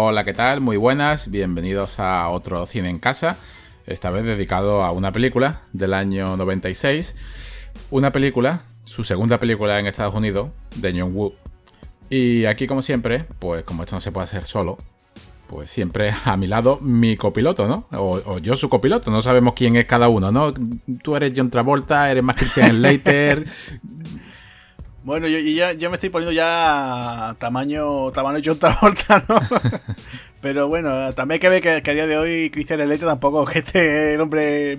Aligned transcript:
Hola, 0.00 0.24
¿qué 0.24 0.32
tal? 0.32 0.60
Muy 0.60 0.76
buenas, 0.76 1.28
bienvenidos 1.28 1.98
a 1.98 2.28
otro 2.28 2.66
Cine 2.66 2.88
en 2.88 3.00
Casa, 3.00 3.36
esta 3.84 4.12
vez 4.12 4.22
dedicado 4.22 4.84
a 4.84 4.92
una 4.92 5.10
película 5.10 5.62
del 5.72 5.92
año 5.92 6.36
96. 6.36 7.16
Una 7.90 8.12
película, 8.12 8.62
su 8.84 9.02
segunda 9.02 9.40
película 9.40 9.76
en 9.80 9.88
Estados 9.88 10.14
Unidos, 10.14 10.50
de 10.76 11.00
John 11.00 11.16
Woo. 11.16 11.34
Y 12.10 12.44
aquí, 12.44 12.68
como 12.68 12.80
siempre, 12.80 13.24
pues 13.40 13.64
como 13.64 13.82
esto 13.82 13.96
no 13.96 14.00
se 14.00 14.12
puede 14.12 14.26
hacer 14.26 14.44
solo, 14.44 14.78
pues 15.48 15.68
siempre 15.68 16.14
a 16.24 16.36
mi 16.36 16.46
lado 16.46 16.78
mi 16.80 17.16
copiloto, 17.16 17.66
¿no? 17.66 17.88
O, 17.90 18.38
yo 18.38 18.54
su 18.54 18.68
copiloto, 18.68 19.10
no 19.10 19.20
sabemos 19.20 19.54
quién 19.54 19.74
es 19.74 19.86
cada 19.86 20.08
uno, 20.08 20.30
¿no? 20.30 20.54
Tú 21.02 21.16
eres 21.16 21.32
John 21.34 21.50
Travolta, 21.50 22.08
eres 22.08 22.22
más 22.22 22.36
Christian 22.36 22.70
Slater. 22.70 23.48
bueno, 25.08 25.26
yo, 25.26 25.38
ya, 25.38 25.88
me 25.88 25.94
estoy 25.94 26.10
poniendo 26.10 26.32
ya 26.32 27.34
tamaño, 27.38 28.10
tamaño 28.10 28.42
John 28.44 28.58
Travolta, 28.58 29.24
¿no? 29.26 29.38
Pero 30.42 30.68
bueno, 30.68 31.14
también 31.14 31.36
hay 31.36 31.40
que 31.40 31.48
ver 31.48 31.82
que, 31.82 31.90
a 31.90 31.94
día 31.94 32.06
de 32.06 32.18
hoy 32.18 32.50
Christian 32.50 32.82
Slater 32.82 33.08
tampoco 33.08 33.46
que 33.46 33.60
esté 33.60 34.12
el 34.12 34.20
hombre 34.20 34.72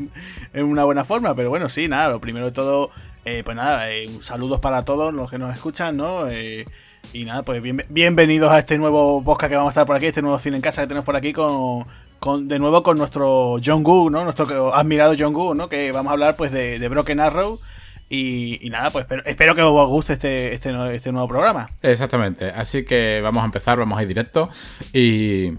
en 0.53 0.65
una 0.65 0.83
buena 0.83 1.03
forma, 1.03 1.33
pero 1.33 1.49
bueno, 1.49 1.67
sí, 1.67 1.87
nada, 1.87 2.09
lo 2.09 2.21
primero 2.21 2.45
de 2.45 2.51
todo, 2.51 2.91
eh, 3.25 3.41
pues 3.43 3.57
nada, 3.57 3.91
eh, 3.91 4.07
saludos 4.21 4.59
para 4.59 4.83
todos 4.83 5.15
los 5.15 5.31
que 5.31 5.39
nos 5.39 5.51
escuchan, 5.51 5.97
¿no? 5.97 6.27
Eh, 6.29 6.63
y 7.11 7.25
nada, 7.25 7.41
pues 7.41 7.63
bienvenidos 7.89 8.51
a 8.51 8.59
este 8.59 8.77
nuevo 8.77 9.23
podcast 9.23 9.49
que 9.49 9.55
vamos 9.55 9.71
a 9.71 9.73
estar 9.73 9.87
por 9.87 9.95
aquí, 9.95 10.05
este 10.05 10.21
nuevo 10.21 10.37
cine 10.37 10.57
en 10.57 10.61
casa 10.61 10.83
que 10.83 10.87
tenemos 10.89 11.05
por 11.05 11.15
aquí 11.15 11.33
con, 11.33 11.87
con 12.19 12.47
de 12.47 12.59
nuevo 12.59 12.83
con 12.83 12.99
nuestro 12.99 13.57
John 13.65 13.81
Gu, 13.81 14.11
¿no? 14.11 14.23
Nuestro 14.23 14.75
admirado 14.75 15.15
John 15.17 15.33
Gu, 15.33 15.55
¿no? 15.55 15.69
Que 15.69 15.91
vamos 15.91 16.11
a 16.11 16.13
hablar 16.13 16.35
pues 16.35 16.51
de, 16.51 16.77
de 16.77 16.87
Broken 16.87 17.19
Arrow. 17.19 17.59
Y, 18.09 18.67
nada, 18.71 18.89
pues 18.89 19.05
espero, 19.25 19.53
que 19.53 19.61
os 19.61 19.87
guste 19.87 20.13
este, 20.13 20.53
este, 20.53 20.95
este 20.95 21.11
nuevo 21.11 21.27
programa. 21.27 21.69
Exactamente. 21.81 22.49
Así 22.49 22.83
que 22.83 23.21
vamos 23.21 23.43
a 23.43 23.45
empezar, 23.45 23.77
vamos 23.77 23.99
a 23.99 24.01
ir 24.01 24.07
directo. 24.07 24.49
Y 24.93 25.51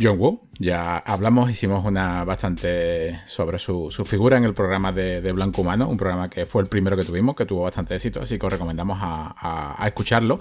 John 0.00 0.18
Woo. 0.18 0.40
Ya 0.58 0.98
hablamos, 0.98 1.50
hicimos 1.50 1.84
una 1.84 2.24
bastante 2.24 3.20
sobre 3.26 3.58
su, 3.58 3.90
figura 4.04 4.36
en 4.36 4.44
el 4.44 4.54
programa 4.54 4.92
de, 4.92 5.32
Blanco 5.32 5.62
Humano, 5.62 5.88
un 5.88 5.96
programa 5.96 6.30
que 6.30 6.46
fue 6.46 6.62
el 6.62 6.68
primero 6.68 6.96
que 6.96 7.04
tuvimos, 7.04 7.36
que 7.36 7.46
tuvo 7.46 7.62
bastante 7.62 7.94
éxito, 7.94 8.20
así 8.20 8.38
que 8.38 8.46
os 8.46 8.52
recomendamos 8.52 8.98
a, 9.00 9.82
escucharlo. 9.86 10.40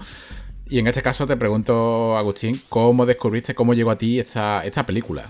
Y 0.68 0.80
en 0.80 0.88
este 0.88 1.02
caso 1.02 1.26
te 1.26 1.36
pregunto, 1.36 2.16
Agustín, 2.16 2.62
¿cómo 2.70 3.06
descubriste, 3.06 3.56
cómo 3.56 3.74
llegó 3.74 3.92
a 3.92 3.98
ti 3.98 4.20
esta, 4.20 4.64
esta 4.66 4.86
película? 4.86 5.24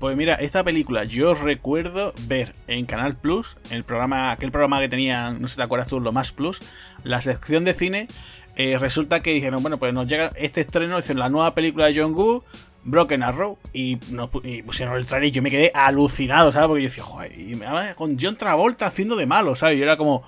Pues 0.00 0.16
mira, 0.16 0.36
esta 0.36 0.64
película 0.64 1.04
yo 1.04 1.34
recuerdo 1.34 2.14
ver 2.26 2.54
en 2.66 2.86
Canal 2.86 3.16
Plus, 3.16 3.58
el 3.70 3.84
programa, 3.84 4.32
aquel 4.32 4.50
programa 4.50 4.80
que 4.80 4.88
tenía, 4.88 5.32
no 5.32 5.46
sé 5.46 5.52
si 5.52 5.56
te 5.58 5.62
acuerdas 5.62 5.88
tú, 5.88 6.00
lo 6.00 6.10
más 6.10 6.32
Plus, 6.32 6.62
la 7.04 7.20
sección 7.20 7.66
de 7.66 7.74
cine. 7.74 8.08
Eh, 8.56 8.78
resulta 8.78 9.20
que 9.20 9.34
dijeron, 9.34 9.60
bueno, 9.60 9.76
pues 9.78 9.92
nos 9.92 10.06
llega 10.06 10.30
este 10.36 10.62
estreno, 10.62 10.96
dicen 10.96 11.18
la 11.18 11.28
nueva 11.28 11.54
película 11.54 11.84
de 11.84 12.00
John 12.00 12.14
Woo, 12.14 12.42
Broken 12.82 13.22
Arrow 13.22 13.58
y, 13.74 13.96
pusieron 14.64 14.96
el 14.96 15.04
trailer 15.04 15.28
y 15.28 15.32
yo 15.32 15.42
me 15.42 15.50
quedé 15.50 15.70
alucinado, 15.74 16.50
¿sabes? 16.50 16.68
Porque 16.68 16.82
yo 16.82 16.88
decía, 16.88 17.04
joder, 17.04 17.38
y 17.38 17.54
me, 17.54 17.66
con 17.94 18.16
John 18.18 18.36
Travolta 18.36 18.86
haciendo 18.86 19.16
de 19.16 19.26
malo, 19.26 19.54
¿sabes? 19.54 19.76
Yo 19.76 19.84
era 19.84 19.98
como, 19.98 20.22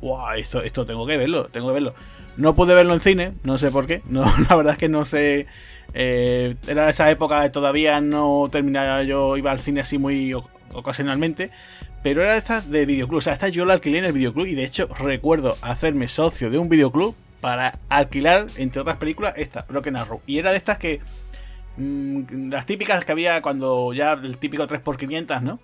wow, 0.00 0.32
esto, 0.38 0.62
esto 0.62 0.86
tengo 0.86 1.06
que 1.06 1.18
verlo, 1.18 1.48
tengo 1.48 1.66
que 1.66 1.74
verlo. 1.74 1.94
No 2.38 2.54
pude 2.54 2.74
verlo 2.74 2.94
en 2.94 3.00
cine, 3.00 3.34
no 3.42 3.58
sé 3.58 3.70
por 3.70 3.86
qué, 3.86 4.00
no, 4.08 4.24
la 4.48 4.56
verdad 4.56 4.72
es 4.72 4.78
que 4.78 4.88
no 4.88 5.04
sé. 5.04 5.46
Eh, 5.94 6.56
era 6.66 6.90
esa 6.90 7.10
época 7.10 7.50
todavía 7.50 8.00
no 8.00 8.48
terminaba, 8.50 9.02
yo 9.02 9.36
iba 9.36 9.50
al 9.50 9.60
cine 9.60 9.80
así 9.80 9.98
muy 9.98 10.34
ocasionalmente, 10.72 11.50
pero 12.02 12.22
era 12.22 12.36
estas 12.36 12.70
de 12.70 12.86
videoclub, 12.86 13.18
o 13.18 13.22
sea, 13.22 13.32
esta 13.32 13.48
yo 13.48 13.64
la 13.64 13.74
alquilé 13.74 13.98
en 13.98 14.04
el 14.04 14.12
videoclub 14.12 14.46
y 14.46 14.54
de 14.54 14.64
hecho 14.64 14.86
recuerdo 14.98 15.56
hacerme 15.62 16.08
socio 16.08 16.50
de 16.50 16.58
un 16.58 16.68
videoclub 16.68 17.16
para 17.40 17.78
alquilar, 17.88 18.46
entre 18.56 18.82
otras 18.82 18.96
películas, 18.98 19.34
esta, 19.36 19.62
Broken 19.68 19.96
Arrow. 19.96 20.20
Y 20.26 20.38
era 20.38 20.50
de 20.50 20.56
estas 20.56 20.78
que 20.78 21.00
Mm, 21.78 22.50
las 22.50 22.66
típicas 22.66 23.04
que 23.04 23.12
había 23.12 23.40
cuando 23.40 23.92
ya 23.92 24.12
el 24.12 24.38
típico 24.38 24.66
3x500, 24.66 25.42
¿no? 25.42 25.60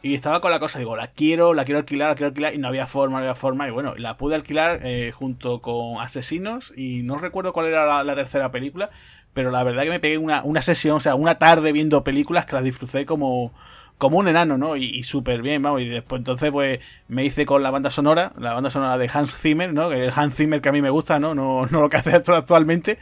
Y 0.00 0.14
estaba 0.14 0.40
con 0.40 0.50
la 0.50 0.60
cosa, 0.60 0.78
digo, 0.78 0.96
la 0.96 1.08
quiero, 1.08 1.54
la 1.54 1.64
quiero 1.64 1.80
alquilar, 1.80 2.10
la 2.10 2.14
quiero 2.14 2.28
alquilar, 2.28 2.54
y 2.54 2.58
no 2.58 2.68
había 2.68 2.86
forma, 2.86 3.18
no 3.18 3.24
había 3.24 3.34
forma, 3.34 3.68
y 3.68 3.70
bueno, 3.72 3.94
la 3.96 4.16
pude 4.16 4.36
alquilar 4.36 4.80
eh, 4.84 5.12
junto 5.12 5.60
con 5.60 6.00
Asesinos, 6.00 6.72
y 6.76 7.02
no 7.02 7.18
recuerdo 7.18 7.52
cuál 7.52 7.66
era 7.66 8.04
la, 8.04 8.14
tercera 8.14 8.50
película, 8.50 8.90
pero 9.38 9.52
la 9.52 9.62
verdad 9.62 9.84
que 9.84 9.90
me 9.90 10.00
pegué 10.00 10.18
una, 10.18 10.42
una, 10.42 10.62
sesión, 10.62 10.96
o 10.96 11.00
sea, 11.00 11.14
una 11.14 11.38
tarde 11.38 11.70
viendo 11.70 12.02
películas 12.02 12.44
que 12.44 12.56
las 12.56 12.64
disfruté 12.64 13.06
como, 13.06 13.52
como 13.96 14.18
un 14.18 14.26
enano, 14.26 14.58
¿no? 14.58 14.74
Y, 14.74 15.04
súper 15.04 15.42
bien, 15.42 15.62
vamos, 15.62 15.80
y 15.80 15.88
después 15.88 16.18
entonces 16.18 16.50
pues 16.50 16.80
me 17.06 17.24
hice 17.24 17.46
con 17.46 17.62
la 17.62 17.70
banda 17.70 17.88
sonora, 17.88 18.32
la 18.36 18.52
banda 18.52 18.68
sonora 18.68 18.98
de 18.98 19.08
Hans 19.14 19.32
Zimmer, 19.36 19.72
¿no? 19.72 19.92
El 19.92 20.10
Hans 20.12 20.34
Zimmer 20.34 20.60
que 20.60 20.70
a 20.70 20.72
mí 20.72 20.82
me 20.82 20.90
gusta, 20.90 21.20
¿no? 21.20 21.36
No, 21.36 21.66
no 21.70 21.82
lo 21.82 21.88
que 21.88 21.98
hace 21.98 22.10
actualmente, 22.16 22.98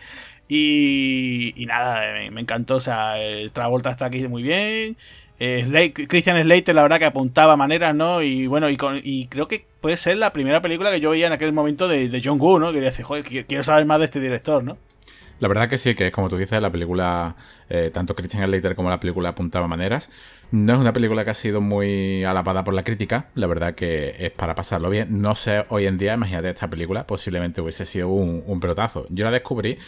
y, 0.47 1.55
nada, 1.67 2.03
me, 2.31 2.43
encantó. 2.43 2.77
O 2.77 2.81
sea, 2.81 3.15
Travolta 3.55 3.93
está 3.93 4.05
aquí 4.05 4.29
muy 4.29 4.43
bien. 4.43 4.99
Eh, 5.41 5.95
Christian 5.95 6.43
Slater, 6.43 6.75
la 6.75 6.83
verdad 6.83 6.99
que 6.99 7.07
apuntaba 7.07 7.57
maneras, 7.57 7.95
¿no? 7.95 8.21
Y 8.21 8.47
bueno, 8.47 8.69
y, 8.69 8.77
con, 8.77 9.01
y 9.03 9.29
creo 9.29 9.49
que 9.49 9.65
puede 9.81 9.97
ser 9.97 10.19
la 10.19 10.35
primera 10.35 10.61
película 10.61 10.91
que 10.91 11.01
yo 11.01 11.09
veía 11.09 11.29
en 11.29 11.33
aquel 11.33 11.55
momento 11.55 11.89
de, 11.89 12.11
de 12.11 12.21
John 12.23 12.39
Woo, 12.39 12.59
¿no? 12.59 12.73
Que 12.73 12.81
decía, 12.83 13.07
joder, 13.07 13.25
quiero 13.25 13.63
saber 13.63 13.87
más 13.87 14.01
de 14.01 14.05
este 14.05 14.21
director, 14.21 14.63
¿no? 14.63 14.77
La 15.39 15.49
verdad 15.49 15.69
que 15.69 15.79
sí, 15.79 15.95
que 15.95 16.11
como 16.13 16.29
tú 16.29 16.37
dices, 16.37 16.61
la 16.61 16.71
película, 16.71 17.37
eh, 17.69 17.91
tanto 17.93 18.15
Christian 18.15 18.47
Slater 18.47 18.75
como 18.75 18.89
la 18.89 19.01
película 19.01 19.31
apuntaba 19.31 19.69
maneras. 19.69 20.11
No 20.51 20.73
es 20.73 20.79
una 20.79 20.93
película 20.93 21.25
que 21.25 21.31
ha 21.31 21.35
sido 21.35 21.61
muy 21.61 22.25
alabada 22.25 22.65
por 22.65 22.75
la 22.75 22.85
crítica, 22.85 23.29
la 23.35 23.47
verdad 23.47 23.75
que 23.75 24.15
es 24.19 24.31
para 24.31 24.55
pasarlo 24.55 24.89
bien. 24.91 25.21
No 25.21 25.35
sé, 25.35 25.67
hoy 25.69 25.87
en 25.87 25.99
día, 25.99 26.15
imagínate 26.15 26.49
esta 26.49 26.71
película, 26.71 27.07
posiblemente 27.07 27.61
hubiese 27.61 27.85
sido 27.87 28.09
un, 28.09 28.43
un 28.47 28.61
pelotazo. 28.61 29.07
Yo 29.11 29.25
la 29.25 29.31
descubrí 29.31 29.79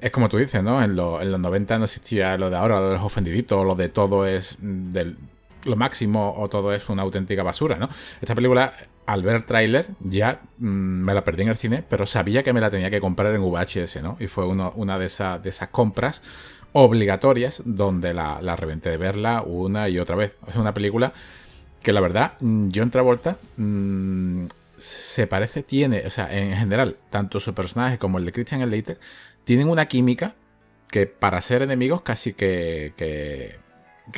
es 0.00 0.10
como 0.10 0.28
tú 0.28 0.38
dices, 0.38 0.62
¿no? 0.62 0.82
En, 0.82 0.96
los 0.96 1.40
90 1.40 1.78
no 1.78 1.84
existía 1.84 2.36
lo 2.36 2.50
de 2.50 2.56
ahora, 2.56 2.80
lo 2.80 2.88
de 2.88 2.94
los 2.94 3.04
ofendiditos, 3.04 3.64
lo 3.64 3.74
de 3.74 3.88
todo 3.88 4.26
es 4.26 4.56
del, 4.60 5.16
lo 5.64 5.76
máximo 5.76 6.34
o 6.36 6.48
todo 6.48 6.72
es 6.72 6.88
una 6.88 7.02
auténtica 7.02 7.42
basura, 7.42 7.76
¿no? 7.76 7.88
Esta 8.20 8.34
película, 8.34 8.72
al 9.08 9.22
ver 9.22 9.42
tráiler, 9.42 9.86
ya 10.00 10.42
mm, 10.58 10.66
me 10.66 11.14
la 11.14 11.24
perdí 11.24 11.40
en 11.40 11.48
el 11.48 11.56
cine, 11.56 11.82
pero 11.88 12.04
sabía 12.04 12.42
que 12.42 12.52
me 12.52 12.60
la 12.60 12.70
tenía 12.70 12.90
que 12.90 13.00
comprar 13.00 13.34
en 13.34 13.40
VHS, 13.40 14.02
¿no? 14.02 14.18
Y 14.20 14.26
fue 14.26 14.46
una 14.46 14.98
de, 14.98 15.06
esas 15.06 15.68
compras 15.70 16.22
obligatorias 16.74 17.62
donde 17.64 18.12
la, 18.12 18.54
reventé 18.56 18.90
de 18.90 18.98
verla 18.98 19.40
una 19.40 19.88
y 19.88 19.98
otra 19.98 20.14
vez. 20.14 20.36
Es 20.46 20.56
una 20.56 20.74
película 20.74 21.14
que 21.82 21.94
la 21.94 22.02
verdad, 22.02 22.34
mm, 22.40 22.68
John 22.74 22.90
Travolta 22.90 23.38
mmm, 23.56 24.44
se 24.76 25.26
parece, 25.26 25.62
tiene, 25.62 26.02
o 26.06 26.10
sea, 26.10 26.30
en 26.30 26.54
general, 26.54 26.98
tanto 27.08 27.40
su 27.40 27.54
personaje 27.54 27.96
como 27.96 28.18
el 28.18 28.26
de 28.26 28.32
Christian 28.32 28.60
Slater 28.60 29.00
tienen 29.44 29.70
una 29.70 29.86
química 29.86 30.34
que 30.90 31.06
para 31.06 31.40
ser 31.40 31.62
enemigos 31.62 32.02
casi 32.02 32.34
que, 32.34 33.58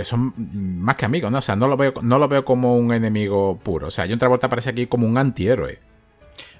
son 0.03 0.34
más 0.37 0.97
que 0.97 1.05
amigos, 1.05 1.31
¿no? 1.31 1.39
O 1.39 1.43
sea, 1.43 1.56
no 1.56 1.69
lo 1.69 1.77
veo, 1.77 1.95
no 2.03 2.19
lo 2.19 2.28
veo 2.28 2.45
como 2.45 2.77
un 2.77 2.93
enemigo 2.93 3.59
puro. 3.62 3.89
O 3.89 3.91
sea, 3.91 4.06
John 4.09 4.19
Travolta 4.19 4.49
parece 4.49 4.71
aquí 4.71 4.87
como 4.87 5.06
un 5.06 5.19
antihéroe. 5.19 5.78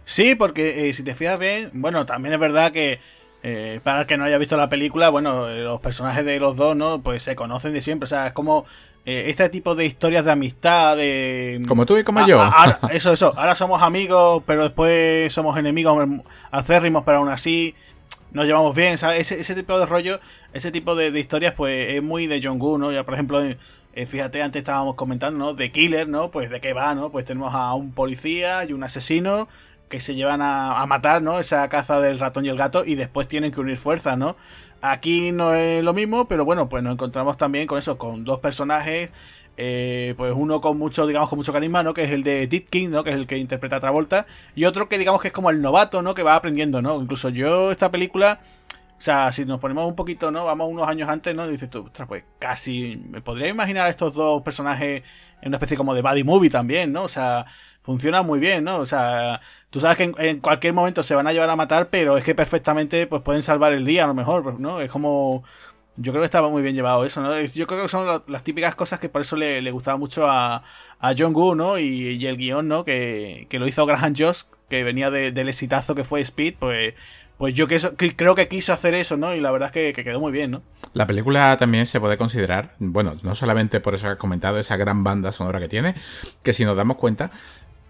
Sí, 0.05 0.35
porque 0.35 0.89
eh, 0.89 0.93
si 0.93 1.03
te 1.03 1.15
fijas 1.15 1.39
bien, 1.39 1.71
bueno, 1.73 2.05
también 2.07 2.35
es 2.35 2.41
verdad 2.41 2.73
que 2.73 3.01
eh, 3.43 3.81
para 3.83 4.03
el 4.03 4.07
que 4.07 4.17
no 4.17 4.25
haya 4.25 4.39
visto 4.39 4.57
la 4.57 4.69
película, 4.69 5.09
bueno, 5.09 5.49
eh, 5.49 5.63
los 5.63 5.81
personajes 5.81 6.25
de 6.25 6.41
los 6.41 6.57
dos, 6.57 6.77
¿no? 6.77 7.01
Pues 7.03 7.23
se 7.23 7.37
conocen 7.37 7.73
de 7.73 7.81
siempre. 7.81 8.05
O 8.05 8.09
sea, 8.09 8.27
es 8.27 8.33
como 8.33 8.67
este 9.05 9.49
tipo 9.49 9.75
de 9.75 9.87
historias 9.87 10.25
de 10.25 10.31
amistad, 10.31 10.97
de... 10.97 11.63
Como 11.67 11.87
tú 11.87 11.97
y 11.97 12.05
como 12.05 12.25
yo. 12.27 12.49
eso, 12.93 13.13
eso. 13.13 13.33
Ahora 13.37 13.55
somos 13.55 13.83
amigos, 13.83 14.43
pero 14.47 14.65
después 14.65 15.33
somos 15.33 15.57
enemigos 15.57 16.07
acérrimos, 16.51 17.03
pero 17.05 17.19
aún 17.19 17.29
así 17.29 17.75
nos 18.33 18.47
llevamos 18.47 18.75
bien, 18.75 18.99
¿sabes? 18.99 19.31
Ese, 19.33 19.55
tipo 19.55 19.79
de 19.79 19.87
rollo, 19.87 20.21
ese 20.53 20.71
tipo 20.71 20.95
de, 20.95 21.19
historias, 21.19 21.55
pues 21.55 21.95
es 21.95 22.03
muy 22.03 22.27
de 22.27 22.47
Woo, 22.49 22.79
¿no? 22.79 22.93
Ya, 22.93 23.05
por 23.05 23.15
ejemplo, 23.15 23.43
eh, 23.43 24.07
fíjate, 24.07 24.43
antes 24.43 24.61
estábamos 24.61 24.95
comentando, 24.95 25.39
¿no? 25.39 25.55
De 25.55 25.73
Killer, 25.73 26.09
¿no? 26.09 26.31
Pues 26.31 26.51
de 26.51 26.61
qué 26.61 26.73
va, 26.73 26.95
¿no? 26.95 27.11
Pues 27.11 27.25
tenemos 27.25 27.55
a 27.55 27.75
un 27.75 27.93
policía 27.93 28.65
y 28.65 28.73
un 28.73 28.85
asesino 28.85 29.49
que 29.89 29.99
se 30.01 30.15
llevan 30.15 30.41
a, 30.43 30.87
matar, 30.87 31.21
¿no? 31.23 31.41
Esa 31.41 31.69
caza 31.69 32.01
del 32.01 32.19
ratón 32.21 32.47
y 32.47 32.49
el 32.49 32.57
gato 32.57 32.85
y 32.85 32.95
después 32.95 33.27
tienen 33.27 33.51
que 33.53 33.61
unir 33.61 33.77
fuerzas, 33.77 34.17
¿no? 34.17 34.37
Aquí 34.83 35.33
no 35.33 35.53
es 35.55 35.83
lo 35.85 35.93
mismo, 35.93 36.27
pero 36.29 36.45
bueno, 36.45 36.69
pues 36.69 36.83
nos 36.83 36.95
encontramos 36.95 37.37
también 37.37 37.67
con 37.67 37.79
eso, 37.79 37.99
con 37.99 38.25
dos 38.25 38.39
personajes 38.39 39.11
eh, 39.57 40.15
pues 40.17 40.33
uno 40.37 40.61
con 40.61 40.79
mucho, 40.79 41.07
digamos, 41.07 41.29
con 41.29 41.39
mucho 41.39 41.53
carisma, 41.53 41.83
¿no? 41.83 41.95
Que 41.95 42.05
es 42.05 42.11
el 42.11 42.23
de 42.23 42.49
King, 42.71 42.89
¿no? 42.91 43.05
Que 43.05 43.11
es 43.11 43.17
el 43.17 43.27
que 43.27 43.39
interpreta 43.39 43.77
a 43.77 43.81
Travolta. 43.81 44.27
Y 44.55 44.65
otro 44.65 44.89
que 44.89 44.99
digamos 44.99 45.21
que 45.21 45.29
es 45.29 45.35
como 45.35 45.51
el 45.51 45.61
novato, 45.61 46.03
¿no? 46.03 46.15
Que 46.15 46.23
va 46.23 46.35
aprendiendo, 46.35 46.83
¿no? 46.83 47.01
Incluso 47.01 47.29
yo 47.29 47.71
esta 47.71 47.91
película... 47.91 48.41
O 48.99 49.03
sea, 49.03 49.33
si 49.33 49.47
nos 49.47 49.61
ponemos 49.61 49.87
un 49.87 49.97
poquito, 49.97 50.31
¿no? 50.31 50.45
Vamos 50.45 50.69
unos 50.71 50.87
años 50.87 51.09
antes, 51.09 51.35
¿no? 51.35 51.49
Dices 51.49 51.71
tú, 51.71 51.91
pues 52.07 52.25
casi 52.39 53.03
me 53.09 53.23
podría 53.23 53.49
imaginar 53.49 53.87
a 53.87 53.89
estos 53.89 54.13
dos 54.13 54.43
personajes 54.43 55.03
en 55.41 55.49
una 55.49 55.57
especie 55.57 55.77
como 55.77 55.95
de 55.95 56.03
body 56.03 56.23
movie 56.23 56.51
también, 56.51 56.93
¿no? 56.93 57.05
O 57.05 57.09
sea, 57.09 57.47
funciona 57.81 58.23
muy 58.23 58.39
bien, 58.41 58.65
¿no? 58.65 58.79
O 58.79 58.87
sea, 58.87 59.41
tú 59.71 59.81
sabes 59.81 59.97
que 59.97 60.13
en, 60.19 60.41
cualquier 60.41 60.75
momento 60.75 61.03
se 61.03 61.15
van 61.15 61.27
a 61.27 61.33
llevar 61.33 61.51
a 61.51 61.57
matar, 61.57 61.89
pero 61.89 62.17
es 62.19 62.25
que 62.25 62.35
perfectamente 62.35 63.07
pues 63.07 63.23
pueden 63.23 63.43
salvar 63.43 63.73
el 63.73 63.85
día 63.85 64.05
a 64.05 64.07
lo 64.07 64.15
mejor, 64.15 64.61
¿no? 64.61 64.81
Es 64.81 64.91
como 64.91 65.45
yo 65.97 66.13
creo 66.13 66.23
que 66.23 66.27
estaba 66.27 66.49
muy 66.49 66.63
bien 66.63 66.75
llevado 66.75 67.05
eso, 67.05 67.21
¿no? 67.21 67.39
Yo 67.41 67.67
creo 67.67 67.83
que 67.83 67.89
son 67.89 68.23
las 68.27 68.45
típicas 68.45 68.75
cosas 68.75 68.99
que 68.99 69.09
por 69.09 69.21
eso 69.21 69.37
le, 69.37 69.71
gustaba 69.71 69.99
mucho 69.99 70.31
a, 70.31 70.63
a 70.99 71.15
John 71.17 71.35
Woo, 71.35 71.55
¿no? 71.55 71.79
Y, 71.79 72.25
el 72.25 72.37
guion, 72.37 72.69
¿no? 72.69 72.85
Que, 72.85 73.47
lo 73.51 73.67
hizo 73.67 73.85
Graham 73.87 74.15
Joss, 74.17 74.47
que 74.69 74.85
venía 74.85 75.11
del 75.11 75.49
exitazo 75.49 75.95
que 75.95 76.05
fue 76.05 76.21
Speed, 76.21 76.55
pues, 76.59 76.95
pues 77.39 77.55
yo 77.55 77.67
creo 77.69 78.35
que 78.35 78.49
quiso 78.49 78.73
hacer 78.73 78.95
eso, 78.95 79.17
¿no? 79.17 79.35
Y 79.35 79.41
la 79.41 79.51
verdad 79.51 79.75
es 79.75 79.95
que, 79.95 80.05
quedó 80.05 80.21
muy 80.21 80.33
bien, 80.33 80.51
¿no? 80.51 80.63
La 80.93 81.07
película 81.07 81.57
también 81.59 81.87
se 81.87 82.01
puede 82.01 82.17
considerar, 82.17 82.73
bueno, 82.79 83.17
no 83.23 83.35
solamente 83.35 83.81
por 83.81 83.95
eso 83.95 84.07
que 84.07 84.13
has 84.13 84.19
comentado, 84.19 84.59
esa 84.59 84.77
gran 84.77 85.05
banda 85.05 85.33
sonora 85.33 85.61
que 85.61 85.69
tiene, 85.69 85.95
que 86.43 86.53
si 86.53 86.65
nos 86.65 86.77
damos 86.77 86.97
cuenta, 86.97 87.31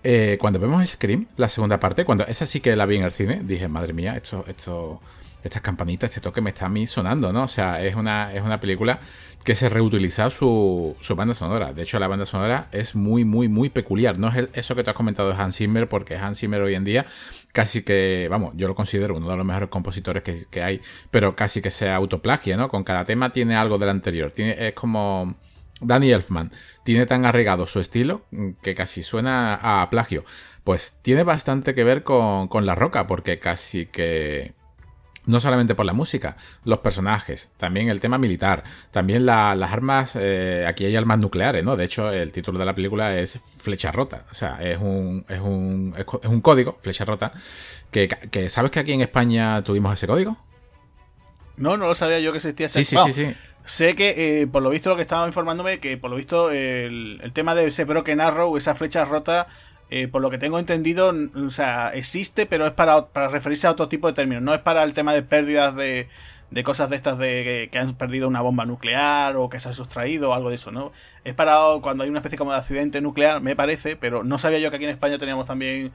eh, 0.03 0.39
cuando 0.41 0.59
vemos 0.59 0.87
Scream, 0.89 1.27
la 1.37 1.49
segunda 1.49 1.81
parte, 1.81 2.05
cuando 2.05 2.27
esa 2.27 2.47
sí 2.47 2.61
que 2.61 2.77
la 2.77 2.87
vi 2.87 2.97
en 2.97 3.05
el 3.05 3.13
cine, 3.13 3.41
dije, 3.45 3.69
madre 3.69 3.93
mía, 3.93 4.17
esto, 4.17 4.45
esto, 4.47 5.01
estas 5.43 5.63
campanitas, 5.63 6.11
este 6.11 6.21
toque 6.21 6.41
me 6.41 6.51
está 6.51 6.67
a 6.67 6.69
mí 6.69 6.87
sonando, 6.87 7.33
¿no? 7.33 7.45
O 7.45 7.49
sea, 7.49 7.83
es 7.85 7.95
una, 7.95 8.33
es 8.35 8.43
una 8.43 8.61
película 8.61 9.01
que 9.45 9.55
se 9.55 9.69
reutiliza 9.69 10.29
su, 10.31 10.97
su 11.01 11.17
banda 11.17 11.35
sonora. 11.35 11.73
De 11.73 11.83
hecho, 11.83 11.99
la 11.99 12.09
banda 12.09 12.27
sonora 12.27 12.69
es 12.73 12.95
muy, 12.95 13.25
muy, 13.25 13.49
muy 13.49 13.71
peculiar. 13.71 14.19
No 14.19 14.29
es 14.29 14.49
eso 14.53 14.75
que 14.75 14.85
tú 14.85 14.91
has 14.91 14.97
comentado 14.97 15.31
de 15.31 15.35
Hans 15.35 15.57
Zimmer, 15.57 15.89
porque 15.89 16.17
Hans 16.17 16.39
Zimmer 16.39 16.61
hoy 16.61 16.75
en 16.75 16.85
día 16.85 17.07
casi 17.53 17.83
que, 17.83 18.29
vamos, 18.31 18.53
yo 18.57 18.69
lo 18.69 18.75
considero 18.75 19.17
uno 19.17 19.29
de 19.29 19.37
los 19.37 19.47
mejores 19.47 19.69
compositores 19.69 20.23
que, 20.23 20.63
hay, 20.63 20.81
pero 21.11 21.35
casi 21.35 21.63
que 21.63 21.71
sea 21.71 21.97
autoplagia, 21.97 22.57
¿no? 22.57 22.69
Con 22.69 22.85
cada 22.85 23.05
tema 23.05 23.33
tiene 23.33 23.57
algo 23.57 23.79
del 23.79 23.89
anterior. 23.89 24.33
Es 24.37 24.75
como 24.75 25.37
Danny 25.81 26.13
Elfman. 26.13 26.53
Tiene 26.85 27.07
tan 27.07 27.25
arraigado 27.25 27.67
su 27.67 27.81
estilo 27.81 28.27
que 28.63 28.75
casi 28.75 29.03
suena 29.03 29.55
a 29.55 29.89
plagio. 29.91 30.25
Pues 30.65 30.95
tiene 31.03 31.25
bastante 31.25 31.75
que 31.75 31.85
ver 31.85 32.03
con, 32.05 32.49
con 32.49 32.67
La 32.67 32.75
Roca, 32.75 33.07
porque 33.07 33.39
casi 33.39 33.87
que 33.87 34.53
no 35.31 35.41
solamente 35.41 35.75
por 35.75 35.87
la 35.87 35.93
música, 35.93 36.37
los 36.65 36.79
personajes, 36.79 37.49
también 37.57 37.89
el 37.89 38.01
tema 38.01 38.19
militar, 38.19 38.65
también 38.91 39.25
las 39.25 39.73
armas, 39.73 40.17
eh, 40.17 40.65
aquí 40.67 40.85
hay 40.85 40.97
armas 40.97 41.19
nucleares, 41.19 41.65
¿no? 41.65 41.77
De 41.77 41.85
hecho, 41.85 42.11
el 42.11 42.33
título 42.33 42.59
de 42.59 42.65
la 42.65 42.75
película 42.75 43.17
es 43.17 43.39
Flecha 43.59 43.93
Rota, 43.93 44.25
o 44.31 44.35
sea, 44.35 44.59
es 44.61 44.79
un, 44.79 45.25
es 45.29 45.41
un, 45.41 45.95
es 45.97 46.29
un 46.29 46.41
código, 46.41 46.79
Flecha 46.83 47.05
Rota, 47.05 47.33
que, 47.91 48.09
¿sabes 48.51 48.71
que 48.71 48.81
aquí 48.81 48.93
en 48.93 49.01
España 49.01 49.63
tuvimos 49.63 49.95
ese 49.95 50.07
código? 50.07 50.37
No, 51.57 51.77
no 51.77 51.87
lo 51.87 51.95
sabía 51.95 52.21
yo 52.21 52.33
que 52.33 52.39
existía 52.39 52.67
ese 52.67 52.85
Sí, 52.85 52.97
sí, 52.97 53.13
sí, 53.13 53.27
sí. 53.27 53.37
Sé 53.65 53.95
que, 53.95 54.41
eh, 54.41 54.47
por 54.47 54.63
lo 54.63 54.71
visto, 54.71 54.91
lo 54.91 54.97
que 54.97 55.03
estaba 55.03 55.27
informándome, 55.27 55.79
que 55.79 55.97
por 55.97 56.11
lo 56.11 56.17
visto 56.17 56.51
el, 56.51 57.21
el 57.23 57.33
tema 57.33 57.55
de 57.55 57.67
ese 57.67 57.85
Broken 57.85 58.21
Arrow, 58.21 58.57
esa 58.57 58.75
flecha 58.75 59.05
rota, 59.05 59.47
eh, 59.91 60.07
por 60.07 60.23
lo 60.23 60.31
que 60.31 60.39
tengo 60.39 60.59
entendido, 60.59 61.13
o 61.35 61.51
sea, 61.51 61.91
existe, 61.95 62.47
pero 62.47 62.67
es 62.67 62.73
para, 62.73 63.09
para, 63.09 63.29
referirse 63.29 63.67
a 63.67 63.73
otro 63.73 63.89
tipo 63.89 64.07
de 64.07 64.13
términos. 64.13 64.43
No 64.43 64.55
es 64.55 64.61
para 64.61 64.85
el 64.85 64.93
tema 64.93 65.13
de 65.13 65.23
pérdidas 65.23 65.75
de, 65.75 66.09
de 66.51 66.63
cosas 66.65 66.91
de 66.91 66.97
estas 66.97 67.19
de 67.19 67.69
que, 67.71 67.79
han 67.79 67.95
perdido 67.95 68.29
una 68.29 68.41
bomba 68.41 68.65
nuclear 68.65 69.37
o 69.37 69.49
que 69.49 69.59
se 69.59 69.69
ha 69.69 69.73
sustraído 69.73 70.31
o 70.31 70.33
algo 70.33 70.49
de 70.49 70.55
eso, 70.57 70.71
¿no? 70.71 70.93
Es 71.25 71.35
para 71.35 71.59
cuando 71.83 72.05
hay 72.05 72.11
una 72.11 72.21
especie 72.21 72.39
como 72.39 72.53
de 72.53 72.59
accidente 72.59 73.01
nuclear, 73.01 73.41
me 73.41 73.57
parece, 73.57 73.97
pero 73.97 74.23
no 74.23 74.39
sabía 74.39 74.59
yo 74.61 74.71
que 74.71 74.77
aquí 74.77 74.85
en 74.85 74.93
España 74.93 75.19
teníamos 75.19 75.47
también 75.47 75.93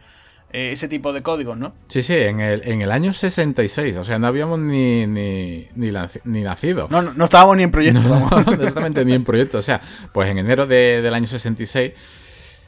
eh, 0.51 0.71
ese 0.73 0.89
tipo 0.89 1.13
de 1.13 1.23
códigos, 1.23 1.57
¿no? 1.57 1.73
Sí, 1.87 2.01
sí, 2.01 2.15
en 2.15 2.41
el, 2.41 2.67
en 2.67 2.81
el 2.81 2.91
año 2.91 3.13
66, 3.13 3.95
o 3.95 4.03
sea, 4.03 4.19
no 4.19 4.27
habíamos 4.27 4.59
ni, 4.59 5.07
ni, 5.07 5.67
ni, 5.75 6.41
nacido. 6.41 6.87
No, 6.89 7.01
no, 7.01 7.23
estábamos 7.25 7.57
ni 7.57 7.63
en 7.63 7.71
proyecto. 7.71 7.99
exactamente, 8.51 9.05
ni 9.05 9.13
en 9.13 9.23
proyecto. 9.23 9.57
O 9.57 9.61
sea, 9.61 9.79
pues 10.13 10.29
en 10.29 10.37
enero 10.37 10.65
de, 10.65 11.01
del 11.01 11.13
año 11.13 11.27
66 11.27 11.93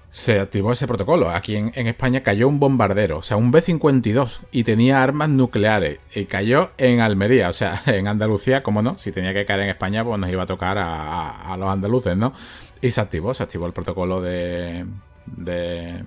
se 0.10 0.40
activó 0.40 0.72
ese 0.72 0.88
protocolo. 0.88 1.30
Aquí 1.30 1.56
en, 1.56 1.72
España 1.76 2.24
cayó 2.24 2.48
un 2.48 2.60
bombardero, 2.60 3.20
o 3.20 3.24
sea, 3.24 3.38
un 3.38 3.52
B-52, 3.52 4.40
y 4.52 4.64
tenía 4.64 5.04
armas 5.04 5.30
nucleares. 5.30 6.00
Y 6.16 6.26
cayó 6.26 6.72
en 6.78 7.02
Almería, 7.02 7.50
o 7.50 7.54
sea, 7.54 7.82
en 7.88 8.08
Andalucía, 8.08 8.64
como 8.64 8.82
no, 8.82 8.98
si 8.98 9.12
tenía 9.12 9.34
que 9.34 9.46
caer 9.46 9.62
en 9.62 9.70
España, 9.70 10.04
pues 10.04 10.20
nos 10.20 10.30
iba 10.30 10.44
a 10.44 10.48
tocar 10.48 10.78
a, 10.78 11.56
los 11.58 11.70
andaluces, 11.70 12.16
¿no? 12.16 12.34
Y 12.82 12.92
se 12.92 13.02
activó, 13.02 13.34
se 13.34 13.44
activó 13.44 13.66
el 13.66 13.74
protocolo 13.74 14.22
de, 14.22 14.86
de 15.26 16.04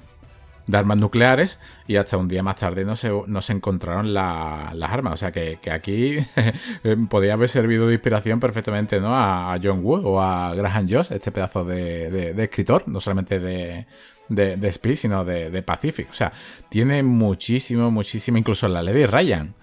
de 0.70 0.78
armas 0.78 0.98
nucleares 0.98 1.58
y 1.86 1.96
hasta 1.96 2.16
un 2.16 2.28
día 2.28 2.42
más 2.42 2.56
tarde 2.56 2.84
no 2.84 2.96
se, 2.96 3.10
no 3.26 3.42
se 3.42 3.52
encontraron 3.52 4.12
las 4.14 4.90
armas. 4.90 5.14
O 5.14 5.16
sea 5.16 5.32
que, 5.32 5.58
aquí 5.70 6.18
podía 7.08 7.34
haber 7.34 7.48
servido 7.48 7.86
de 7.86 7.94
inspiración 7.94 8.40
perfectamente 8.40 9.00
¿no? 9.00 9.14
a, 9.14 9.58
John 9.62 9.84
Wood 9.84 10.04
o 10.04 10.20
a 10.20 10.54
Graham 10.54 10.88
Joss, 10.88 11.10
este 11.10 11.32
pedazo 11.32 11.64
de, 11.64 12.34
escritor, 12.38 12.84
no 12.86 13.00
solamente 13.00 13.40
de, 13.40 13.86
de, 14.28 14.68
Speed, 14.68 14.96
sino 14.96 15.24
de, 15.24 15.62
Pacific. 15.62 16.08
O 16.10 16.14
sea, 16.14 16.32
tiene 16.68 17.02
muchísimo, 17.02 17.90
muchísimo, 17.90 18.38
incluso 18.38 18.68
la 18.68 18.82
Lady 18.82 19.06
Ryan. 19.06 19.54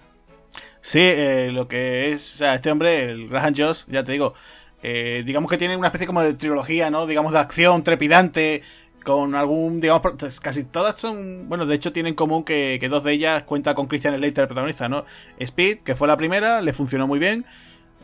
Sí, 0.80 1.00
eh, 1.00 1.50
lo 1.52 1.66
que 1.66 2.12
es, 2.12 2.36
o 2.36 2.38
sea, 2.38 2.54
este 2.54 2.70
hombre, 2.70 3.10
el 3.10 3.28
Graham 3.28 3.52
Joss, 3.56 3.86
ya 3.88 4.04
te 4.04 4.12
digo, 4.12 4.34
eh, 4.82 5.22
digamos 5.26 5.50
que 5.50 5.58
tiene 5.58 5.76
una 5.76 5.88
especie 5.88 6.06
como 6.06 6.22
de 6.22 6.34
trilogía, 6.34 6.90
¿no? 6.90 7.06
Digamos 7.06 7.32
de 7.32 7.40
acción 7.40 7.82
trepidante, 7.82 8.62
con 9.04 9.34
algún, 9.34 9.80
digamos, 9.80 10.02
pues, 10.18 10.40
casi 10.40 10.64
todas 10.64 11.00
son, 11.00 11.48
bueno, 11.48 11.66
de 11.66 11.74
hecho 11.74 11.92
tienen 11.92 12.10
en 12.10 12.14
común 12.14 12.44
que, 12.44 12.78
dos 12.90 13.04
de 13.04 13.12
ellas 13.12 13.42
cuenta 13.44 13.74
con 13.74 13.86
Christian 13.86 14.16
Slater, 14.16 14.42
el 14.42 14.48
protagonista, 14.48 14.88
¿no? 14.88 15.04
Speed, 15.38 15.78
que 15.78 15.94
fue 15.94 16.08
la 16.08 16.16
primera, 16.16 16.60
le 16.62 16.72
funcionó 16.72 17.06
muy 17.06 17.18
bien. 17.18 17.44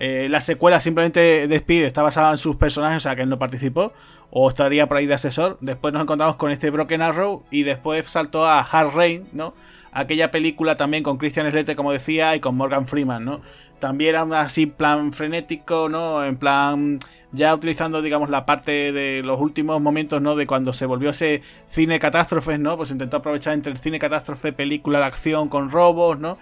Eh, 0.01 0.29
la 0.29 0.41
secuela 0.41 0.81
simplemente 0.81 1.47
de 1.47 1.57
Speed 1.57 1.85
está 1.85 2.03
basada 2.03 2.31
en 2.33 2.39
sus 2.39 2.57
personajes, 2.57 2.99
o 2.99 3.01
sea 3.01 3.15
que 3.15 3.23
él 3.23 3.29
no 3.29 3.39
participó, 3.39 3.93
o 4.31 4.49
estaría 4.49 4.87
por 4.89 4.97
ahí 4.97 5.07
de 5.07 5.15
asesor. 5.15 5.59
Después 5.61 5.93
nos 5.93 6.03
encontramos 6.03 6.37
con 6.37 6.51
este 6.51 6.71
Broken 6.71 7.03
Arrow 7.03 7.45
y 7.51 7.63
después 7.63 8.09
saltó 8.11 8.47
a 8.47 8.61
Hard 8.61 8.95
Rain, 8.95 9.29
¿no? 9.33 9.55
Aquella 9.93 10.33
película 10.33 10.77
también 10.77 11.05
con 11.05 11.19
Christian 11.19 11.49
Slater, 11.51 11.77
como 11.77 11.93
decía, 11.93 12.35
y 12.35 12.41
con 12.41 12.57
Morgan 12.57 12.89
Freeman, 12.89 13.25
¿no? 13.25 13.43
También 13.85 14.15
era 14.15 14.41
así 14.41 14.65
plan 14.65 15.13
frenético, 15.13 15.91
¿no? 15.91 16.25
En 16.25 16.39
plan 16.39 16.99
ya 17.33 17.55
utilizando 17.55 18.01
digamos 18.01 18.31
la 18.31 18.47
parte 18.47 18.93
de 18.93 19.23
los 19.23 19.39
últimos 19.39 19.79
momentos, 19.79 20.23
¿no? 20.23 20.37
De 20.37 20.47
cuando 20.47 20.73
se 20.73 20.87
volvió 20.87 21.11
ese 21.11 21.43
cine 21.67 21.99
catástrofes, 21.99 22.59
¿no? 22.59 22.79
Pues 22.79 22.91
intentó 22.91 23.19
aprovechar 23.19 23.53
entre 23.53 23.73
el 23.73 23.79
cine 23.79 23.99
catástrofe, 23.99 24.55
película 24.55 25.01
de 25.01 25.05
acción 25.05 25.51
con 25.51 25.71
robos, 25.71 26.19
¿no? 26.19 26.39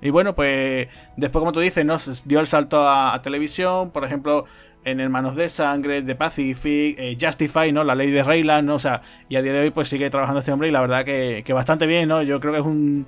Y 0.00 0.08
bueno, 0.08 0.34
pues 0.34 0.88
después 1.18 1.40
como 1.40 1.52
tú 1.52 1.60
dices, 1.60 1.84
¿no? 1.84 1.98
Dio 2.24 2.40
el 2.40 2.46
salto 2.46 2.88
a, 2.88 3.20
televisión, 3.20 3.90
por 3.90 4.02
ejemplo, 4.02 4.46
en 4.82 4.98
Hermanos 4.98 5.36
de 5.36 5.50
Sangre, 5.50 6.00
The 6.00 6.14
Pacific, 6.14 6.98
eh, 6.98 7.18
Justify, 7.20 7.72
¿no? 7.72 7.84
La 7.84 7.94
ley 7.94 8.10
de 8.10 8.22
Rayland, 8.22 8.68
¿no? 8.68 8.76
O 8.76 8.78
sea, 8.78 9.02
y 9.28 9.36
a 9.36 9.42
día 9.42 9.52
de 9.52 9.60
hoy 9.60 9.70
pues 9.70 9.88
sigue 9.88 10.08
trabajando 10.08 10.38
este 10.38 10.50
hombre 10.50 10.68
y 10.68 10.70
la 10.70 10.80
verdad 10.80 11.04
que, 11.04 11.42
que 11.44 11.52
bastante 11.52 11.84
bien, 11.84 12.08
¿no? 12.08 12.22
Yo 12.22 12.40
creo 12.40 12.54
que 12.54 12.60
es 12.60 12.64
un 12.64 13.06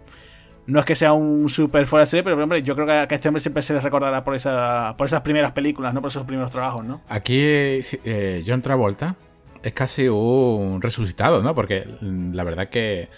no 0.68 0.80
es 0.80 0.84
que 0.84 0.94
sea 0.94 1.14
un 1.14 1.48
super 1.48 1.86
fuera 1.86 2.02
de 2.02 2.06
serie, 2.06 2.22
pero 2.22 2.42
hombre, 2.42 2.62
yo 2.62 2.74
creo 2.74 2.86
que 2.86 2.92
a 2.92 3.04
este 3.04 3.26
hombre 3.26 3.40
siempre 3.40 3.62
se 3.62 3.72
le 3.72 3.80
recordará 3.80 4.22
por, 4.22 4.36
esa, 4.36 4.94
por 4.98 5.06
esas 5.06 5.22
primeras 5.22 5.52
películas, 5.52 5.94
no 5.94 6.02
por 6.02 6.10
esos 6.10 6.26
primeros 6.26 6.50
trabajos, 6.50 6.84
¿no? 6.84 7.00
Aquí 7.08 7.38
eh, 7.40 8.44
John 8.46 8.60
Travolta 8.60 9.16
es 9.62 9.72
casi 9.72 10.08
un 10.08 10.82
resucitado, 10.82 11.42
¿no? 11.42 11.54
Porque 11.54 11.88
mm, 12.02 12.34
la 12.34 12.44
verdad 12.44 12.68
que, 12.68 13.08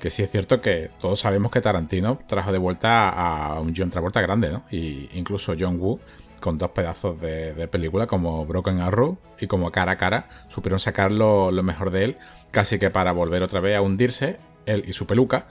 que 0.00 0.10
sí 0.10 0.24
es 0.24 0.30
cierto 0.32 0.60
que 0.60 0.90
todos 1.00 1.20
sabemos 1.20 1.52
que 1.52 1.60
Tarantino 1.60 2.18
trajo 2.26 2.50
de 2.50 2.58
vuelta 2.58 3.10
a 3.10 3.60
un 3.60 3.74
John 3.76 3.90
Travolta 3.90 4.20
grande, 4.20 4.50
¿no? 4.50 4.64
Y 4.68 5.08
incluso 5.12 5.54
John 5.56 5.78
Woo 5.78 6.00
con 6.40 6.58
dos 6.58 6.70
pedazos 6.70 7.20
de, 7.20 7.68
película 7.68 8.08
como 8.08 8.44
Broken 8.44 8.80
Arrow 8.80 9.18
y 9.38 9.46
como 9.46 9.70
Cara 9.70 9.92
a 9.92 9.96
Cara 9.96 10.28
supieron 10.48 10.80
sacar 10.80 11.12
lo, 11.12 11.52
lo 11.52 11.62
mejor 11.62 11.92
de 11.92 12.04
él 12.04 12.16
casi 12.50 12.80
que 12.80 12.90
para 12.90 13.12
volver 13.12 13.44
otra 13.44 13.60
vez 13.60 13.76
a 13.76 13.82
hundirse 13.82 14.38
él 14.66 14.82
y 14.86 14.92
su 14.92 15.06
peluca 15.06 15.46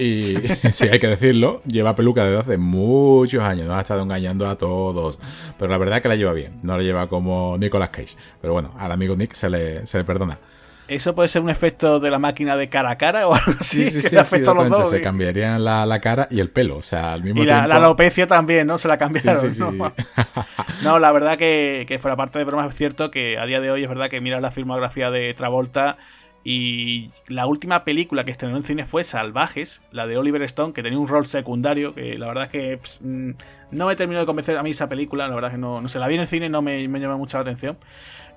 y 0.00 0.22
sí, 0.72 0.88
hay 0.88 0.98
que 0.98 1.08
decirlo, 1.08 1.60
lleva 1.66 1.94
peluca 1.94 2.24
desde 2.24 2.40
hace 2.40 2.56
muchos 2.56 3.44
años, 3.44 3.68
no 3.68 3.76
ha 3.76 3.80
estado 3.80 4.02
engañando 4.02 4.48
a 4.48 4.56
todos. 4.56 5.18
Pero 5.58 5.70
la 5.70 5.76
verdad 5.76 5.98
es 5.98 6.02
que 6.02 6.08
la 6.08 6.16
lleva 6.16 6.32
bien, 6.32 6.54
no 6.62 6.76
la 6.76 6.82
lleva 6.82 7.08
como 7.08 7.58
Nicolas 7.58 7.90
Cage. 7.90 8.16
Pero 8.40 8.54
bueno, 8.54 8.72
al 8.78 8.92
amigo 8.92 9.14
Nick 9.14 9.34
se 9.34 9.50
le, 9.50 9.86
se 9.86 9.98
le 9.98 10.04
perdona. 10.04 10.38
¿Eso 10.88 11.14
puede 11.14 11.28
ser 11.28 11.42
un 11.42 11.50
efecto 11.50 12.00
de 12.00 12.10
la 12.10 12.18
máquina 12.18 12.56
de 12.56 12.68
cara 12.68 12.90
a 12.90 12.96
cara 12.96 13.28
o 13.28 13.34
algo 13.34 13.52
así? 13.60 13.84
Sí, 13.84 14.00
sí, 14.00 14.08
sí, 14.08 14.16
sí 14.24 14.38
los 14.40 14.68
dos, 14.68 14.90
se 14.90 15.02
cambiarían 15.02 15.62
la, 15.62 16.00
cara 16.00 16.26
y 16.30 16.40
el 16.40 16.50
pelo, 16.50 16.78
o 16.78 16.82
sea, 16.82 17.12
al 17.12 17.22
mismo 17.22 17.42
y 17.42 17.46
la, 17.46 17.68
la, 17.68 17.76
alopecia 17.76 18.26
también, 18.26 18.66
¿no? 18.66 18.76
Se 18.76 18.88
la 18.88 18.98
cambiaron, 18.98 19.56
¿no? 19.58 19.92
no, 20.82 20.98
la 20.98 21.12
verdad 21.12 21.36
que, 21.36 21.84
que 21.86 21.98
fuera 22.00 22.16
parte 22.16 22.40
de 22.40 22.44
bromas 22.44 22.70
es 22.70 22.74
cierto 22.74 23.10
que 23.10 23.38
a 23.38 23.46
día 23.46 23.60
de 23.60 23.70
hoy 23.70 23.82
es 23.82 23.88
verdad 23.88 24.08
que 24.08 24.20
miras 24.20 24.42
la 24.42 24.50
filmografía 24.50 25.12
de 25.12 25.32
Travolta 25.34 25.96
y 26.42 27.10
la 27.26 27.46
última 27.46 27.84
película 27.84 28.24
que 28.24 28.30
estrenó 28.30 28.56
en 28.56 28.62
cine 28.62 28.86
fue 28.86 29.04
Salvajes, 29.04 29.82
la 29.92 30.06
de 30.06 30.16
Oliver 30.16 30.42
Stone, 30.42 30.72
que 30.72 30.82
tenía 30.82 30.98
un 30.98 31.08
rol 31.08 31.26
secundario, 31.26 31.94
que 31.94 32.16
la 32.16 32.28
verdad 32.28 32.44
es 32.44 32.50
que 32.50 32.80
mm, 33.02 33.30
no 33.72 33.86
me 33.86 33.96
terminó 33.96 34.20
de 34.20 34.26
convencer 34.26 34.56
a 34.56 34.62
mí 34.62 34.70
esa 34.70 34.88
película, 34.88 35.28
la 35.28 35.34
verdad 35.34 35.50
es 35.50 35.56
que 35.56 35.60
no, 35.60 35.86
se 35.88 35.98
la 35.98 36.08
vi 36.08 36.14
en 36.14 36.20
el 36.20 36.26
cine, 36.26 36.48
no 36.48 36.62
me, 36.62 36.88
me 36.88 36.98
llama 36.98 37.18
mucho 37.18 37.36
la 37.36 37.42
atención. 37.42 37.76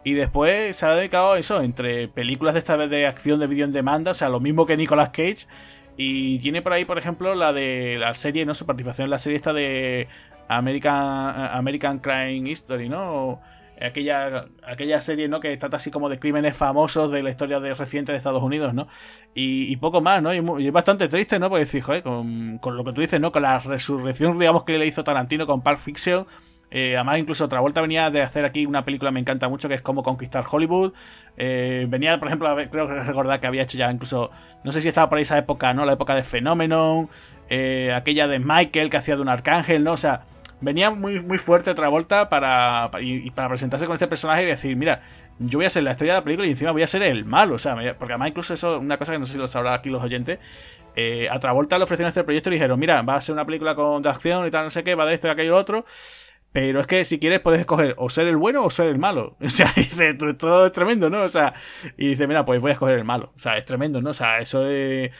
Y 0.03 0.13
después 0.13 0.75
se 0.75 0.85
ha 0.85 0.95
dedicado 0.95 1.33
a 1.33 1.39
eso, 1.39 1.61
entre 1.61 2.09
películas 2.09 2.55
de 2.55 2.59
esta 2.59 2.75
vez 2.75 2.89
de 2.89 3.07
acción 3.07 3.39
de 3.39 3.47
vídeo 3.47 3.63
en 3.63 3.71
demanda, 3.71 4.11
o 4.11 4.15
sea, 4.15 4.27
lo 4.27 4.41
mismo 4.41 4.65
que 4.65 4.75
Nicolas 4.75 5.09
Cage. 5.09 5.47
Y 5.95 6.39
tiene 6.39 6.61
por 6.61 6.73
ahí, 6.73 6.83
por 6.85 6.97
ejemplo, 6.97 7.35
la 7.35 7.53
de 7.53 7.97
la 7.99 8.13
serie, 8.15 8.45
¿no? 8.45 8.53
Su 8.53 8.65
participación 8.65 9.05
en 9.05 9.11
la 9.11 9.19
serie 9.19 9.37
esta 9.37 9.53
de 9.53 10.07
American, 10.49 11.49
American 11.51 11.99
Crime 11.99 12.49
History, 12.49 12.89
¿no? 12.89 13.39
Aquella, 13.85 14.45
aquella 14.65 15.01
serie, 15.01 15.27
¿no? 15.27 15.39
Que 15.39 15.55
trata 15.57 15.77
así 15.77 15.91
como 15.91 16.09
de 16.09 16.19
crímenes 16.19 16.55
famosos 16.55 17.11
de 17.11 17.23
la 17.23 17.29
historia 17.29 17.59
de 17.59 17.73
reciente 17.73 18.11
de 18.11 18.17
Estados 18.17 18.43
Unidos, 18.43 18.73
¿no? 18.73 18.87
Y, 19.33 19.75
poco 19.77 20.01
más, 20.01 20.21
¿no? 20.21 20.33
Y, 20.33 20.67
es 20.67 20.73
bastante 20.73 21.07
triste, 21.07 21.39
¿no? 21.39 21.49
Porque 21.49 21.65
decís, 21.65 21.83
joder, 21.83 22.03
con, 22.03 22.57
con, 22.59 22.77
lo 22.77 22.83
que 22.83 22.93
tú 22.93 23.01
dices, 23.01 23.19
¿no? 23.19 23.31
Con 23.31 23.41
la 23.43 23.59
resurrección, 23.59 24.39
digamos, 24.39 24.63
que 24.63 24.77
le 24.77 24.87
hizo 24.87 25.03
Tarantino 25.03 25.45
con 25.45 25.61
Pulp 25.61 25.79
Fiction, 25.79 26.25
Eh, 26.75 26.95
además, 26.95 27.19
incluso 27.19 27.45
otra 27.45 27.59
vuelta 27.59 27.81
venía 27.81 28.09
de 28.09 28.23
hacer 28.23 28.45
aquí 28.45 28.65
una 28.65 28.83
película 28.83 29.11
que 29.11 29.13
me 29.13 29.19
encanta 29.19 29.47
mucho, 29.47 29.69
que 29.69 29.75
es 29.75 29.81
Cómo 29.83 30.01
Conquistar 30.01 30.43
Hollywood. 30.49 30.93
Eh, 31.37 31.85
venía, 31.87 32.17
por 32.17 32.29
ejemplo, 32.29 32.55
creo 32.71 32.87
que 32.87 32.93
recordar 33.03 33.39
que 33.39 33.45
había 33.45 33.61
hecho 33.61 33.77
ya 33.77 33.91
incluso, 33.91 34.31
no 34.63 34.71
sé 34.71 34.81
si 34.81 34.87
estaba 34.87 35.07
por 35.07 35.19
esa 35.19 35.37
época, 35.37 35.71
¿no? 35.75 35.85
La 35.85 35.93
época 35.93 36.15
de 36.15 36.23
Phenomenon, 36.23 37.09
eh, 37.49 37.93
aquella 37.93 38.27
de 38.27 38.39
Michael 38.39 38.89
que 38.89 38.97
hacía 38.97 39.15
de 39.15 39.21
un 39.21 39.29
arcángel, 39.29 39.83
¿no? 39.83 39.93
O 39.93 39.97
sea, 39.97 40.25
venía 40.63 40.91
muy, 40.91 41.19
muy 41.19 41.37
fuerte 41.37 41.69
otra 41.69 41.87
vuelta 41.89 42.29
para, 42.29 42.89
y, 43.01 43.29
para 43.31 43.49
presentarse 43.49 43.85
con 43.85 43.93
este 43.93 44.07
personaje 44.07 44.43
y 44.43 44.45
decir, 44.47 44.75
mira, 44.75 45.01
yo 45.39 45.59
voy 45.59 45.65
a 45.65 45.69
ser 45.69 45.83
la 45.83 45.91
estrella 45.91 46.13
de 46.13 46.19
la 46.19 46.23
película 46.23 46.47
y 46.47 46.51
encima 46.51 46.71
voy 46.71 46.83
a 46.83 46.87
ser 46.87 47.03
el 47.03 47.25
malo, 47.25 47.55
o 47.55 47.59
sea, 47.59 47.75
porque 47.97 48.13
además 48.13 48.29
incluso 48.29 48.53
eso, 48.53 48.79
una 48.79 48.97
cosa 48.97 49.13
que 49.13 49.19
no 49.19 49.25
sé 49.25 49.33
si 49.33 49.39
lo 49.39 49.47
sabrán 49.47 49.73
aquí 49.73 49.89
los 49.89 50.03
oyentes, 50.03 50.39
eh, 50.95 51.27
a 51.29 51.39
Travolta 51.39 51.77
le 51.77 51.85
ofrecieron 51.85 52.09
este 52.09 52.23
proyecto 52.23 52.49
y 52.49 52.53
dijeron, 52.53 52.79
mira, 52.79 53.01
va 53.01 53.15
a 53.15 53.21
ser 53.21 53.33
una 53.33 53.45
película 53.45 53.75
con 53.75 54.01
de 54.01 54.09
acción 54.09 54.47
y 54.47 54.51
tal, 54.51 54.65
no 54.65 54.69
sé 54.69 54.83
qué, 54.83 54.95
va 54.95 55.05
de 55.05 55.13
esto 55.13 55.27
y 55.27 55.31
aquello 55.31 55.55
y 55.55 55.59
otro. 55.59 55.85
Pero 56.51 56.79
es 56.79 56.87
que 56.87 57.03
si 57.03 57.19
quieres 57.19 57.39
puedes 57.39 57.59
escoger 57.59 57.95
o 57.97 58.09
ser 58.11 58.27
el 58.27 58.37
bueno 58.37 58.63
o 58.63 58.69
ser 58.69 58.87
el 58.87 58.99
malo. 58.99 59.35
O 59.41 59.49
sea, 59.49 59.71
dice, 59.75 60.13
todo 60.13 60.67
es 60.67 60.71
tremendo, 60.71 61.09
¿no? 61.09 61.23
O 61.23 61.29
sea, 61.29 61.53
y 61.97 62.09
dice, 62.09 62.27
mira, 62.27 62.45
pues 62.45 62.61
voy 62.61 62.69
a 62.69 62.73
escoger 62.73 62.97
el 62.99 63.05
malo. 63.05 63.33
O 63.35 63.39
sea, 63.39 63.57
es 63.57 63.65
tremendo, 63.65 64.01
¿no? 64.01 64.11
O 64.11 64.13
sea, 64.13 64.39
eso 64.39 64.67
es... 64.67 65.11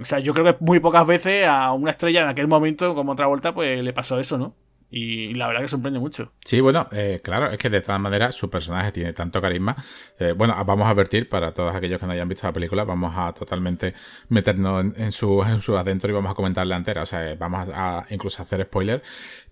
O 0.00 0.04
sea, 0.04 0.18
yo 0.18 0.32
creo 0.34 0.44
que 0.44 0.64
muy 0.64 0.80
pocas 0.80 1.06
veces 1.06 1.46
a 1.46 1.72
una 1.72 1.90
estrella 1.90 2.22
en 2.22 2.28
aquel 2.28 2.48
momento, 2.48 2.94
como 2.94 3.12
otra 3.12 3.26
vuelta, 3.26 3.54
pues 3.54 3.82
le 3.82 3.92
pasó 3.92 4.18
eso, 4.18 4.38
¿no? 4.38 4.56
Y 4.90 5.34
la 5.34 5.48
verdad 5.48 5.62
que 5.62 5.68
sorprende 5.68 5.98
mucho. 5.98 6.32
Sí, 6.44 6.60
bueno, 6.60 6.88
eh, 6.92 7.20
claro, 7.22 7.50
es 7.50 7.58
que 7.58 7.68
de 7.68 7.80
todas 7.80 8.00
maneras 8.00 8.34
su 8.34 8.48
personaje 8.48 8.92
tiene 8.92 9.12
tanto 9.12 9.40
carisma. 9.40 9.76
Eh, 10.18 10.32
bueno, 10.32 10.54
vamos 10.64 10.86
a 10.86 10.90
advertir 10.90 11.28
para 11.28 11.52
todos 11.52 11.74
aquellos 11.74 11.98
que 11.98 12.06
no 12.06 12.12
hayan 12.12 12.28
visto 12.28 12.46
la 12.46 12.52
película, 12.52 12.84
vamos 12.84 13.12
a 13.16 13.32
totalmente 13.32 13.94
meternos 14.28 14.96
en, 14.96 15.12
su, 15.12 15.42
en 15.42 15.60
su 15.60 15.76
adentro 15.76 16.10
y 16.10 16.12
vamos 16.12 16.30
a 16.30 16.34
comentarla 16.34 16.76
entera. 16.76 17.02
O 17.02 17.06
sea, 17.06 17.34
vamos 17.34 17.68
a, 17.74 18.06
incluso 18.10 18.42
hacer 18.42 18.62
spoiler. 18.64 19.02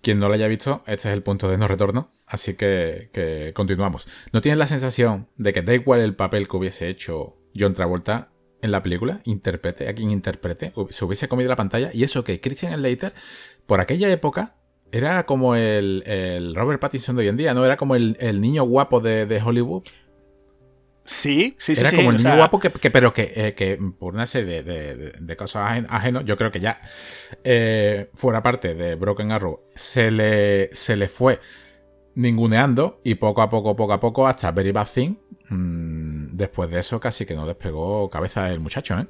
Quien 0.01 0.19
no 0.19 0.27
lo 0.27 0.33
haya 0.35 0.47
visto, 0.47 0.83
este 0.87 1.09
es 1.09 1.13
el 1.13 1.23
punto 1.23 1.49
de 1.49 1.57
no 1.57 1.67
retorno. 1.67 2.11
Así 2.25 2.53
que, 2.53 3.09
que 3.11 3.51
continuamos. 3.53 4.07
¿No 4.31 4.39
tienes 4.39 4.57
la 4.57 4.67
sensación 4.67 5.27
de 5.37 5.51
que 5.51 5.61
da 5.61 5.73
igual 5.73 5.99
el 5.99 6.15
papel 6.15 6.47
que 6.47 6.57
hubiese 6.57 6.87
hecho 6.87 7.37
John 7.53 7.73
Travolta 7.73 8.29
en 8.63 8.71
la 8.71 8.81
película, 8.81 9.19
interprete 9.25 9.89
a 9.89 9.93
quien 9.93 10.09
interprete, 10.09 10.73
se 10.89 11.05
hubiese 11.05 11.27
comido 11.27 11.49
la 11.49 11.57
pantalla 11.57 11.91
y 11.93 12.03
eso 12.03 12.23
que 12.23 12.39
Christian 12.39 12.73
Slater, 12.73 13.13
por 13.65 13.81
aquella 13.81 14.09
época, 14.09 14.55
era 14.93 15.25
como 15.25 15.55
el, 15.55 16.53
Robert 16.55 16.79
Pattinson 16.79 17.15
de 17.15 17.23
hoy 17.23 17.27
en 17.27 17.35
día, 17.35 17.55
¿no? 17.55 17.65
Era 17.65 17.77
como 17.77 17.95
el, 17.95 18.39
niño 18.39 18.63
guapo 18.63 18.99
de, 18.99 19.41
Hollywood. 19.43 19.83
Sí, 21.03 21.55
sí, 21.57 21.75
sí. 21.75 21.81
Era 21.81 21.91
como 21.91 22.11
el 22.11 22.17
niño 22.17 22.37
guapo, 22.37 22.59
que, 22.59 22.69
pero 22.69 23.11
eh, 23.17 23.55
que, 23.57 23.79
por 23.97 24.13
una 24.13 24.27
serie 24.27 24.61
de, 24.61 25.35
cosas 25.35 25.83
ajenos, 25.89 26.25
yo 26.25 26.37
creo 26.37 26.51
que 26.51 26.59
ya 26.59 26.79
eh, 27.43 28.11
fuera 28.13 28.43
parte 28.43 28.75
de 28.75 28.93
Broken 28.93 29.31
Arrow, 29.31 29.61
se 29.73 30.11
le, 30.11 30.69
se 30.75 30.95
le 30.95 31.09
fue 31.09 31.39
ninguneando 32.13 33.01
y 33.03 33.15
poco 33.15 33.41
a 33.41 33.49
poco, 33.49 33.75
poco 33.75 33.93
a 33.93 33.99
poco, 33.99 34.27
hasta 34.27 34.51
Very 34.51 34.71
Bad 34.71 34.87
Thing. 34.93 35.15
Mm, 35.49 36.35
después 36.35 36.69
de 36.69 36.79
eso, 36.79 36.99
casi 36.99 37.25
que 37.25 37.33
no 37.33 37.47
despegó 37.47 38.11
cabeza 38.11 38.51
el 38.51 38.59
muchacho, 38.59 38.99
¿eh? 38.99 39.07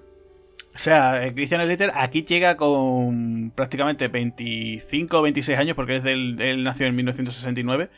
O 0.75 0.80
sea, 0.80 1.25
eh, 1.25 1.34
Christian 1.34 1.62
Slater 1.62 1.92
aquí 1.94 2.24
llega 2.24 2.58
con 2.58 3.51
prácticamente 3.56 4.08
25 4.08 5.20
o 5.20 5.22
26 5.22 5.58
años, 5.60 5.75
porque 5.75 5.98
es 5.98 6.03
del, 6.03 6.42
él 6.42 6.63
nació 6.63 6.88
en 6.88 6.96
1969. 6.96 7.89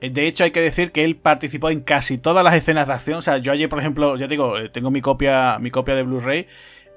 Eh, 0.00 0.10
de 0.10 0.26
hecho, 0.26 0.44
hay 0.44 0.50
que 0.50 0.60
decir 0.60 0.90
que 0.90 1.04
él 1.04 1.16
participó 1.16 1.70
en 1.70 1.80
casi 1.80 2.18
todas 2.18 2.44
las 2.44 2.54
escenas 2.54 2.88
de 2.88 2.94
acción. 2.94 3.18
O 3.18 3.22
sea, 3.22 3.38
yo 3.38 3.52
ayer, 3.52 3.68
por 3.68 3.78
ejemplo, 3.78 4.16
ya 4.16 4.26
digo, 4.26 4.58
eh, 4.58 4.68
tengo 4.68 4.90
mi 4.90 5.00
copia, 5.00 5.58
mi 5.60 5.70
copia 5.70 5.94
de 5.94 6.02
Blu-ray 6.02 6.46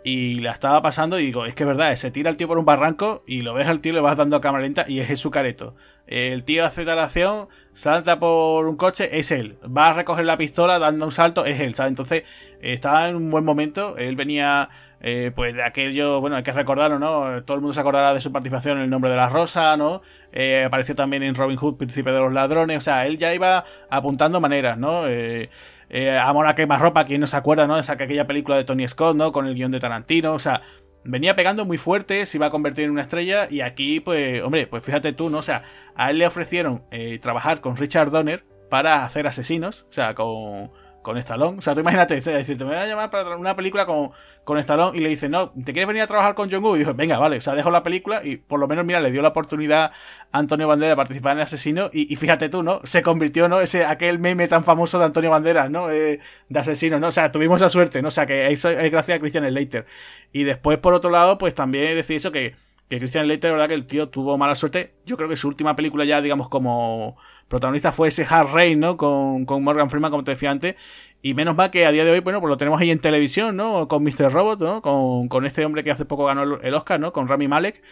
y 0.04 0.40
la 0.40 0.52
estaba 0.52 0.82
pasando 0.82 1.20
y 1.20 1.26
digo, 1.26 1.46
es 1.46 1.54
que 1.54 1.64
es 1.64 1.68
verdad, 1.68 1.96
se 1.96 2.12
tira 2.12 2.30
el 2.30 2.38
tío 2.38 2.48
por 2.48 2.58
un 2.58 2.66
barranco 2.66 3.24
y 3.28 3.42
lo 3.42 3.54
ves 3.54 3.68
al 3.68 3.82
tío, 3.82 3.94
le 3.94 4.00
vas 4.00 4.18
dando 4.18 4.36
a 4.36 4.42
cámara 4.42 4.64
lenta 4.64 4.86
y 4.88 5.00
es 5.00 5.20
su 5.20 5.30
careto. 5.32 5.76
El 6.08 6.44
tío 6.44 6.66
hace 6.66 6.84
tal 6.86 7.00
acción, 7.00 7.48
salta 7.74 8.20
por 8.20 8.68
un 8.68 8.76
coche, 8.76 9.20
es 9.20 9.32
él. 9.32 9.58
Va 9.66 9.92
a 9.92 9.94
recoger 9.94 10.26
la 10.26 10.38
pistola, 10.38 10.80
dando 10.80 11.06
un 11.06 11.12
salto, 11.12 11.46
es 11.46 11.60
él, 11.60 11.76
¿sabes? 11.76 11.92
Entonces, 11.92 12.24
estaba 12.62 13.08
en 13.10 13.16
un 13.16 13.30
buen 13.30 13.46
momento, 13.46 13.96
él 13.98 14.16
venía 14.16 14.70
eh, 15.04 15.32
pues 15.36 15.56
de 15.56 15.64
aquello, 15.64 16.22
bueno, 16.22 16.36
hay 16.36 16.44
que 16.44 16.52
recordarlo, 16.52 17.00
¿no? 17.00 17.44
Todo 17.44 17.56
el 17.56 17.62
mundo 17.62 17.74
se 17.74 17.80
acordará 17.80 18.14
de 18.14 18.22
su 18.22 18.32
participación 18.32 18.78
en 18.78 18.84
El 18.84 18.90
Nombre 18.92 19.10
de 19.10 19.16
la 19.16 19.30
Rosa, 19.30 19.76
¿no? 19.76 20.02
Eh, 20.32 20.64
apareció 20.66 20.96
también 20.96 21.24
en 21.24 21.34
Robin 21.34 21.58
Hood, 21.58 21.78
Príncipe 21.78 22.12
de 22.12 22.20
los 22.20 22.32
Ladrones, 22.32 22.78
o 22.78 22.82
sea, 22.82 23.08
él 23.08 23.18
ya 23.18 23.34
iba 23.34 23.66
apuntando 23.90 24.40
maneras, 24.40 24.78
¿no? 24.78 25.08
Eh, 25.08 25.50
eh, 25.90 26.18
Amor 26.18 26.46
a 26.46 26.54
quemarropa, 26.54 27.04
quien 27.06 27.22
no 27.22 27.28
se 27.28 27.36
acuerda, 27.36 27.66
¿no? 27.66 27.80
Esa 27.80 27.94
aquella 27.94 28.28
película 28.28 28.58
de 28.58 28.64
Tony 28.64 28.88
Scott, 28.88 29.16
¿no? 29.16 29.32
Con 29.32 29.48
el 29.48 29.56
guion 29.56 29.72
de 29.72 29.80
Tarantino, 29.80 30.34
o 30.34 30.40
sea, 30.40 30.62
venía 31.04 31.36
pegando 31.36 31.66
muy 31.66 31.80
fuerte, 31.80 32.28
se 32.28 32.38
iba 32.38 32.46
a 32.46 32.52
convertir 32.52 32.86
en 32.86 32.92
una 32.92 33.02
estrella 33.02 33.48
y 33.50 33.62
aquí, 33.62 34.02
pues, 34.02 34.44
hombre, 34.44 34.68
pues 34.68 34.84
fíjate 34.84 35.14
tú, 35.14 35.32
¿no? 35.32 35.40
O 35.40 35.44
sea, 35.44 35.64
a 35.96 36.12
él 36.12 36.20
le 36.20 36.28
ofrecieron 36.28 36.84
trabajar 37.22 37.60
con 37.60 37.76
Richard 37.76 38.12
Donner 38.12 38.44
para 38.70 39.04
hacer 39.04 39.26
asesinos, 39.26 39.88
o 39.90 39.94
sea, 39.94 40.14
con 40.14 40.72
con 41.02 41.18
Stallone. 41.18 41.58
O 41.58 41.62
sea, 41.62 41.74
tú 41.74 41.82
imagínate, 41.82 42.20
te 42.22 42.64
voy 42.64 42.76
a 42.76 42.86
llamar 42.86 43.10
para 43.10 43.36
una 43.36 43.56
película 43.56 43.86
con, 43.86 44.12
con 44.44 44.58
Stallone 44.58 44.98
y 44.98 45.02
le 45.02 45.10
dice, 45.10 45.30
no, 45.30 45.52
¿te 45.52 45.74
quieres 45.74 45.88
venir 45.88 46.04
a 46.04 46.08
trabajar 46.08 46.36
con 46.36 46.50
John 46.50 46.64
Woo? 46.64 46.76
Y 46.76 46.80
dijo, 46.80 46.94
venga, 46.94 47.18
vale, 47.18 47.38
o 47.38 47.42
sea, 47.42 47.56
dejo 47.56 47.72
la 47.72 47.84
película 47.84 48.22
y 48.24 48.38
por 48.38 48.60
lo 48.60 48.68
menos, 48.68 48.86
mira, 48.86 49.00
le 49.00 49.12
dio 49.12 49.22
la 49.22 49.30
oportunidad 49.30 49.92
a 50.32 50.40
Antonio 50.40 50.68
Bandera 50.68 50.92
de 50.92 50.96
participar 50.96 51.34
en 51.34 51.40
el 51.40 51.44
asesino 51.44 51.90
y, 51.92 52.16
fíjate 52.16 52.50
tú, 52.50 52.64
¿no? 52.64 52.82
Se 52.84 53.02
convirtió, 53.02 53.48
¿no? 53.50 53.62
Ese, 53.62 53.86
aquel 53.86 54.20
meme 54.20 54.48
tan 54.48 54.64
famoso 54.64 55.00
de 55.00 55.06
Antonio 55.06 55.32
Banderas, 55.32 55.70
¿no? 55.70 55.90
Eh, 55.92 56.20
de 56.50 56.60
asesino, 56.60 57.00
¿no? 57.00 57.08
O 57.08 57.12
sea, 57.12 57.32
tuvimos 57.32 57.62
la 57.62 57.70
suerte, 57.70 58.02
¿no? 58.02 58.10
O 58.10 58.12
sea, 58.12 58.26
que 58.26 58.52
eso 58.52 58.70
es 58.70 58.92
gracias 58.92 59.18
a 59.18 59.20
Christian 59.20 59.48
Slater. 59.48 59.86
Y 60.32 60.44
después, 60.44 60.78
por 60.78 60.94
otro 60.94 61.10
lado, 61.10 61.38
pues 61.38 61.54
también 61.54 61.96
decir 61.96 62.18
eso 62.18 62.32
que 62.32 62.54
que 62.92 63.00
Christian 63.00 63.24
Slater, 63.24 63.54
verdad 63.54 63.70
que 63.70 63.74
el 63.74 63.86
tío 63.86 64.10
tuvo 64.10 64.38
mala 64.38 64.54
suerte. 64.54 64.96
Yo 65.06 65.16
creo 65.16 65.30
que 65.30 65.38
su 65.38 65.48
última 65.48 65.78
película 65.78 66.04
ya, 66.04 66.22
digamos, 66.22 66.50
como 66.50 67.16
protagonista 67.52 67.92
fue 67.92 68.08
ese 68.08 68.26
Hard 68.28 68.54
Rain, 68.54 68.80
¿no? 68.80 68.98
Con, 68.98 69.46
con 69.46 69.64
Morgan 69.64 69.90
Freeman, 69.92 70.10
como 70.10 70.24
te 70.24 70.32
decía 70.32 70.50
antes. 70.50 70.76
Y 71.22 71.36
menos 71.36 71.56
mal 71.56 71.70
que 71.70 71.86
a 71.86 71.92
día 71.92 72.04
de 72.04 72.12
hoy, 72.12 72.20
bueno, 72.22 72.40
pues 72.40 72.50
lo 72.50 72.58
tenemos 72.58 72.82
ahí 72.82 72.90
en 72.90 73.00
televisión, 73.00 73.56
¿no? 73.56 73.88
Con 73.88 74.04
Mr. 74.04 74.32
Robot, 74.32 74.60
¿no? 74.60 74.82
Con, 74.82 75.28
con 75.28 75.46
este 75.46 75.64
hombre 75.66 75.84
que 75.84 75.92
hace 75.92 76.06
poco 76.06 76.26
ganó 76.26 76.44
el 76.44 76.74
Oscar, 76.74 77.00
¿no? 77.00 77.14
Con 77.14 77.28
Rami 77.28 77.48
Malek. 77.48 77.84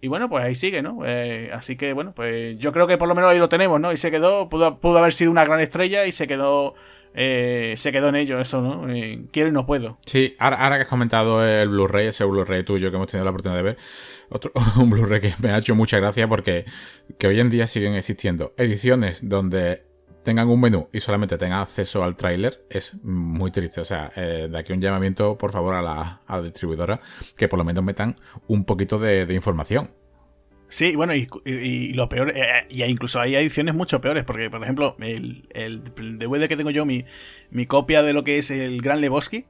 Y 0.00 0.08
bueno, 0.08 0.28
pues 0.28 0.44
ahí 0.44 0.54
sigue, 0.54 0.82
¿no? 0.82 1.00
Eh, 1.04 1.50
así 1.52 1.76
que 1.76 1.94
bueno, 1.94 2.12
pues 2.14 2.58
yo 2.58 2.72
creo 2.72 2.86
que 2.86 2.98
por 2.98 3.08
lo 3.08 3.14
menos 3.14 3.30
ahí 3.30 3.38
lo 3.38 3.48
tenemos, 3.48 3.80
¿no? 3.80 3.92
Y 3.92 3.96
se 3.96 4.10
quedó, 4.10 4.48
pudo, 4.48 4.78
pudo 4.78 4.98
haber 4.98 5.14
sido 5.14 5.30
una 5.30 5.44
gran 5.44 5.60
estrella 5.60 6.06
y 6.06 6.12
se 6.12 6.26
quedó 6.26 6.74
eh, 7.18 7.74
se 7.78 7.92
quedó 7.92 8.10
en 8.10 8.16
ello, 8.16 8.38
eso, 8.38 8.60
¿no? 8.60 8.88
Eh, 8.92 9.24
quiero 9.32 9.48
y 9.48 9.52
no 9.52 9.64
puedo. 9.64 9.98
Sí, 10.04 10.36
ahora, 10.38 10.76
que 10.76 10.82
has 10.82 10.88
comentado 10.88 11.44
el 11.44 11.70
Blu-ray, 11.70 12.08
ese 12.08 12.24
Blu-ray 12.24 12.62
tuyo 12.62 12.90
que 12.90 12.96
hemos 12.96 13.08
tenido 13.08 13.24
la 13.24 13.30
oportunidad 13.30 13.56
de 13.56 13.62
ver, 13.62 13.78
otro, 14.28 14.52
un 14.76 14.90
Blu-ray 14.90 15.20
que 15.20 15.34
me 15.40 15.50
ha 15.50 15.58
hecho 15.58 15.74
mucha 15.74 15.98
gracia 15.98 16.28
porque 16.28 16.66
que 17.18 17.26
hoy 17.26 17.40
en 17.40 17.48
día 17.48 17.66
siguen 17.66 17.94
existiendo 17.94 18.52
ediciones 18.58 19.26
donde 19.26 19.86
tengan 20.22 20.48
un 20.48 20.60
menú 20.60 20.88
y 20.92 21.00
solamente 21.00 21.38
tengan 21.38 21.60
acceso 21.60 22.04
al 22.04 22.16
tráiler 22.16 22.66
es 22.68 23.02
muy 23.02 23.50
triste. 23.50 23.80
O 23.80 23.84
sea, 23.84 24.12
eh, 24.14 24.48
de 24.50 24.58
aquí 24.58 24.74
un 24.74 24.80
llamamiento, 24.80 25.38
por 25.38 25.52
favor, 25.52 25.74
a 25.74 25.82
la, 25.82 26.42
distribuidora 26.42 27.00
que 27.34 27.48
por 27.48 27.58
lo 27.58 27.64
menos 27.64 27.82
metan 27.82 28.14
un 28.46 28.64
poquito 28.64 28.98
de 28.98 29.32
información. 29.32 29.90
Sí, 30.68 30.96
bueno, 30.96 31.14
y, 31.14 31.92
lo 31.94 32.08
peor, 32.08 32.32
eh, 32.36 32.66
y 32.68 32.82
incluso 32.82 33.20
hay 33.20 33.36
ediciones 33.36 33.74
mucho 33.74 34.00
peores, 34.00 34.24
porque 34.24 34.50
por 34.50 34.62
ejemplo, 34.62 34.96
el, 35.00 35.46
el, 35.50 35.82
DVD 36.18 36.48
que 36.48 36.56
tengo 36.56 36.70
yo, 36.70 36.84
mi, 36.84 37.04
mi 37.50 37.66
copia 37.66 38.02
de 38.02 38.12
lo 38.12 38.24
que 38.24 38.38
es 38.38 38.50
el 38.50 38.80
Gran 38.82 39.00
Lebowski, 39.00 39.44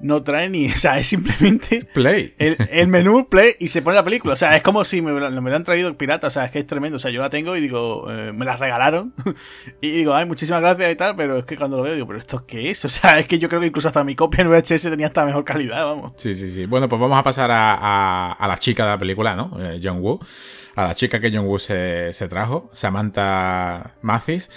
no 0.00 0.22
trae 0.22 0.48
ni. 0.48 0.70
O 0.80 0.82
sea, 0.82 0.98
es 0.98 1.08
simplemente. 1.08 1.84
Play. 1.92 2.34
El, 2.38 2.88
menú, 2.88 3.28
play 3.28 3.52
y 3.58 3.68
se 3.68 3.82
pone 3.82 3.96
la 3.96 4.04
película. 4.04 4.32
O 4.32 4.36
sea, 4.36 4.56
es 4.56 4.62
como 4.62 4.84
si 4.84 5.02
me, 5.02 5.12
me 5.12 5.54
han 5.54 5.64
traído 5.64 5.96
pirata. 5.96 6.28
O 6.28 6.30
sea, 6.30 6.46
es 6.46 6.52
que 6.52 6.60
es 6.60 6.66
tremendo. 6.66 6.96
O 6.96 6.98
sea, 6.98 7.10
yo 7.10 7.20
la 7.20 7.28
tengo 7.28 7.56
y 7.56 7.60
digo, 7.60 8.10
eh, 8.10 8.32
me 8.32 8.44
la 8.44 8.56
regalaron. 8.56 9.12
y 9.80 9.90
digo, 9.90 10.14
ay, 10.14 10.26
muchísimas 10.26 10.60
gracias 10.60 10.92
y 10.92 10.96
tal. 10.96 11.14
Pero 11.16 11.38
es 11.38 11.44
que 11.44 11.56
cuando 11.56 11.76
lo 11.76 11.82
veo, 11.82 11.94
digo, 11.94 12.06
¿pero 12.06 12.18
esto 12.18 12.46
qué 12.46 12.70
es? 12.70 12.84
O 12.90 12.92
sea, 12.92 13.20
es 13.20 13.28
que 13.28 13.38
yo 13.38 13.48
creo 13.48 13.60
que 13.60 13.68
incluso 13.68 13.88
hasta 13.88 14.02
mi 14.02 14.16
copia 14.16 14.42
en 14.42 14.50
VHS 14.50 14.82
tenía 14.82 15.06
hasta 15.08 15.24
mejor 15.24 15.44
calidad, 15.44 15.84
vamos. 15.84 16.12
Sí, 16.16 16.34
sí, 16.34 16.50
sí. 16.50 16.66
Bueno, 16.66 16.88
pues 16.88 17.00
vamos 17.00 17.18
a 17.18 17.22
pasar 17.22 17.50
a, 17.50 18.32
a, 18.32 18.48
la 18.48 18.56
chica 18.56 18.84
de 18.84 18.90
la 18.90 18.98
película, 18.98 19.36
¿no? 19.36 19.52
Eh, 19.60 19.80
John 19.82 20.00
Woo. 20.00 20.18
A 20.76 20.86
la 20.86 20.94
chica 20.94 21.20
que 21.20 21.30
John 21.32 21.46
Woo 21.46 21.58
se, 21.58 22.12
se 22.12 22.28
trajo, 22.28 22.70
Samantha 22.72 23.96
Mathis. 24.02 24.50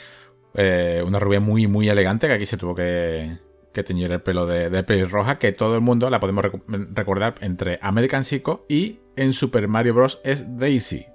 Eh, 0.56 1.04
una 1.06 1.20
rubia 1.20 1.40
muy, 1.40 1.68
muy 1.68 1.90
elegante 1.90 2.28
que 2.28 2.34
aquí 2.34 2.46
se 2.46 2.58
tuvo 2.58 2.76
que 2.76 3.38
que 3.74 3.84
teñir 3.84 4.12
el 4.12 4.22
pelo 4.22 4.46
de, 4.46 4.70
de 4.70 5.06
roja, 5.06 5.40
que 5.40 5.52
todo 5.52 5.76
el 5.76 5.82
mundo 5.82 6.10
la 6.10 6.20
podemos 6.20 6.46
recordar 6.68 7.36
entre 7.42 7.80
American 7.82 8.24
Psycho 8.24 8.66
y 8.70 9.00
en 9.16 9.34
Super 9.34 9.68
Mario 9.68 9.96
Bros. 9.96 10.22
es 10.24 10.58
Daisy. 10.58 11.08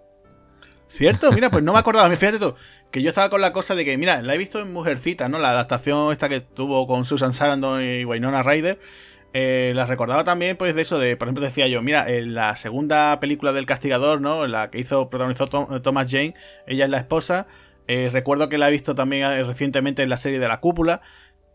¿Cierto? 0.89 1.31
Mira, 1.33 1.51
pues 1.51 1.63
no 1.63 1.73
me 1.73 1.79
acordaba. 1.81 2.09
Fíjate 2.15 2.39
tú, 2.39 2.55
que 2.91 3.03
yo 3.03 3.11
estaba 3.11 3.31
con 3.31 3.41
la 3.41 3.53
cosa 3.53 3.75
de 3.75 3.85
que, 3.85 3.97
mira, 3.97 4.23
la 4.23 4.35
he 4.35 4.39
visto 4.39 4.61
en 4.61 4.73
Mujercita, 4.73 5.29
¿no? 5.29 5.39
La 5.39 5.51
adaptación 5.51 6.13
esta 6.13 6.29
que 6.29 6.41
tuvo 6.41 6.87
con 6.87 7.05
Susan 7.05 7.33
Sarandon 7.33 7.83
y 7.83 8.05
Wynonna 8.05 8.43
Ryder. 8.43 8.79
Eh, 9.35 9.73
la 9.75 9.85
recordaba 9.85 10.25
también, 10.25 10.57
pues, 10.57 10.75
de 10.75 10.83
eso, 10.83 10.99
de, 10.99 11.17
por 11.17 11.29
ejemplo, 11.29 11.45
decía 11.45 11.69
yo, 11.69 11.83
mira, 11.83 12.09
en 12.09 12.35
la 12.35 12.57
segunda 12.57 13.21
película 13.21 13.53
del 13.53 13.67
Castigador, 13.67 14.21
¿no? 14.21 14.47
La 14.47 14.71
que 14.71 14.79
hizo, 14.79 15.11
protagonizó 15.11 15.49
Thomas 15.49 16.11
Jane, 16.11 16.35
ella 16.67 16.85
es 16.85 16.91
la 16.91 16.99
esposa. 16.99 17.47
Eh, 17.87 18.11
recuerdo 18.13 18.49
que 18.49 18.59
la 18.59 18.69
he 18.69 18.71
visto 18.71 18.95
también 18.95 19.25
eh, 19.25 19.45
recientemente 19.45 20.03
en 20.03 20.11
la 20.11 20.17
serie 20.17 20.39
de 20.39 20.49
La 20.49 20.61
Cúpula. 20.61 21.03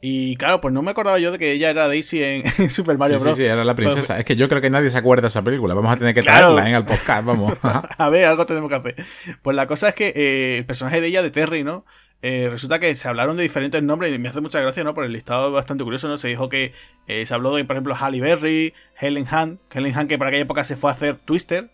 Y 0.06 0.36
claro, 0.36 0.60
pues 0.60 0.74
no 0.74 0.82
me 0.82 0.92
acordaba 0.92 1.18
yo 1.18 1.32
de 1.32 1.40
que 1.40 1.54
ella 1.54 1.70
era 1.70 1.88
Daisy 1.88 2.22
en, 2.22 2.70
Super 2.70 2.98
Mario 2.98 3.20
sí, 3.20 3.24
Bros. 3.24 3.38
Sí, 3.38 3.44
sí, 3.44 3.48
era 3.48 3.64
la 3.64 3.74
princesa. 3.74 4.20
es 4.20 4.26
que 4.26 4.36
yo 4.36 4.50
creo 4.50 4.60
que 4.60 4.70
nadie 4.70 4.90
se 4.90 4.98
acuerda 4.98 5.22
de 5.22 5.28
esa 5.28 5.42
película. 5.42 5.76
Vamos 5.76 5.94
a 5.94 5.96
tener 5.96 6.14
que 6.14 6.22
traerla 6.22 6.68
en 6.68 6.76
el 6.76 6.84
podcast, 6.84 7.24
vamos. 7.24 7.54
a 7.98 8.10
ver, 8.10 8.26
algo 8.26 8.46
tenemos 8.46 8.70
que 8.70 8.76
hacer. 8.76 8.96
Pues 9.42 9.56
la 9.56 9.66
cosa 9.66 9.88
es 9.88 9.96
que 9.96 10.12
eh, 10.14 10.58
el 10.58 10.66
personaje 10.66 11.00
de 11.00 11.08
ella, 11.08 11.24
de 11.24 11.32
Terry, 11.32 11.64
¿no? 11.64 11.86
Eh, 12.22 12.50
resulta 12.52 12.80
que 12.80 12.94
se 12.96 13.08
hablaron 13.08 13.38
de 13.38 13.44
diferentes 13.44 13.82
nombres 13.82 14.12
y 14.12 14.20
me 14.20 14.28
hace 14.28 14.42
mucha 14.42 14.60
gracia, 14.60 14.84
¿no? 14.84 14.94
Por 14.94 15.06
el 15.06 15.14
listado 15.14 15.54
bastante 15.54 15.86
curioso, 15.86 16.10
¿no? 16.10 16.18
Se 16.18 16.28
dijo 16.28 16.50
que 16.50 16.74
eh, 17.08 17.26
se 17.26 17.34
habló 17.34 17.56
de, 17.56 17.64
por 17.64 17.78
ejemplo, 17.78 17.96
Halle 17.96 18.20
Berry, 18.20 18.74
Helen 19.00 19.26
Hunt, 19.32 19.62
Helen 19.74 19.98
Hunt 19.98 20.10
que 20.10 20.18
para 20.18 20.30
aquella 20.32 20.44
época 20.44 20.66
se 20.66 20.76
fue 20.76 20.90
a 20.90 20.94
hacer 20.94 21.16
Twister, 21.16 21.70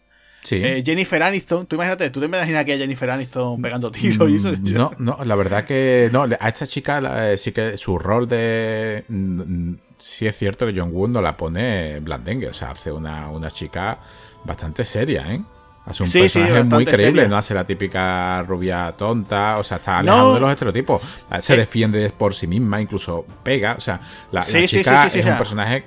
eh, 0.51 0.83
Jennifer 0.85 1.21
Aniston, 1.21 1.65
tú 1.65 1.75
imagínate, 1.75 2.09
tú 2.09 2.19
te 2.19 2.25
imaginas 2.25 2.65
que 2.65 2.73
a 2.73 2.77
Jennifer 2.77 3.09
Aniston 3.09 3.61
pegando 3.61 3.91
tiros 3.91 4.29
y 4.29 4.35
eso. 4.35 4.51
Mm, 4.51 4.73
no, 4.73 4.91
no, 4.97 5.17
la 5.23 5.35
verdad 5.35 5.65
que 5.65 6.09
no, 6.11 6.23
a 6.23 6.47
esta 6.47 6.65
chica 6.65 7.31
eh, 7.31 7.37
sí 7.37 7.51
que 7.51 7.77
su 7.77 7.97
rol 7.97 8.27
de 8.27 9.03
mm, 9.07 9.41
mm, 9.41 9.79
sí 9.97 10.27
es 10.27 10.37
cierto 10.37 10.65
que 10.65 10.73
John 10.77 10.91
Wood 10.91 11.09
no 11.09 11.21
la 11.21 11.35
pone 11.35 11.99
blandengue, 11.99 12.47
o 12.47 12.53
sea, 12.53 12.71
hace 12.71 12.91
una, 12.91 13.29
una 13.29 13.51
chica 13.51 13.99
bastante 14.45 14.83
seria, 14.83 15.33
¿eh? 15.33 15.41
Hace 15.85 16.03
un 16.03 16.11
personaje 16.11 16.63
muy 16.63 16.85
creíble, 16.85 17.27
no 17.27 17.37
hace 17.37 17.53
la 17.53 17.65
típica 17.65 18.43
rubia 18.43 18.91
tonta, 18.95 19.57
o 19.57 19.63
sea, 19.63 19.77
está 19.77 19.99
alejado 19.99 20.35
de 20.35 20.39
los 20.39 20.51
estereotipos. 20.51 21.01
Se 21.39 21.55
eh. 21.55 21.57
defiende 21.57 22.07
por 22.11 22.35
sí 22.35 22.45
misma, 22.45 22.79
incluso 22.79 23.25
pega, 23.41 23.73
o 23.75 23.81
sea, 23.81 23.99
la, 24.31 24.41
chica 24.41 25.07
es 25.07 25.25
un 25.25 25.37
personaje 25.37 25.85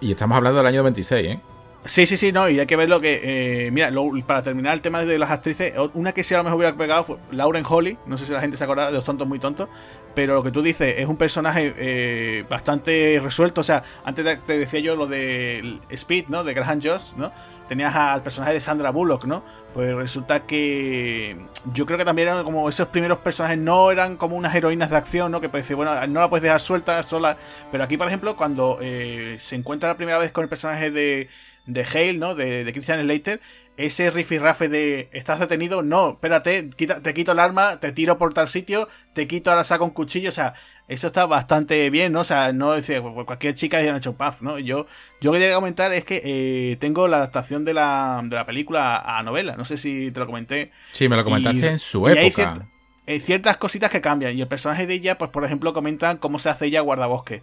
y 0.00 0.12
estamos 0.12 0.36
hablando 0.36 0.58
del 0.58 0.66
año 0.66 0.82
26, 0.82 1.28
¿eh? 1.28 1.40
Sí, 1.86 2.04
sí, 2.06 2.16
sí, 2.16 2.32
no, 2.32 2.48
y 2.48 2.58
hay 2.58 2.66
que 2.66 2.76
ver 2.76 2.88
lo 2.88 3.00
que. 3.00 3.66
Eh, 3.66 3.70
mira, 3.70 3.90
para 4.26 4.42
terminar 4.42 4.74
el 4.74 4.80
tema 4.80 5.04
de 5.04 5.18
las 5.18 5.30
actrices, 5.30 5.72
una 5.94 6.12
que 6.12 6.24
sí 6.24 6.34
a 6.34 6.38
lo 6.38 6.44
mejor 6.44 6.58
hubiera 6.58 6.76
pegado 6.76 7.04
fue 7.04 7.16
Lauren 7.30 7.64
Holly. 7.68 7.96
No 8.06 8.18
sé 8.18 8.26
si 8.26 8.32
la 8.32 8.40
gente 8.40 8.56
se 8.56 8.64
acuerda 8.64 8.86
de 8.86 8.92
los 8.92 9.04
tontos 9.04 9.26
muy 9.26 9.38
tontos. 9.38 9.68
Pero 10.14 10.34
lo 10.34 10.42
que 10.42 10.50
tú 10.50 10.62
dices 10.62 10.94
es 10.98 11.06
un 11.06 11.18
personaje 11.18 11.74
eh, 11.76 12.44
bastante 12.48 13.20
resuelto. 13.22 13.60
O 13.60 13.64
sea, 13.64 13.82
antes 14.02 14.42
te 14.46 14.58
decía 14.58 14.80
yo 14.80 14.96
lo 14.96 15.06
de 15.06 15.78
Speed, 15.90 16.28
¿no? 16.28 16.42
De 16.42 16.54
Graham 16.54 16.80
Joss, 16.82 17.12
¿no? 17.18 17.32
Tenías 17.68 17.94
al 17.94 18.22
personaje 18.22 18.54
de 18.54 18.60
Sandra 18.60 18.90
Bullock, 18.90 19.26
¿no? 19.26 19.44
Pues 19.74 19.94
resulta 19.94 20.46
que 20.46 21.36
yo 21.74 21.84
creo 21.84 21.98
que 21.98 22.06
también 22.06 22.28
eran 22.28 22.44
como 22.44 22.66
esos 22.66 22.88
primeros 22.88 23.18
personajes 23.18 23.58
no 23.58 23.90
eran 23.90 24.16
como 24.16 24.36
unas 24.36 24.54
heroínas 24.54 24.88
de 24.88 24.96
acción, 24.96 25.30
¿no? 25.30 25.42
Que 25.42 25.50
puedes 25.50 25.66
decir, 25.66 25.76
bueno, 25.76 25.94
no 26.06 26.20
la 26.20 26.30
puedes 26.30 26.42
dejar 26.42 26.60
suelta, 26.60 27.02
sola. 27.02 27.36
Pero 27.70 27.84
aquí, 27.84 27.98
por 27.98 28.06
ejemplo, 28.06 28.36
cuando 28.36 28.78
eh, 28.80 29.36
se 29.38 29.54
encuentra 29.54 29.90
la 29.90 29.96
primera 29.98 30.16
vez 30.16 30.32
con 30.32 30.44
el 30.44 30.48
personaje 30.48 30.90
de 30.90 31.28
de 31.66 31.84
Hale, 31.84 32.14
¿no? 32.14 32.34
De, 32.34 32.64
de 32.64 32.72
Christian 32.72 33.02
Slater, 33.02 33.40
ese 33.76 34.10
rafe 34.38 34.68
de 34.68 35.08
¿estás 35.12 35.38
detenido? 35.38 35.82
No, 35.82 36.12
espérate, 36.12 36.62
te 36.62 37.14
quito 37.14 37.32
el 37.32 37.38
arma, 37.38 37.78
te 37.78 37.92
tiro 37.92 38.16
por 38.18 38.32
tal 38.32 38.48
sitio, 38.48 38.88
te 39.12 39.26
quito 39.26 39.50
ahora 39.50 39.64
saco 39.64 39.84
un 39.84 39.90
cuchillo, 39.90 40.30
o 40.30 40.32
sea, 40.32 40.54
eso 40.88 41.08
está 41.08 41.26
bastante 41.26 41.90
bien, 41.90 42.12
¿no? 42.12 42.20
O 42.20 42.24
sea, 42.24 42.52
no 42.52 42.72
decir 42.72 43.02
cualquier 43.02 43.54
chica 43.54 43.82
ya 43.82 43.90
han 43.90 43.96
hecho 43.96 44.14
puff, 44.14 44.40
¿no? 44.40 44.58
Yo, 44.58 44.86
yo 45.20 45.32
que 45.32 45.38
quería 45.38 45.56
comentar 45.56 45.92
es 45.92 46.04
que 46.04 46.22
eh, 46.24 46.76
tengo 46.76 47.08
la 47.08 47.18
adaptación 47.18 47.64
de 47.64 47.74
la, 47.74 48.20
de 48.24 48.36
la 48.36 48.46
película 48.46 48.98
a 48.98 49.22
novela, 49.22 49.56
no 49.56 49.64
sé 49.64 49.76
si 49.76 50.10
te 50.10 50.20
lo 50.20 50.26
comenté. 50.26 50.72
Sí, 50.92 51.08
me 51.08 51.16
lo 51.16 51.24
comentaste 51.24 51.68
en 51.68 51.78
su 51.78 52.08
época. 52.08 52.68
Hay, 53.08 53.20
ciertas 53.20 53.56
cositas 53.56 53.90
que 53.90 54.00
cambian 54.00 54.36
y 54.36 54.40
el 54.40 54.48
personaje 54.48 54.86
de 54.86 54.94
ella, 54.94 55.18
pues 55.18 55.30
por 55.30 55.44
ejemplo, 55.44 55.72
comentan 55.72 56.16
cómo 56.16 56.38
se 56.38 56.48
hace 56.48 56.66
ella 56.66 56.80
guardabosque. 56.80 57.42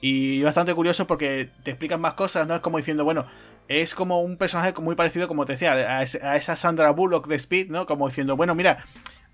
Y 0.00 0.42
bastante 0.42 0.74
curioso 0.74 1.06
porque 1.06 1.50
te 1.62 1.72
explican 1.72 2.00
más 2.00 2.14
cosas, 2.14 2.46
¿no? 2.46 2.54
Es 2.54 2.60
como 2.60 2.78
diciendo, 2.78 3.04
bueno, 3.04 3.26
es 3.68 3.94
como 3.94 4.20
un 4.20 4.36
personaje 4.36 4.72
muy 4.80 4.94
parecido, 4.94 5.28
como 5.28 5.46
te 5.46 5.52
decía, 5.52 5.72
a, 5.72 6.02
esa 6.02 6.56
Sandra 6.56 6.90
Bullock 6.90 7.26
de 7.28 7.36
Speed, 7.36 7.70
¿no? 7.70 7.86
Como 7.86 8.08
diciendo, 8.08 8.36
bueno, 8.36 8.54
mira, 8.54 8.84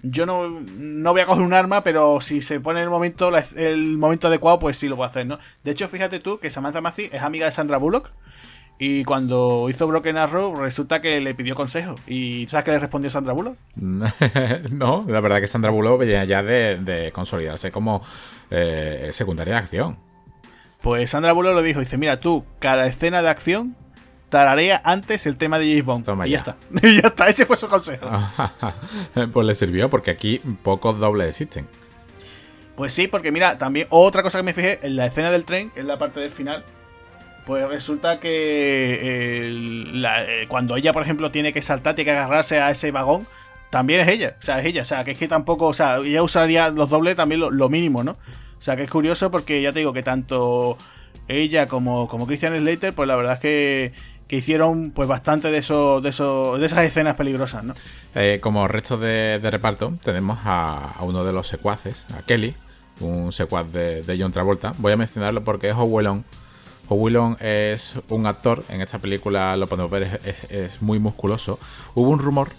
yo 0.02 0.26
no, 0.26 0.48
no 0.48 1.12
voy 1.12 1.22
a 1.22 1.26
coger 1.26 1.42
un 1.42 1.54
arma, 1.54 1.82
pero 1.82 2.20
si 2.20 2.40
se 2.40 2.60
pone 2.60 2.82
el 2.82 2.90
momento, 2.90 3.32
el 3.56 3.96
momento 3.96 4.28
adecuado, 4.28 4.58
pues 4.58 4.76
sí 4.76 4.88
lo 4.88 4.96
voy 4.96 5.04
a 5.04 5.08
hacer, 5.08 5.26
¿no? 5.26 5.38
De 5.64 5.70
hecho, 5.70 5.88
fíjate 5.88 6.20
tú 6.20 6.38
que 6.38 6.50
Samantha 6.50 6.80
Macy 6.80 7.08
es 7.12 7.22
amiga 7.22 7.46
de 7.46 7.52
Sandra 7.52 7.78
Bullock. 7.78 8.12
Y 8.78 9.04
cuando 9.04 9.70
hizo 9.70 9.86
Broken 9.86 10.18
Arrow, 10.18 10.54
resulta 10.54 11.00
que 11.00 11.18
le 11.20 11.34
pidió 11.34 11.54
consejo. 11.54 11.94
¿Y 12.06 12.46
sabes 12.48 12.64
qué 12.66 12.72
le 12.72 12.78
respondió 12.78 13.08
Sandra 13.08 13.32
Bullock? 13.32 13.56
no, 13.74 15.04
la 15.08 15.20
verdad 15.20 15.40
que 15.40 15.46
Sandra 15.46 15.70
Bullock 15.70 16.00
venía 16.00 16.24
ya 16.24 16.42
de, 16.42 17.10
consolidarse 17.14 17.72
como 17.72 18.02
eh, 18.50 19.08
secundaria 19.12 19.54
de 19.54 19.60
acción. 19.60 19.96
Pues 20.82 21.10
Sandra 21.10 21.32
Bullock 21.32 21.54
lo 21.54 21.62
dijo, 21.62 21.80
dice, 21.80 21.96
mira, 21.96 22.20
tú, 22.20 22.44
cada 22.58 22.86
escena 22.86 23.22
de 23.22 23.30
acción 23.30 23.74
tararea 24.28 24.80
antes 24.84 25.26
el 25.26 25.38
tema 25.38 25.58
de 25.58 25.66
James 25.66 25.84
Bond. 25.84 26.26
y 26.26 26.30
ya. 26.30 26.38
está. 26.38 26.56
Y 26.82 27.00
ya 27.00 27.08
está, 27.08 27.28
ese 27.28 27.46
fue 27.46 27.56
su 27.56 27.68
consejo. 27.68 28.08
pues 29.32 29.46
le 29.46 29.54
sirvió 29.54 29.90
porque 29.90 30.10
aquí 30.10 30.40
pocos 30.62 30.98
dobles 30.98 31.28
existen. 31.28 31.66
Pues 32.76 32.92
sí, 32.92 33.08
porque 33.08 33.32
mira, 33.32 33.56
también 33.56 33.86
otra 33.90 34.22
cosa 34.22 34.38
que 34.38 34.42
me 34.44 34.52
fijé 34.52 34.80
en 34.82 34.96
la 34.96 35.06
escena 35.06 35.30
del 35.30 35.44
tren, 35.46 35.72
en 35.76 35.86
la 35.86 35.96
parte 35.96 36.20
del 36.20 36.30
final, 36.30 36.64
pues 37.46 37.66
resulta 37.66 38.20
que 38.20 38.98
eh, 39.02 40.46
cuando 40.48 40.76
ella, 40.76 40.92
por 40.92 41.02
ejemplo, 41.02 41.30
tiene 41.30 41.52
que 41.52 41.62
saltar, 41.62 41.94
tiene 41.94 42.10
que 42.10 42.18
agarrarse 42.18 42.60
a 42.60 42.70
ese 42.70 42.90
vagón, 42.90 43.26
también 43.70 44.00
es 44.00 44.08
ella. 44.08 44.36
O 44.38 44.42
sea, 44.42 44.60
es 44.60 44.66
ella. 44.66 44.82
O 44.82 44.84
sea, 44.84 45.04
que 45.04 45.12
es 45.12 45.18
que 45.18 45.28
tampoco, 45.28 45.66
o 45.66 45.72
sea, 45.72 45.98
ella 45.98 46.22
usaría 46.22 46.68
los 46.68 46.90
dobles 46.90 47.16
también 47.16 47.40
lo, 47.40 47.68
mínimo, 47.68 48.04
¿no? 48.04 48.12
O 48.12 48.60
sea, 48.60 48.76
que 48.76 48.82
es 48.82 48.90
curioso 48.90 49.30
porque 49.30 49.62
ya 49.62 49.72
te 49.72 49.78
digo 49.78 49.92
que 49.92 50.02
tanto 50.02 50.76
ella 51.28 51.66
como, 51.66 52.08
como 52.08 52.26
Christian 52.26 52.56
Slater, 52.56 52.94
pues 52.94 53.06
la 53.06 53.16
verdad 53.16 53.34
es 53.34 53.40
que 53.40 53.92
que 54.28 54.36
hicieron 54.36 54.90
pues 54.90 55.08
bastante 55.08 55.50
de 55.50 55.58
eso, 55.58 56.00
de 56.00 56.08
eso, 56.10 56.58
de 56.58 56.66
esas 56.66 56.84
escenas 56.84 57.16
peligrosas, 57.16 57.64
¿no? 57.64 57.74
Eh, 58.14 58.38
como 58.42 58.66
resto 58.68 58.96
de, 58.96 59.38
reparto, 59.42 59.94
tenemos 60.02 60.38
a, 60.44 60.94
uno 61.00 61.24
de 61.24 61.32
los 61.32 61.48
secuaces, 61.48 62.04
a 62.16 62.22
Kelly, 62.22 62.54
un 63.00 63.32
secuaz 63.32 63.70
de, 63.72 64.16
John 64.18 64.32
Travolta. 64.32 64.74
Voy 64.78 64.92
a 64.92 64.96
mencionarlo 64.96 65.44
porque 65.44 65.70
es 65.70 65.76
Howellon. 65.76 66.24
Howellon 66.88 67.36
es 67.40 67.94
un 68.08 68.26
actor, 68.26 68.64
en 68.68 68.80
esta 68.80 68.98
película 68.98 69.56
lo 69.56 69.66
podemos 69.66 69.90
ver, 69.90 70.20
es 70.24 70.82
muy 70.82 70.98
musculoso. 70.98 71.58
Hubo 71.94 72.10
un 72.10 72.18
rumor 72.18 72.50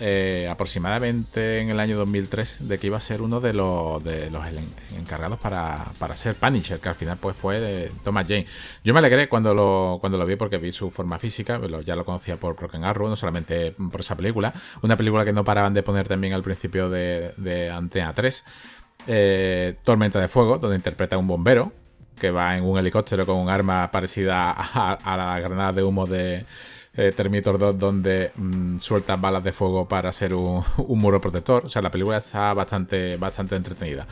eh, 0.00 0.46
aproximadamente 0.50 1.58
en 1.60 1.70
el 1.70 1.80
año 1.80 1.96
2003 1.96 2.68
de 2.68 2.78
que 2.78 2.86
iba 2.86 2.96
a 2.96 3.00
ser 3.00 3.20
uno 3.20 3.40
de 3.40 3.52
los, 3.52 4.02
encargados 4.96 5.38
para, 5.38 5.86
para 5.98 6.16
ser 6.16 6.36
Punisher, 6.36 6.78
que 6.78 6.88
al 6.88 6.94
final 6.94 7.18
pues 7.20 7.36
fue 7.36 7.60
de 7.60 7.90
Thomas 8.04 8.26
Jane. 8.28 8.46
Yo 8.84 8.92
me 8.94 9.00
alegré 9.00 9.28
cuando 9.28 9.54
lo, 9.54 10.26
vi 10.26 10.36
porque 10.36 10.58
vi 10.58 10.72
su 10.72 10.90
forma 10.90 11.18
física, 11.18 11.60
ya 11.84 11.96
lo 11.96 12.04
conocía 12.04 12.36
por 12.36 12.56
Broken 12.56 12.84
Arrow, 12.84 13.08
no 13.08 13.16
solamente 13.16 13.72
por 13.72 14.00
esa 14.00 14.16
película, 14.16 14.52
una 14.82 14.96
película 14.96 15.24
que 15.24 15.32
no 15.32 15.44
paraban 15.44 15.74
de 15.74 15.82
poner 15.82 16.06
también 16.06 16.32
al 16.32 16.42
principio 16.42 16.88
de, 16.88 17.32
de 17.36 17.70
Antena 17.70 18.14
3. 18.14 18.44
Eh, 19.06 19.76
Tormenta 19.84 20.20
de 20.20 20.28
Fuego, 20.28 20.58
donde 20.58 20.76
interpreta 20.76 21.16
a 21.16 21.18
un 21.18 21.26
bombero 21.26 21.72
que 22.18 22.30
va 22.30 22.56
en 22.56 22.64
un 22.64 22.78
helicóptero 22.78 23.24
con 23.24 23.36
un 23.36 23.48
arma 23.48 23.90
parecida 23.90 24.50
a 24.50 25.16
la 25.16 25.40
granada 25.40 25.72
de 25.72 25.82
humo 25.84 26.06
de, 26.06 26.44
eh, 26.98 27.12
Terminator 27.12 27.58
2 27.58 27.78
donde 27.78 28.32
mm, 28.34 28.78
suelta 28.78 29.14
balas 29.14 29.44
de 29.44 29.52
fuego 29.52 29.86
para 29.86 30.10
ser 30.10 30.34
un, 30.34 30.64
muro 30.86 31.20
protector. 31.20 31.64
O 31.66 31.68
sea, 31.68 31.80
la 31.80 31.92
película 31.92 32.18
está 32.18 32.52
bastante, 32.54 33.16
bastante 33.16 33.54
entretenida. 33.54 34.06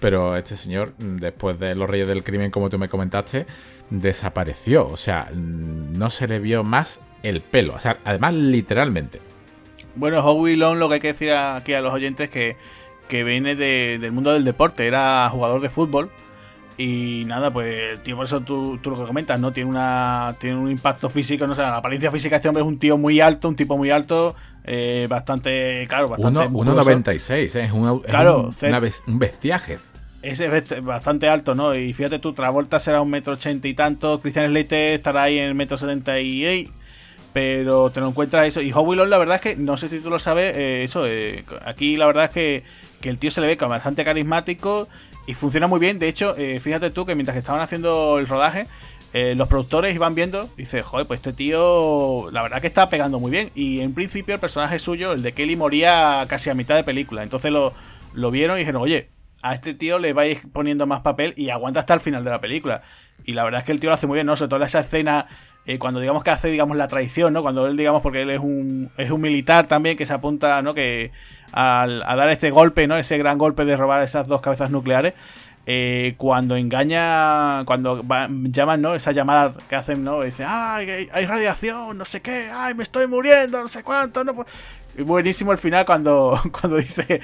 Pero 0.00 0.34
este 0.36 0.56
señor, 0.56 0.94
mm, 0.96 1.16
después 1.16 1.60
de 1.60 1.74
Los 1.74 1.90
Reyes 1.90 2.08
del 2.08 2.24
Crimen, 2.24 2.50
como 2.50 2.70
tú 2.70 2.78
me 2.78 2.88
comentaste, 2.88 3.44
desapareció. 3.90 4.88
O 4.88 4.96
sea, 4.96 5.28
mm, 5.30 5.98
no 5.98 6.08
se 6.08 6.26
le 6.28 6.38
vio 6.38 6.64
más 6.64 7.02
el 7.22 7.42
pelo. 7.42 7.74
O 7.74 7.80
sea, 7.80 7.98
además, 8.04 8.32
literalmente. 8.32 9.20
Bueno, 9.94 10.20
Howie 10.20 10.56
Long, 10.56 10.78
lo 10.78 10.88
que 10.88 10.94
hay 10.94 11.00
que 11.00 11.08
decir 11.08 11.32
aquí 11.32 11.74
a 11.74 11.82
los 11.82 11.92
oyentes 11.92 12.30
que, 12.30 12.56
que 13.08 13.22
viene 13.22 13.54
del 13.54 14.12
mundo 14.12 14.32
del 14.32 14.46
deporte. 14.46 14.86
Era 14.86 15.28
jugador 15.30 15.60
de 15.60 15.68
fútbol 15.68 16.10
y 16.80 17.26
nada, 17.26 17.52
pues 17.52 17.92
el 17.92 18.00
tío, 18.00 18.16
por 18.16 18.24
eso 18.24 18.40
tú, 18.40 18.78
tú, 18.78 18.88
lo 18.88 18.96
que 18.98 19.04
comentas, 19.04 19.38
¿no? 19.38 19.52
Tiene 19.52 19.68
una 19.68 20.34
tiene 20.40 20.56
un 20.56 20.70
impacto 20.70 21.10
físico, 21.10 21.46
no 21.46 21.54
sé, 21.54 21.60
la 21.60 21.76
apariencia 21.76 22.10
física 22.10 22.36
de 22.36 22.36
este 22.36 22.48
hombre 22.48 22.62
es 22.62 22.68
un 22.68 22.78
tío 22.78 22.96
muy 22.96 23.20
alto, 23.20 23.48
un 23.48 23.56
tipo 23.56 23.76
muy 23.76 23.90
alto, 23.90 24.34
eh, 24.64 25.06
bastante, 25.06 25.86
claro, 25.88 26.08
bastante... 26.08 26.48
1,96, 26.48 27.30
¿eh? 27.34 27.64
es, 27.64 27.72
un, 27.72 28.00
claro, 28.00 28.48
un 29.06 29.18
bestiaje. 29.18 29.78
Es 30.22 30.42
bastante 30.82 31.28
alto, 31.28 31.54
¿no? 31.54 31.74
Y 31.74 31.92
fíjate 31.92 32.18
tú, 32.18 32.32
Travolta 32.32 32.80
será 32.80 33.02
un 33.02 33.10
metro 33.10 33.34
ochenta 33.34 33.68
y 33.68 33.74
tanto, 33.74 34.18
Christian 34.22 34.50
Slater 34.50 34.92
estará 34.92 35.24
ahí 35.24 35.38
en 35.38 35.48
el 35.48 35.54
metro 35.54 35.76
setenta 35.76 36.18
y 36.18 36.70
pero 37.34 37.90
te 37.90 38.00
lo 38.00 38.08
encuentras 38.08 38.46
eso. 38.46 38.62
Y 38.62 38.72
Howie 38.72 39.06
la 39.06 39.18
verdad 39.18 39.36
es 39.36 39.42
que, 39.42 39.56
no 39.56 39.76
sé 39.76 39.88
si 39.90 40.00
tú 40.00 40.08
lo 40.08 40.18
sabes, 40.18 40.56
eh, 40.56 40.82
eso, 40.82 41.06
eh, 41.06 41.44
aquí 41.62 41.96
la 41.96 42.06
verdad 42.06 42.24
es 42.24 42.30
que, 42.30 42.64
que 43.02 43.10
el 43.10 43.18
tío 43.18 43.30
se 43.30 43.42
le 43.42 43.48
ve 43.48 43.56
como 43.58 43.70
bastante 43.70 44.02
carismático 44.02 44.88
y 45.26 45.34
funciona 45.34 45.66
muy 45.66 45.80
bien. 45.80 45.98
De 45.98 46.08
hecho, 46.08 46.36
eh, 46.36 46.60
fíjate 46.60 46.90
tú 46.90 47.06
que 47.06 47.14
mientras 47.14 47.34
que 47.34 47.40
estaban 47.40 47.60
haciendo 47.60 48.18
el 48.18 48.26
rodaje, 48.26 48.66
eh, 49.12 49.34
los 49.36 49.48
productores 49.48 49.94
iban 49.94 50.14
viendo, 50.14 50.48
dice, 50.56 50.82
joder, 50.82 51.06
pues 51.06 51.18
este 51.18 51.32
tío, 51.32 52.30
la 52.30 52.42
verdad 52.42 52.60
que 52.60 52.68
está 52.68 52.88
pegando 52.88 53.18
muy 53.18 53.30
bien. 53.30 53.50
Y 53.54 53.80
en 53.80 53.94
principio 53.94 54.34
el 54.34 54.40
personaje 54.40 54.78
suyo, 54.78 55.12
el 55.12 55.22
de 55.22 55.32
Kelly, 55.32 55.56
moría 55.56 56.24
casi 56.28 56.50
a 56.50 56.54
mitad 56.54 56.76
de 56.76 56.84
película. 56.84 57.22
Entonces 57.22 57.50
lo, 57.50 57.72
lo 58.14 58.30
vieron 58.30 58.56
y 58.56 58.60
dijeron, 58.60 58.82
oye, 58.82 59.10
a 59.42 59.54
este 59.54 59.74
tío 59.74 59.98
le 59.98 60.12
vais 60.12 60.46
poniendo 60.52 60.86
más 60.86 61.00
papel 61.00 61.34
y 61.36 61.50
aguanta 61.50 61.80
hasta 61.80 61.94
el 61.94 62.00
final 62.00 62.24
de 62.24 62.30
la 62.30 62.40
película. 62.40 62.82
Y 63.24 63.32
la 63.32 63.44
verdad 63.44 63.60
es 63.60 63.66
que 63.66 63.72
el 63.72 63.80
tío 63.80 63.90
lo 63.90 63.94
hace 63.94 64.06
muy 64.06 64.14
bien, 64.14 64.26
¿no? 64.26 64.36
Sobre 64.36 64.48
todo 64.50 64.64
esa 64.64 64.80
escena 64.80 65.26
eh, 65.66 65.78
cuando 65.78 66.00
digamos 66.00 66.22
que 66.22 66.30
hace, 66.30 66.48
digamos, 66.48 66.76
la 66.76 66.88
traición, 66.88 67.32
¿no? 67.32 67.42
Cuando 67.42 67.66
él, 67.66 67.76
digamos, 67.76 68.02
porque 68.02 68.22
él 68.22 68.30
es 68.30 68.40
un, 68.40 68.90
es 68.96 69.10
un 69.10 69.20
militar 69.20 69.66
también 69.66 69.96
que 69.96 70.06
se 70.06 70.12
apunta, 70.12 70.62
¿no? 70.62 70.74
Que 70.74 71.12
al, 71.52 72.02
a 72.04 72.16
dar 72.16 72.30
este 72.30 72.50
golpe, 72.50 72.86
¿no? 72.86 72.96
Ese 72.96 73.18
gran 73.18 73.38
golpe 73.38 73.64
de 73.64 73.76
robar 73.76 74.02
esas 74.02 74.28
dos 74.28 74.40
cabezas 74.40 74.70
nucleares. 74.70 75.14
eh, 75.66 76.14
cuando 76.16 76.56
engaña, 76.56 77.64
cuando 77.64 78.02
llaman, 78.50 78.80
¿no? 78.82 78.94
Esa 78.94 79.12
llamada 79.12 79.52
que 79.68 79.76
hacen, 79.76 80.02
¿no? 80.02 80.22
Dicen, 80.22 80.46
¡ay, 80.48 81.08
hay 81.12 81.26
radiación! 81.26 81.96
No 81.98 82.04
sé 82.04 82.20
qué, 82.22 82.50
¡ay, 82.52 82.74
me 82.74 82.82
estoy 82.82 83.06
muriendo! 83.06 83.60
No 83.60 83.68
sé 83.68 83.84
cuánto, 83.84 84.24
no 84.24 84.44
Y 84.96 85.02
buenísimo 85.02 85.52
el 85.52 85.58
final 85.58 85.84
cuando, 85.84 86.40
cuando 86.60 86.76
dice, 86.78 87.20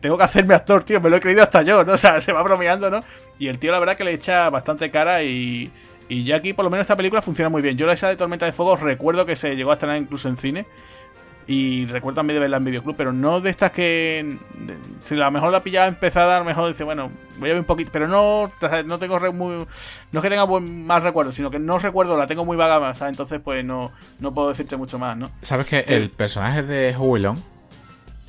tengo 0.00 0.16
que 0.18 0.24
hacerme 0.24 0.54
actor, 0.54 0.84
tío, 0.84 1.00
me 1.00 1.10
lo 1.10 1.16
he 1.16 1.20
creído 1.20 1.42
hasta 1.42 1.62
yo, 1.62 1.82
¿no? 1.84 1.92
O 1.94 1.96
sea, 1.96 2.20
se 2.20 2.32
va 2.32 2.42
bromeando, 2.42 2.90
¿no? 2.90 3.02
Y 3.38 3.48
el 3.48 3.58
tío, 3.58 3.72
la 3.72 3.78
verdad, 3.80 3.96
que 3.96 4.04
le 4.04 4.12
echa 4.12 4.50
bastante 4.50 4.90
cara 4.90 5.22
y, 5.24 5.72
y 6.08 6.24
ya 6.24 6.36
aquí, 6.36 6.52
por 6.52 6.64
lo 6.64 6.70
menos, 6.70 6.84
esta 6.84 6.96
película 6.96 7.22
funciona 7.22 7.48
muy 7.48 7.62
bien. 7.62 7.76
Yo 7.76 7.86
la 7.86 7.94
esa 7.94 8.08
de 8.08 8.16
Tormenta 8.16 8.46
de 8.46 8.52
Fuego 8.52 8.76
recuerdo 8.76 9.26
que 9.26 9.34
se 9.36 9.56
llegó 9.56 9.70
a 9.70 9.74
estrenar 9.74 9.96
incluso 9.96 10.28
en 10.28 10.36
cine. 10.36 10.66
Y 11.46 11.86
recuerdo 11.86 12.16
también 12.16 12.36
de 12.36 12.40
verla 12.40 12.58
en 12.58 12.64
videoclub, 12.64 12.96
pero 12.96 13.12
no 13.12 13.40
de 13.40 13.50
estas 13.50 13.72
que. 13.72 14.38
si 15.00 15.14
a 15.14 15.18
lo 15.18 15.30
mejor 15.30 15.50
la 15.50 15.62
pillaba 15.62 15.86
empezada, 15.86 16.36
a 16.36 16.38
lo 16.38 16.44
mejor 16.44 16.68
dice, 16.68 16.84
bueno, 16.84 17.10
voy 17.38 17.50
a 17.50 17.52
ver 17.54 17.60
un 17.60 17.66
poquito. 17.66 17.90
Pero 17.92 18.06
no, 18.06 18.50
no 18.84 18.98
tengo 18.98 19.18
muy. 19.32 19.66
No 20.12 20.20
es 20.20 20.22
que 20.22 20.30
tenga 20.30 20.44
buen, 20.44 20.86
más 20.86 21.02
recuerdos, 21.02 21.34
sino 21.34 21.50
que 21.50 21.58
no 21.58 21.78
recuerdo, 21.78 22.16
la 22.16 22.26
tengo 22.26 22.44
muy 22.44 22.56
vaga, 22.56 22.94
¿sabes? 22.94 23.12
Entonces, 23.12 23.40
pues 23.42 23.64
no, 23.64 23.90
no 24.20 24.32
puedo 24.32 24.50
decirte 24.50 24.76
mucho 24.76 24.98
más, 24.98 25.16
¿no? 25.16 25.30
Sabes 25.42 25.66
que 25.66 25.80
el 25.80 26.10
personaje 26.10 26.62
de 26.62 26.96
Huey 26.96 27.24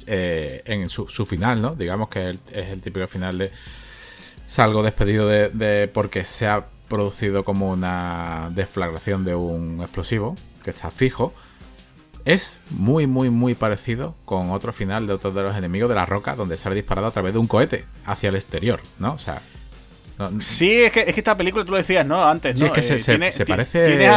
eh, 0.08 0.64
en 0.66 0.90
su, 0.90 1.08
final, 1.26 1.62
¿no? 1.62 1.76
Digamos 1.76 2.10
que 2.10 2.32
es 2.52 2.68
el 2.70 2.82
típico 2.82 3.08
final 3.08 3.38
de. 3.38 3.52
Salgo 4.46 4.84
despedido 4.84 5.28
de, 5.28 5.50
de 5.50 5.88
porque 5.88 6.26
se 6.26 6.48
ha 6.48 6.66
producido 6.90 7.46
como 7.46 7.72
una 7.72 8.52
deflagración 8.54 9.24
de 9.24 9.36
un 9.36 9.82
explosivo 9.82 10.36
que 10.64 10.72
está 10.72 10.92
fijo 10.92 11.34
es 12.26 12.60
muy, 12.70 13.08
muy, 13.08 13.30
muy 13.30 13.56
parecido 13.56 14.16
con 14.26 14.52
otro 14.52 14.72
final 14.72 15.08
de 15.08 15.14
otro 15.14 15.32
de 15.32 15.44
los 15.44 15.56
enemigos 15.56 15.90
de 15.90 15.96
la 15.96 16.06
roca, 16.06 16.36
donde 16.36 16.58
sale 16.58 16.76
disparado 16.76 17.08
a 17.08 17.12
través 17.12 17.34
de 17.34 17.40
un 17.40 17.48
cohete 17.48 17.86
hacia 18.06 18.30
el 18.30 18.36
exterior, 18.36 18.82
¿no? 19.00 19.14
O 19.14 19.18
sea. 19.18 19.42
sí, 20.40 20.72
es 20.84 20.92
que, 20.92 21.02
es 21.02 21.14
que 21.14 21.20
esta 21.20 21.36
película 21.36 21.66
tú 21.66 21.72
lo 21.72 21.78
decías, 21.78 22.06
¿no? 22.06 22.24
Antes, 22.24 22.60
¿no? 22.60 22.60
Sí, 22.60 22.66
es 22.66 22.72
que 22.72 23.00
se, 23.00 23.14
eh, 23.16 23.46
parece. 23.46 24.10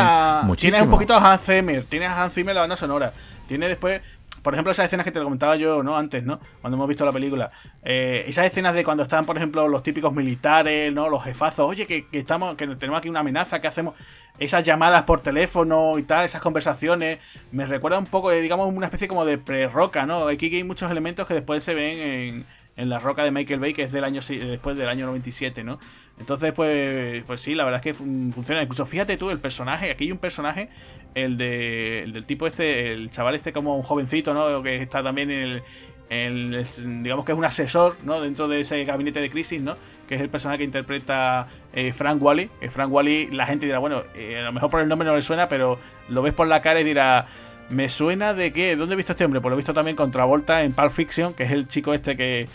Tiene 0.56 0.82
un 0.82 0.90
poquito 0.90 1.14
a 1.14 1.32
Hans 1.32 1.46
Zimmer. 1.46 1.84
Tiene 1.84 2.06
a 2.06 2.22
Hans 2.22 2.34
Zimmer 2.34 2.54
la 2.54 2.60
banda 2.62 2.76
sonora. 2.76 3.12
Tiene 3.48 3.68
después 3.68 4.00
por 4.46 4.54
ejemplo, 4.54 4.70
esas 4.70 4.86
escenas 4.86 5.02
que 5.02 5.10
te 5.10 5.20
comentaba 5.20 5.56
yo, 5.56 5.82
¿no? 5.82 5.96
Antes, 5.96 6.22
¿no? 6.22 6.38
Cuando 6.60 6.76
hemos 6.76 6.86
visto 6.86 7.04
la 7.04 7.10
película. 7.10 7.50
Eh, 7.82 8.26
esas 8.28 8.46
escenas 8.46 8.74
de 8.74 8.84
cuando 8.84 9.02
están, 9.02 9.26
por 9.26 9.36
ejemplo, 9.36 9.66
los 9.66 9.82
típicos 9.82 10.12
militares, 10.14 10.94
¿no? 10.94 11.08
Los 11.08 11.24
jefazos, 11.24 11.68
oye, 11.68 11.84
que, 11.84 12.06
estamos, 12.12 12.54
que 12.54 12.68
tenemos 12.76 12.98
aquí 12.98 13.08
una 13.08 13.18
amenaza, 13.18 13.60
¿qué 13.60 13.66
hacemos? 13.66 13.96
Esas 14.38 14.62
llamadas 14.62 15.02
por 15.02 15.20
teléfono 15.20 15.98
y 15.98 16.04
tal, 16.04 16.24
esas 16.24 16.40
conversaciones, 16.42 17.18
me 17.50 17.66
recuerda 17.66 17.98
un 17.98 18.06
poco, 18.06 18.30
digamos, 18.30 18.72
una 18.72 18.86
especie 18.86 19.08
como 19.08 19.24
de 19.24 19.36
pre-roca, 19.36 20.06
¿no? 20.06 20.28
Aquí 20.28 20.54
hay 20.54 20.62
muchos 20.62 20.92
elementos 20.92 21.26
que 21.26 21.34
después 21.34 21.64
se 21.64 21.74
ven 21.74 21.98
en, 21.98 22.46
en 22.76 22.88
la 22.88 23.00
roca 23.00 23.24
de 23.24 23.32
Michael 23.32 23.58
Bay, 23.58 23.72
que 23.72 23.82
es 23.82 23.90
del 23.90 24.04
año 24.04 24.20
después 24.28 24.76
del 24.76 24.88
año 24.88 25.06
97, 25.06 25.64
¿no? 25.64 25.80
Entonces, 26.18 26.52
pues, 26.52 27.24
pues 27.24 27.40
sí, 27.40 27.56
la 27.56 27.64
verdad 27.64 27.80
es 27.80 27.82
que 27.82 27.94
funciona. 27.94 28.62
Incluso 28.62 28.86
fíjate 28.86 29.16
tú, 29.16 29.30
el 29.30 29.40
personaje, 29.40 29.90
aquí 29.90 30.04
hay 30.04 30.12
un 30.12 30.18
personaje, 30.18 30.68
el, 31.16 31.36
de, 31.36 32.04
el 32.04 32.12
del 32.12 32.26
tipo 32.26 32.46
este, 32.46 32.92
el 32.92 33.10
chaval 33.10 33.34
este 33.34 33.52
como 33.52 33.74
un 33.74 33.82
jovencito, 33.82 34.34
¿no? 34.34 34.62
Que 34.62 34.76
está 34.76 35.02
también 35.02 35.30
en 35.30 35.62
el, 36.10 36.66
digamos 37.02 37.24
que 37.24 37.32
es 37.32 37.38
un 37.38 37.44
asesor, 37.44 37.96
¿no? 38.04 38.20
Dentro 38.20 38.46
de 38.46 38.60
ese 38.60 38.84
gabinete 38.84 39.20
de 39.20 39.30
crisis, 39.30 39.60
¿no? 39.60 39.76
Que 40.06 40.14
es 40.14 40.20
el 40.20 40.28
personaje 40.28 40.58
que 40.58 40.64
interpreta 40.64 41.48
eh, 41.72 41.92
Frank 41.92 42.22
Wally. 42.22 42.50
Que 42.60 42.70
Frank 42.70 42.92
Wally, 42.92 43.30
la 43.32 43.46
gente 43.46 43.66
dirá, 43.66 43.78
bueno, 43.78 44.04
eh, 44.14 44.38
a 44.38 44.42
lo 44.42 44.52
mejor 44.52 44.70
por 44.70 44.80
el 44.80 44.88
nombre 44.88 45.08
no 45.08 45.16
le 45.16 45.22
suena, 45.22 45.48
pero 45.48 45.78
lo 46.08 46.22
ves 46.22 46.34
por 46.34 46.46
la 46.46 46.62
cara 46.62 46.80
y 46.80 46.84
dirá, 46.84 47.26
me 47.70 47.88
suena 47.88 48.34
de 48.34 48.52
qué, 48.52 48.76
¿dónde 48.76 48.92
he 48.92 48.96
visto 48.96 49.12
este 49.12 49.24
hombre? 49.24 49.40
Pues 49.40 49.50
lo 49.50 49.56
he 49.56 49.56
visto 49.56 49.74
también 49.74 49.96
con 49.96 50.10
Travolta 50.10 50.62
en 50.62 50.74
Pulp 50.74 50.92
Fiction, 50.92 51.34
que 51.34 51.44
es 51.44 51.50
el 51.50 51.66
chico 51.66 51.94
este 51.94 52.14
que 52.14 52.46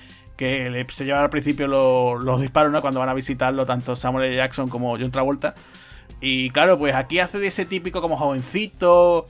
que 0.42 0.88
se 0.90 1.06
lleva 1.06 1.22
al 1.22 1.30
principio 1.30 1.68
los, 1.68 2.42
disparos, 2.42 2.72
¿no? 2.72 2.82
Cuando 2.82 3.00
van 3.00 3.10
a 3.10 3.14
visitarlo 3.14 3.64
tanto 3.64 3.96
Samuel. 3.96 4.34
Jackson 4.34 4.70
como 4.70 4.98
John 4.98 5.12
Travolta. 5.12 5.54
Y 6.22 6.52
claro, 6.52 6.78
pues 6.78 6.94
aquí 6.94 7.18
hace 7.18 7.40
de 7.40 7.48
ese 7.48 7.66
típico 7.66 8.00
como 8.00 8.16
jovencito, 8.16 9.28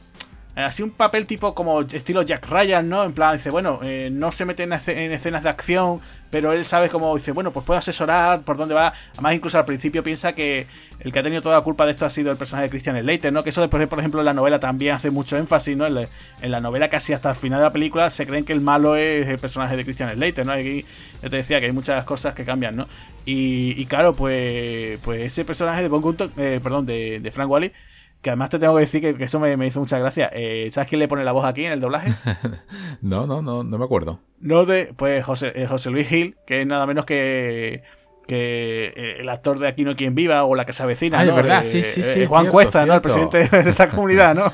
así 0.55 0.83
un 0.83 0.91
papel 0.91 1.25
tipo 1.25 1.55
como 1.55 1.81
estilo 1.81 2.23
Jack 2.23 2.47
Ryan, 2.47 2.87
¿no? 2.87 3.03
En 3.03 3.13
plan, 3.13 3.33
dice, 3.33 3.49
bueno, 3.49 3.79
eh, 3.83 4.09
no 4.11 4.31
se 4.31 4.45
mete 4.45 4.63
en, 4.63 4.73
escenas 4.73 5.43
de 5.43 5.49
acción, 5.49 6.01
pero 6.29 6.51
él 6.51 6.65
sabe 6.65 6.89
cómo 6.89 7.15
dice, 7.15 7.31
bueno, 7.31 7.51
pues 7.51 7.65
puede 7.65 7.79
asesorar 7.79 8.41
por 8.41 8.57
dónde 8.57 8.73
va. 8.73 8.93
Además, 9.13 9.35
incluso 9.35 9.57
al 9.57 9.65
principio 9.65 10.03
piensa 10.03 10.33
que 10.33 10.67
el 10.99 11.11
que 11.11 11.19
ha 11.19 11.23
tenido 11.23 11.41
toda 11.41 11.57
la 11.57 11.63
culpa 11.63 11.85
de 11.85 11.91
esto 11.91 12.05
ha 12.05 12.09
sido 12.09 12.31
el 12.31 12.37
personaje 12.37 12.65
de 12.65 12.69
Christian 12.69 12.99
Slater, 13.01 13.31
¿no? 13.31 13.43
Que 13.43 13.49
eso 13.49 13.61
después, 13.61 13.87
por 13.87 13.99
ejemplo, 13.99 14.19
en 14.19 14.25
la 14.25 14.33
novela 14.33 14.59
también 14.59 14.95
hace 14.95 15.09
mucho 15.09 15.37
énfasis, 15.37 15.77
¿no? 15.77 15.85
En 15.85 16.51
la, 16.51 16.59
novela 16.59 16.89
casi 16.89 17.13
hasta 17.13 17.29
el 17.29 17.35
final 17.37 17.59
de 17.59 17.65
la 17.65 17.73
película 17.73 18.09
se 18.09 18.27
creen 18.27 18.43
que 18.43 18.53
el 18.53 18.61
malo 18.61 18.95
es 18.97 19.27
el 19.27 19.39
personaje 19.39 19.77
de 19.77 19.85
Christian 19.85 20.13
Slater, 20.13 20.45
¿no? 20.45 20.51
Aquí 20.51 20.85
yo 21.23 21.29
te 21.29 21.37
decía 21.37 21.59
que 21.59 21.67
hay 21.67 21.71
muchas 21.71 22.03
cosas 22.03 22.33
que 22.33 22.43
cambian, 22.43 22.75
¿no? 22.75 22.87
Y, 23.25 23.85
claro, 23.85 24.13
pues, 24.13 24.99
pues 25.03 25.21
ese 25.21 25.45
personaje 25.45 25.81
de 25.81 25.87
Bon 25.87 26.17
eh, 26.37 26.59
perdón, 26.61 26.85
de, 26.85 27.19
de 27.19 27.31
Frank 27.31 27.49
Wally 27.49 27.71
que 28.21 28.29
además 28.29 28.49
te 28.49 28.59
tengo 28.59 28.75
que 28.75 28.81
decir 28.81 29.17
que, 29.17 29.23
eso 29.23 29.39
me, 29.39 29.67
hizo 29.67 29.79
mucha 29.79 29.97
gracia. 29.97 30.29
Eh, 30.33 30.69
¿Sabes 30.71 30.89
quién 30.89 30.99
le 30.99 31.07
pone 31.07 31.23
la 31.23 31.31
voz 31.31 31.45
aquí 31.45 31.65
en 31.65 31.73
el 31.73 31.79
doblaje? 31.79 32.13
no, 33.01 33.25
no, 33.25 33.41
no, 33.41 33.63
no 33.63 33.77
me 33.77 33.85
acuerdo. 33.85 34.19
No 34.39 34.65
de, 34.65 34.93
pues 34.95 35.25
José, 35.25 35.51
eh, 35.55 35.67
José 35.67 35.89
Luis 35.89 36.07
Gil, 36.07 36.37
que 36.45 36.61
es 36.61 36.67
nada 36.67 36.85
menos 36.85 37.05
que 37.05 37.83
que 38.27 38.93
eh, 38.95 39.17
el 39.19 39.29
actor 39.29 39.59
de 39.59 39.67
Aquí 39.67 39.83
no 39.83 39.95
quien 39.95 40.15
viva 40.15 40.43
o 40.43 40.55
la 40.55 40.65
que 40.65 40.73
se 40.73 40.83
avecina, 40.83 41.19
ah, 41.19 41.25
¿no? 41.25 41.35
verdad, 41.35 41.63
sí, 41.63 41.83
sí, 41.83 42.03
sí. 42.03 42.25
Juan 42.25 42.47
Cuesta, 42.47 42.85
¿no? 42.85 42.93
El 42.93 43.01
presidente 43.01 43.47
de 43.47 43.69
esta 43.69 43.89
comunidad, 43.89 44.35
¿no? 44.35 44.51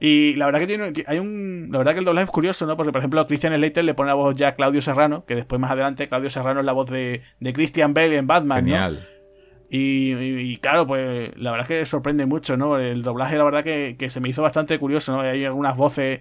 Y 0.00 0.34
la 0.34 0.46
verdad 0.46 0.60
que 0.60 0.66
tiene, 0.66 0.92
hay 1.06 1.18
un, 1.18 1.68
la 1.70 1.78
verdad 1.78 1.92
que 1.92 2.00
el 2.00 2.04
doblaje 2.04 2.24
es 2.24 2.30
curioso, 2.30 2.66
¿no? 2.66 2.76
Porque 2.76 2.92
por 2.92 3.00
ejemplo 3.00 3.26
Christian 3.26 3.54
Slater 3.54 3.84
le 3.84 3.94
pone 3.94 4.08
la 4.08 4.14
voz 4.14 4.34
ya 4.34 4.48
a 4.48 4.54
Claudio 4.54 4.82
Serrano, 4.82 5.24
que 5.24 5.34
después 5.34 5.60
más 5.60 5.70
adelante 5.70 6.08
Claudio 6.08 6.30
Serrano 6.30 6.60
es 6.60 6.66
la 6.66 6.72
voz 6.72 6.90
de, 6.90 7.22
de 7.40 7.52
Christian 7.52 7.94
Bale 7.94 8.16
en 8.16 8.26
Batman, 8.26 8.64
Genial. 8.64 9.08
Y, 9.68 10.58
claro, 10.58 10.86
pues 10.86 11.36
la 11.36 11.50
verdad 11.50 11.70
es 11.70 11.78
que 11.78 11.86
sorprende 11.86 12.26
mucho, 12.26 12.56
¿no? 12.56 12.78
El 12.78 13.02
doblaje, 13.02 13.36
la 13.36 13.44
verdad 13.44 13.64
que, 13.64 13.96
se 14.08 14.20
me 14.20 14.28
hizo 14.28 14.42
bastante 14.42 14.78
curioso, 14.78 15.12
¿no? 15.12 15.20
Hay 15.20 15.44
algunas 15.44 15.76
voces 15.76 16.20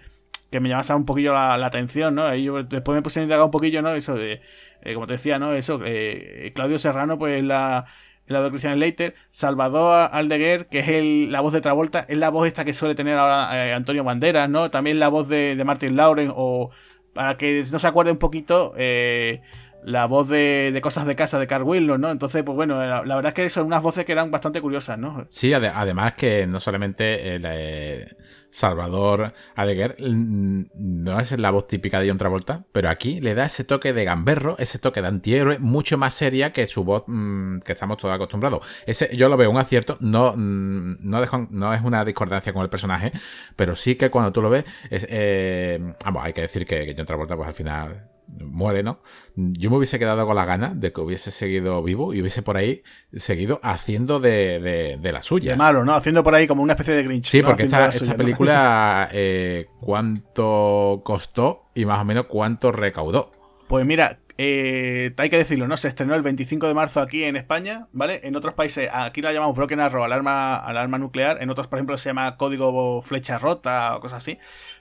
que 0.52 0.60
me 0.60 0.70
llamaban 0.70 0.98
un 0.98 1.06
poquillo 1.06 1.34
la, 1.34 1.66
atención, 1.66 2.16
¿no? 2.16 2.26
Ahí 2.26 2.48
después 2.70 2.96
me 2.96 3.02
puse 3.02 3.20
a 3.20 3.24
indagar 3.24 3.46
un 3.46 3.52
poquillo, 3.52 3.82
¿no? 3.82 3.94
Eso 3.94 4.16
de, 4.16 4.42
eh, 4.82 4.94
como 4.94 5.08
te 5.08 5.14
decía, 5.14 5.38
¿no? 5.38 5.54
Eso, 5.54 5.80
eh, 5.86 6.52
Claudio 6.56 6.80
Serrano, 6.80 7.20
pues 7.20 7.44
la, 7.44 7.86
la 8.28 8.42
de 8.42 8.50
Christian 8.50 8.80
Leiter, 8.80 9.16
Salvador 9.32 10.10
Aldeguer, 10.12 10.68
que 10.68 10.80
es 10.80 11.30
la 11.30 11.42
voz 11.42 11.54
de 11.54 11.62
Travolta, 11.62 12.06
es 12.08 12.18
la 12.18 12.30
voz 12.30 12.48
esta 12.48 12.66
que 12.66 12.74
suele 12.74 12.96
tener 12.96 13.18
ahora 13.18 13.68
eh, 13.68 13.74
Antonio 13.74 14.04
Banderas, 14.04 14.50
¿no? 14.50 14.72
También 14.72 15.00
la 15.00 15.10
voz 15.10 15.28
de, 15.28 15.56
de 15.56 15.64
Martin 15.64 15.96
Lauren, 15.96 16.32
o 16.36 16.72
para 17.14 17.38
que 17.38 17.64
no 17.72 17.80
se 17.80 17.88
acuerde 17.88 18.12
un 18.12 18.18
poquito, 18.18 18.74
eh, 18.78 19.42
la 19.86 20.08
voz 20.08 20.28
de, 20.30 20.78
cosas 20.82 21.06
de 21.06 21.16
casa 21.16 21.38
de 21.38 21.46
Carl 21.46 21.66
¿no? 22.00 22.10
Entonces, 22.10 22.44
pues 22.44 22.56
bueno, 22.56 22.84
la, 22.84 23.16
verdad 23.16 23.28
es 23.28 23.34
que 23.34 23.50
son 23.50 23.68
unas 23.68 23.84
voces 23.84 24.04
que 24.04 24.12
eran 24.12 24.32
bastante 24.32 24.60
curiosas, 24.60 24.98
¿no? 24.98 25.28
Sí, 25.30 25.54
además 25.54 26.14
que 26.14 26.48
no 26.48 26.60
solamente 26.60 27.36
el 27.36 27.44
eh, 27.46 28.08
Salvador 28.50 29.34
Adeguer 29.56 29.96
no 30.00 31.20
es 31.20 31.38
la 31.38 31.52
voz 31.52 31.68
típica 31.68 32.00
de 32.00 32.10
John 32.10 32.18
Travolta, 32.18 32.66
pero 32.72 32.90
aquí 32.90 33.22
le 33.22 33.36
da 33.36 33.46
ese 33.46 33.64
toque 33.64 33.94
de 33.94 34.06
gamberro, 34.06 34.56
ese 34.58 34.80
toque 34.80 35.04
de 35.04 35.08
antihéroe, 35.08 35.60
mucho 35.60 36.00
más 36.00 36.16
seria 36.16 36.52
que 36.52 36.66
su 36.66 36.84
voz 36.84 37.04
mm, 37.06 37.60
que 37.60 37.74
estamos 37.74 37.98
todos 37.98 38.16
acostumbrados. 38.16 38.66
Ese, 38.88 39.16
yo 39.16 39.30
lo 39.30 39.38
veo 39.38 39.52
un 39.52 39.58
acierto, 39.58 39.98
no, 40.00 40.34
mm, 40.36 40.98
no, 41.02 41.48
no 41.52 41.74
es 41.74 41.82
una 41.84 42.04
discordancia 42.04 42.54
con 42.54 42.64
el 42.64 42.70
personaje, 42.70 43.12
pero 43.56 43.76
sí 43.76 43.96
que 43.96 44.10
cuando 44.10 44.32
tú 44.32 44.42
lo 44.42 44.50
ves, 44.50 44.66
es, 44.90 45.06
eh, 45.12 45.94
vamos, 46.04 46.24
hay 46.26 46.34
que 46.34 46.42
decir 46.42 46.66
que, 46.66 46.86
que 46.86 46.96
John 46.98 47.06
Travolta, 47.06 47.36
pues 47.36 47.48
al 47.48 47.54
final 47.54 48.15
muere, 48.28 48.84
¿no? 48.84 49.00
Yo 49.36 49.70
me 49.70 49.78
hubiese 49.78 50.00
quedado 50.00 50.26
con 50.26 50.36
la 50.36 50.46
gana 50.46 50.74
de 50.76 50.92
que 50.92 51.02
hubiese 51.02 51.32
seguido 51.32 51.82
vivo 51.84 52.14
y 52.14 52.22
hubiese 52.22 52.42
por 52.42 52.58
ahí 52.58 52.84
seguido 53.14 53.60
haciendo 53.64 54.20
de, 54.20 54.98
de, 55.02 55.12
las 55.12 55.26
suyas. 55.26 55.58
De 55.58 55.64
malo, 55.64 55.86
¿no? 55.86 55.96
Haciendo 55.96 56.24
por 56.24 56.36
ahí 56.36 56.48
como 56.48 56.64
una 56.64 56.74
especie 56.74 56.94
de 56.94 57.04
Grinch. 57.04 57.28
Sí, 57.28 57.42
porque 57.42 57.64
esta, 57.64 57.90
película, 58.16 59.10
eh, 59.14 59.68
¿cuánto 59.82 61.02
costó 61.04 61.70
y 61.76 61.86
más 61.86 62.00
o 62.00 62.06
menos 62.06 62.26
cuánto 62.28 62.72
recaudó? 62.72 63.32
Pues 63.68 63.86
mira, 63.86 64.20
eh, 64.38 65.14
hay 65.16 65.30
que 65.30 65.38
decirlo, 65.38 65.68
¿no? 65.68 65.78
Se 65.78 65.88
estrenó 65.88 66.14
el 66.14 66.22
25 66.22 66.68
de 66.68 66.74
marzo 66.74 67.00
aquí 67.00 67.24
en 67.24 67.38
España, 67.38 67.88
¿vale? 67.94 68.20
En 68.24 68.36
otros 68.36 68.54
países, 68.54 68.90
aquí 68.92 69.22
la 69.22 69.32
llamamos 69.32 69.56
Broken 69.56 69.80
Arrow, 69.80 70.04
alarma, 70.04 70.58
alarma 70.58 70.98
nuclear. 70.98 71.42
En 71.42 71.50
otros, 71.50 71.68
por 71.68 71.80
ejemplo, 71.80 71.98
se 71.98 72.10
llama 72.10 72.36
código 72.36 73.02
flecha 73.02 73.38
rota 73.38 73.96
o 73.96 74.02
cosas 74.02 74.18
así. 74.18 74.38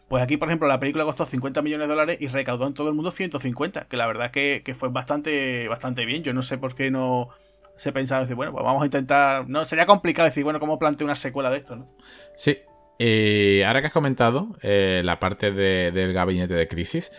Pues 0.08 0.24
aquí, 0.24 0.36
por 0.36 0.48
ejemplo, 0.48 0.66
la 0.66 0.80
película 0.80 1.04
costó 1.04 1.24
50 1.24 1.62
millones 1.62 1.86
de 1.86 1.94
dólares 1.94 2.16
y 2.20 2.26
recaudó 2.26 2.66
en 2.66 2.74
todo 2.74 2.88
el 2.88 2.94
mundo 2.94 3.12
150, 3.12 3.86
que 3.86 3.96
la 3.96 4.06
verdad 4.08 4.32
que, 4.32 4.62
fue 4.76 4.88
bastante, 4.88 5.68
bastante 5.68 6.04
bien. 6.04 6.24
Yo 6.24 6.34
no 6.34 6.42
sé 6.42 6.58
por 6.58 6.74
qué 6.74 6.90
no 6.90 7.28
se 7.76 7.92
pensaba 7.92 8.22
decir, 8.22 8.34
bueno, 8.34 8.52
pues 8.52 8.64
vamos 8.64 8.82
a 8.82 8.86
intentar. 8.86 9.48
No, 9.48 9.64
sería 9.64 9.86
complicado 9.86 10.26
decir, 10.26 10.42
bueno, 10.42 10.58
¿cómo 10.58 10.80
planteo 10.80 11.04
una 11.04 11.16
secuela 11.16 11.50
de 11.50 11.58
esto, 11.58 11.76
no? 11.76 11.88
Sí. 12.36 12.58
Y 12.98 13.62
ahora 13.62 13.80
que 13.80 13.88
has 13.88 13.92
comentado 13.92 14.48
eh, 14.62 15.02
la 15.04 15.18
parte 15.20 15.52
del 15.52 16.12
gabinete 16.12 16.54
de 16.54 16.66
crisis. 16.66 17.12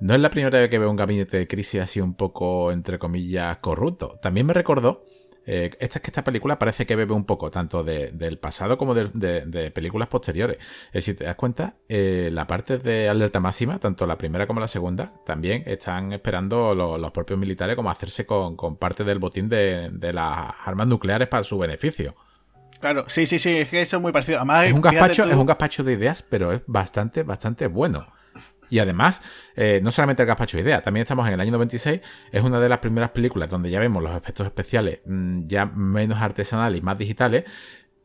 No 0.00 0.14
es 0.14 0.20
la 0.20 0.30
primera 0.30 0.58
vez 0.58 0.70
que 0.70 0.78
veo 0.78 0.90
un 0.90 0.96
gabinete 0.96 1.36
de 1.36 1.46
crisis 1.46 1.82
así 1.82 2.00
un 2.00 2.14
poco, 2.14 2.72
entre 2.72 2.98
comillas, 2.98 3.58
corrupto. 3.58 4.18
También 4.22 4.46
me 4.46 4.54
recordó 4.54 5.04
Eh, 5.46 5.70
esta 5.80 5.98
es 5.98 6.02
que 6.02 6.10
esta 6.10 6.22
película 6.22 6.58
parece 6.58 6.86
que 6.86 6.94
bebe 6.94 7.12
un 7.14 7.24
poco 7.24 7.50
tanto 7.50 7.82
del 7.82 8.38
pasado 8.38 8.76
como 8.78 8.94
de, 8.94 9.72
películas 9.74 10.08
posteriores. 10.08 10.58
Eh, 10.92 11.00
si 11.00 11.14
te 11.14 11.24
das 11.24 11.34
cuenta, 11.34 11.74
eh, 11.88 12.28
la 12.30 12.46
parte 12.46 12.78
de 12.78 13.08
alerta 13.08 13.40
máxima, 13.40 13.78
tanto 13.78 14.06
la 14.06 14.16
primera 14.18 14.46
como 14.46 14.60
la 14.60 14.68
segunda, 14.68 15.12
también 15.24 15.64
están 15.66 16.12
esperando 16.12 16.74
los, 16.74 17.10
propios 17.10 17.38
militares 17.38 17.74
como 17.74 17.90
hacerse 17.90 18.26
con, 18.26 18.56
parte 18.76 19.02
del 19.02 19.18
botín 19.18 19.48
de, 19.48 19.90
las 20.12 20.54
armas 20.64 20.86
nucleares 20.86 21.26
para 21.26 21.42
su 21.42 21.58
beneficio. 21.58 22.14
Claro, 22.78 23.04
sí, 23.08 23.26
sí, 23.26 23.38
sí, 23.38 23.56
es 23.56 23.70
que 23.70 23.80
eso 23.80 23.96
es 23.96 24.02
muy 24.02 24.12
parecido. 24.12 24.38
Además, 24.38 24.66
es 24.66 24.72
un 24.72 24.80
gazpacho, 24.80 25.24
es 25.24 25.36
un 25.36 25.46
gazpacho 25.46 25.82
de 25.82 25.94
ideas, 25.94 26.22
pero 26.22 26.52
es 26.52 26.60
bastante, 26.66 27.24
bastante 27.24 27.66
bueno. 27.66 28.06
Y 28.70 28.78
además, 28.78 29.20
eh, 29.56 29.80
no 29.82 29.90
solamente 29.90 30.22
el 30.22 30.28
gazpacho 30.28 30.56
de 30.56 30.62
idea, 30.62 30.80
también 30.80 31.02
estamos 31.02 31.26
en 31.26 31.34
el 31.34 31.40
año 31.40 31.52
96, 31.52 32.00
es 32.32 32.42
una 32.42 32.60
de 32.60 32.68
las 32.68 32.78
primeras 32.78 33.10
películas 33.10 33.50
donde 33.50 33.70
ya 33.70 33.80
vemos 33.80 34.02
los 34.02 34.16
efectos 34.16 34.46
especiales 34.46 35.00
mm, 35.04 35.46
ya 35.46 35.66
menos 35.66 36.20
artesanales 36.20 36.78
y 36.78 36.82
más 36.82 36.96
digitales. 36.96 37.44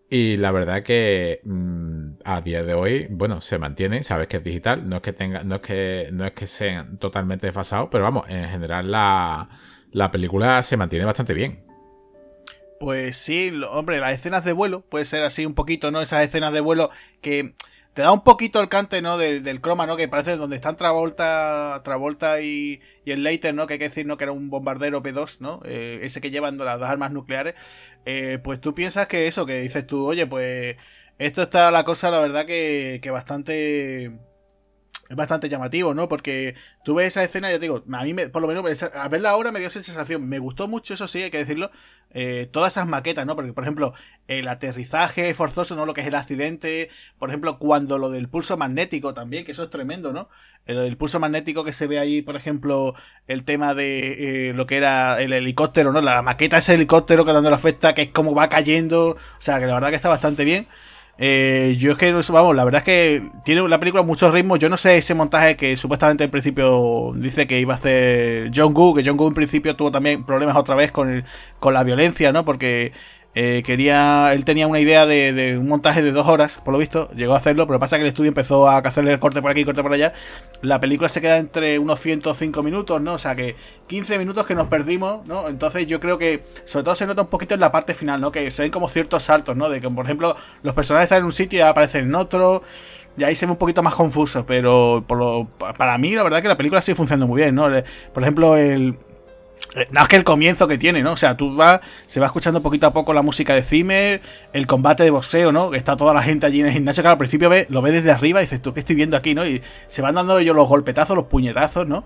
Y 0.09 0.37
la 0.37 0.51
verdad 0.51 0.83
que 0.83 1.41
mm, 1.43 2.17
a 2.25 2.41
día 2.41 2.63
de 2.63 2.73
hoy, 2.73 3.07
bueno, 3.09 3.41
se 3.41 3.57
mantiene, 3.57 4.03
sabes 4.03 4.27
que 4.27 4.37
es 4.37 4.43
digital, 4.43 4.87
no 4.87 4.97
es 4.97 5.01
que 5.01 5.13
tenga, 5.13 5.43
no 5.43 5.55
es 5.55 5.61
que, 5.61 6.09
no 6.11 6.25
es 6.25 6.33
que 6.33 6.47
sean 6.47 6.97
totalmente 6.99 7.47
desfasados, 7.47 7.89
pero 7.91 8.03
vamos, 8.03 8.25
en 8.29 8.47
general 8.49 8.91
la, 8.91 9.49
la 9.91 10.11
película 10.11 10.61
se 10.63 10.77
mantiene 10.77 11.05
bastante 11.05 11.33
bien. 11.33 11.63
Pues 12.79 13.17
sí, 13.17 13.51
hombre, 13.69 13.99
las 13.99 14.13
escenas 14.13 14.43
de 14.43 14.51
vuelo, 14.51 14.81
puede 14.81 15.05
ser 15.05 15.23
así 15.23 15.45
un 15.45 15.55
poquito, 15.55 15.91
¿no? 15.91 16.01
Esas 16.01 16.23
escenas 16.23 16.53
de 16.53 16.59
vuelo 16.59 16.91
que 17.21 17.55
te 17.95 18.01
da 18.01 18.11
un 18.11 18.25
poquito 18.25 18.59
el 18.61 18.67
cante, 18.67 19.01
¿no? 19.01 19.17
Del, 19.17 19.61
croma, 19.61 19.87
¿no? 19.87 19.95
Que 19.95 20.09
parece 20.09 20.35
donde 20.35 20.57
están 20.57 20.75
Travolta, 20.75 21.81
Travolta 21.85 22.41
y, 22.41 22.81
y 23.05 23.11
el 23.11 23.23
Leiter, 23.23 23.55
¿no? 23.55 23.67
Que 23.67 23.73
hay 23.75 23.79
que 23.79 23.87
decir, 23.87 24.05
¿no? 24.05 24.17
Que 24.17 24.25
era 24.25 24.33
un 24.33 24.49
bombardero 24.49 25.01
P2, 25.01 25.37
¿no? 25.39 25.61
Eh, 25.63 25.99
ese 26.03 26.19
que 26.19 26.29
llevan 26.29 26.57
las 26.57 26.77
dos 26.77 26.89
armas 26.89 27.13
nucleares. 27.13 27.55
Eh, 28.05 28.39
pues 28.43 28.59
tú 28.59 28.75
piensas 28.75 29.07
que 29.07 29.27
eso, 29.27 29.45
que 29.45 29.61
dices 29.61 29.87
tú, 29.87 30.05
oye, 30.05 30.27
pues 30.27 30.75
esto 31.19 31.41
está 31.43 31.71
la 31.71 31.85
cosa, 31.85 32.11
la 32.11 32.19
verdad, 32.19 32.45
que, 32.45 32.99
que 33.01 33.11
bastante 33.11 34.11
es 35.07 35.15
bastante 35.15 35.49
llamativo, 35.49 35.93
¿no? 35.93 36.09
Porque 36.09 36.55
tú 36.83 36.95
ves 36.95 37.07
esa 37.07 37.23
escena, 37.23 37.49
ya 37.49 37.55
te 37.55 37.61
digo, 37.61 37.83
a 37.91 38.03
mí 38.03 38.13
me, 38.13 38.29
por 38.29 38.41
lo 38.41 38.47
menos 38.47 38.83
a 38.83 39.07
verla 39.07 39.29
ahora 39.29 39.51
me 39.51 39.59
dio 39.59 39.67
esa 39.67 39.81
sensación. 39.81 40.27
Me 40.27 40.39
gustó 40.39 40.67
mucho, 40.67 40.95
eso 40.95 41.07
sí, 41.07 41.21
hay 41.21 41.29
que 41.29 41.37
decirlo. 41.37 41.69
Eh, 42.11 42.47
todas 42.51 42.73
esas 42.73 42.87
maquetas, 42.87 43.25
¿no? 43.25 43.35
Porque, 43.35 43.53
por 43.53 43.63
ejemplo, 43.63 43.93
el 44.27 44.47
aterrizaje 44.47 45.33
forzoso, 45.35 45.75
¿no? 45.75 45.85
Lo 45.85 45.93
que 45.93 46.01
es 46.01 46.07
el 46.07 46.15
accidente. 46.15 46.89
Por 47.19 47.29
ejemplo, 47.29 47.59
cuando 47.59 47.99
lo 47.99 48.09
del 48.09 48.29
pulso 48.29 48.57
magnético 48.57 49.13
también, 49.13 49.45
que 49.45 49.51
eso 49.51 49.63
es 49.63 49.69
tremendo, 49.69 50.11
¿no? 50.11 50.29
Lo 50.65 50.81
del 50.81 50.97
pulso 50.97 51.19
magnético 51.19 51.63
que 51.63 51.73
se 51.73 51.85
ve 51.85 51.99
ahí, 51.99 52.23
por 52.23 52.35
ejemplo, 52.35 52.95
el 53.27 53.43
tema 53.43 53.75
de 53.75 54.49
eh, 54.49 54.53
lo 54.53 54.65
que 54.65 54.77
era 54.77 55.21
el 55.21 55.33
helicóptero, 55.33 55.91
¿no? 55.91 56.01
La 56.01 56.21
maqueta 56.23 56.57
ese 56.57 56.73
helicóptero 56.73 57.25
que 57.25 57.33
dando 57.33 57.51
la 57.51 57.57
afecta, 57.57 57.93
que 57.93 58.03
es 58.03 58.11
como 58.11 58.33
va 58.33 58.49
cayendo. 58.49 59.09
O 59.09 59.17
sea, 59.37 59.59
que 59.59 59.67
la 59.67 59.75
verdad 59.75 59.89
que 59.89 59.97
está 59.97 60.09
bastante 60.09 60.45
bien. 60.45 60.67
Eh, 61.17 61.77
yo 61.79 61.93
es 61.93 61.97
que, 61.97 62.11
vamos, 62.11 62.55
la 62.55 62.65
verdad 62.65 62.79
es 62.79 62.85
que 62.85 63.29
tiene 63.45 63.67
la 63.67 63.79
película 63.79 64.03
muchos 64.03 64.33
ritmos. 64.33 64.59
Yo 64.59 64.69
no 64.69 64.77
sé 64.77 64.97
ese 64.97 65.13
montaje 65.13 65.55
que 65.55 65.75
supuestamente 65.75 66.25
en 66.25 66.31
principio 66.31 67.13
dice 67.15 67.47
que 67.47 67.59
iba 67.59 67.73
a 67.73 67.77
hacer 67.77 68.51
John 68.53 68.73
Woo, 68.75 68.93
que 68.93 69.03
John 69.05 69.17
Woo 69.19 69.27
en 69.27 69.33
principio 69.33 69.75
tuvo 69.75 69.91
también 69.91 70.25
problemas 70.25 70.57
otra 70.57 70.75
vez 70.75 70.91
con, 70.91 71.23
con 71.59 71.73
la 71.73 71.83
violencia, 71.83 72.31
¿no? 72.33 72.43
Porque 72.43 72.91
eh, 73.37 73.63
quería, 73.65 74.33
él 74.33 74.45
tenía 74.45 74.65
una 74.65 74.79
idea 74.79 75.05
de, 75.05 75.57
un 75.59 75.67
montaje 75.67 76.01
de 76.01 76.13
dos 76.13 76.25
horas, 76.25 76.61
por 76.63 76.73
lo 76.73 76.77
visto, 76.77 77.09
llegó 77.11 77.33
a 77.33 77.37
hacerlo, 77.37 77.67
pero 77.67 77.79
pasa 77.79 77.97
que 77.97 78.03
el 78.03 78.07
estudio 78.07 78.29
empezó 78.29 78.69
a 78.69 78.77
hacerle 78.77 79.11
el 79.11 79.19
corte 79.19 79.41
por 79.41 79.51
aquí, 79.51 79.65
corte 79.65 79.83
por 79.83 79.91
allá. 79.91 80.13
La 80.61 80.79
película 80.79 81.09
se 81.09 81.19
queda 81.19 81.37
entre 81.37 81.77
unos 81.77 81.99
105 81.99 82.63
minutos, 82.63 83.01
¿no? 83.01 83.15
O 83.15 83.19
sea 83.19 83.35
que 83.35 83.57
15 83.87 84.17
minutos 84.19 84.45
que 84.45 84.55
nos 84.55 84.67
perdimos, 84.67 85.27
¿no? 85.27 85.49
Entonces 85.49 85.85
yo 85.85 85.99
creo 85.99 86.17
que, 86.17 86.45
sobre 86.63 86.85
todo 86.85 86.95
se 86.95 87.05
nota 87.05 87.23
un 87.23 87.27
poquito 87.27 87.53
en 87.53 87.59
la 87.59 87.73
parte 87.73 87.93
final, 87.93 88.21
¿no? 88.21 88.31
Que 88.31 88.49
se 88.51 88.61
ven 88.61 88.71
como 88.71 88.87
ciertos 88.87 89.23
saltos, 89.23 89.57
¿no? 89.57 89.69
De 89.69 89.81
que, 89.81 89.89
por 89.89 90.05
ejemplo, 90.05 90.37
los 90.63 90.73
personajes 90.73 91.07
están 91.07 91.19
en 91.19 91.25
un 91.25 91.33
sitio 91.33 91.59
y 91.59 91.61
aparecen 91.61 92.05
en 92.05 92.15
otro. 92.15 92.63
Y 93.17 93.23
ahí 93.25 93.35
se 93.35 93.45
ve 93.45 93.51
un 93.51 93.57
poquito 93.57 93.83
más 93.83 93.95
confuso, 93.95 94.45
pero 94.45 95.03
por 95.05 95.17
lo, 95.17 95.47
para 95.77 95.97
mí 95.97 96.15
la 96.15 96.23
verdad 96.23 96.41
que 96.41 96.47
la 96.47 96.57
película 96.57 96.81
sigue 96.81 96.95
funcionando 96.95 97.27
muy 97.27 97.41
bien, 97.41 97.55
¿no? 97.55 97.67
Por 98.13 98.23
ejemplo, 98.23 98.55
el, 98.57 98.97
no 99.91 100.01
es 100.01 100.07
que 100.07 100.15
el 100.15 100.23
comienzo 100.23 100.67
que 100.67 100.77
tiene, 100.77 101.03
¿no? 101.03 101.13
O 101.13 101.17
sea, 101.17 101.35
tú 101.35 101.55
vas, 101.55 101.81
se 102.07 102.19
va 102.19 102.27
escuchando 102.27 102.61
poquito 102.61 102.87
a 102.87 102.93
poco 102.93 103.13
la 103.13 103.21
música 103.21 103.53
de 103.53 103.61
Zimmer, 103.61 104.21
el 104.53 104.67
combate 104.67 105.03
de 105.03 105.09
boxeo, 105.09 105.51
¿no? 105.51 105.73
Está 105.73 105.97
toda 105.97 106.13
la 106.13 106.23
gente 106.23 106.45
allí 106.45 106.61
en 106.61 106.67
el 106.67 106.73
gimnasio, 106.73 107.03
claro, 107.03 107.13
al 107.13 107.17
principio 107.19 107.49
ve, 107.49 107.67
lo 107.69 107.81
ves 107.81 107.93
desde 107.93 108.11
arriba 108.11 108.39
y 108.39 108.45
dices, 108.45 108.61
¿tú 108.61 108.73
qué 108.73 108.79
estoy 108.79 108.95
viendo 108.95 109.17
aquí, 109.17 109.35
no? 109.35 109.45
Y 109.45 109.61
se 109.87 110.01
van 110.01 110.15
dando 110.15 110.37
ellos 110.39 110.55
los 110.55 110.67
golpetazos, 110.67 111.15
los 111.15 111.25
puñetazos, 111.25 111.87
¿no? 111.87 112.05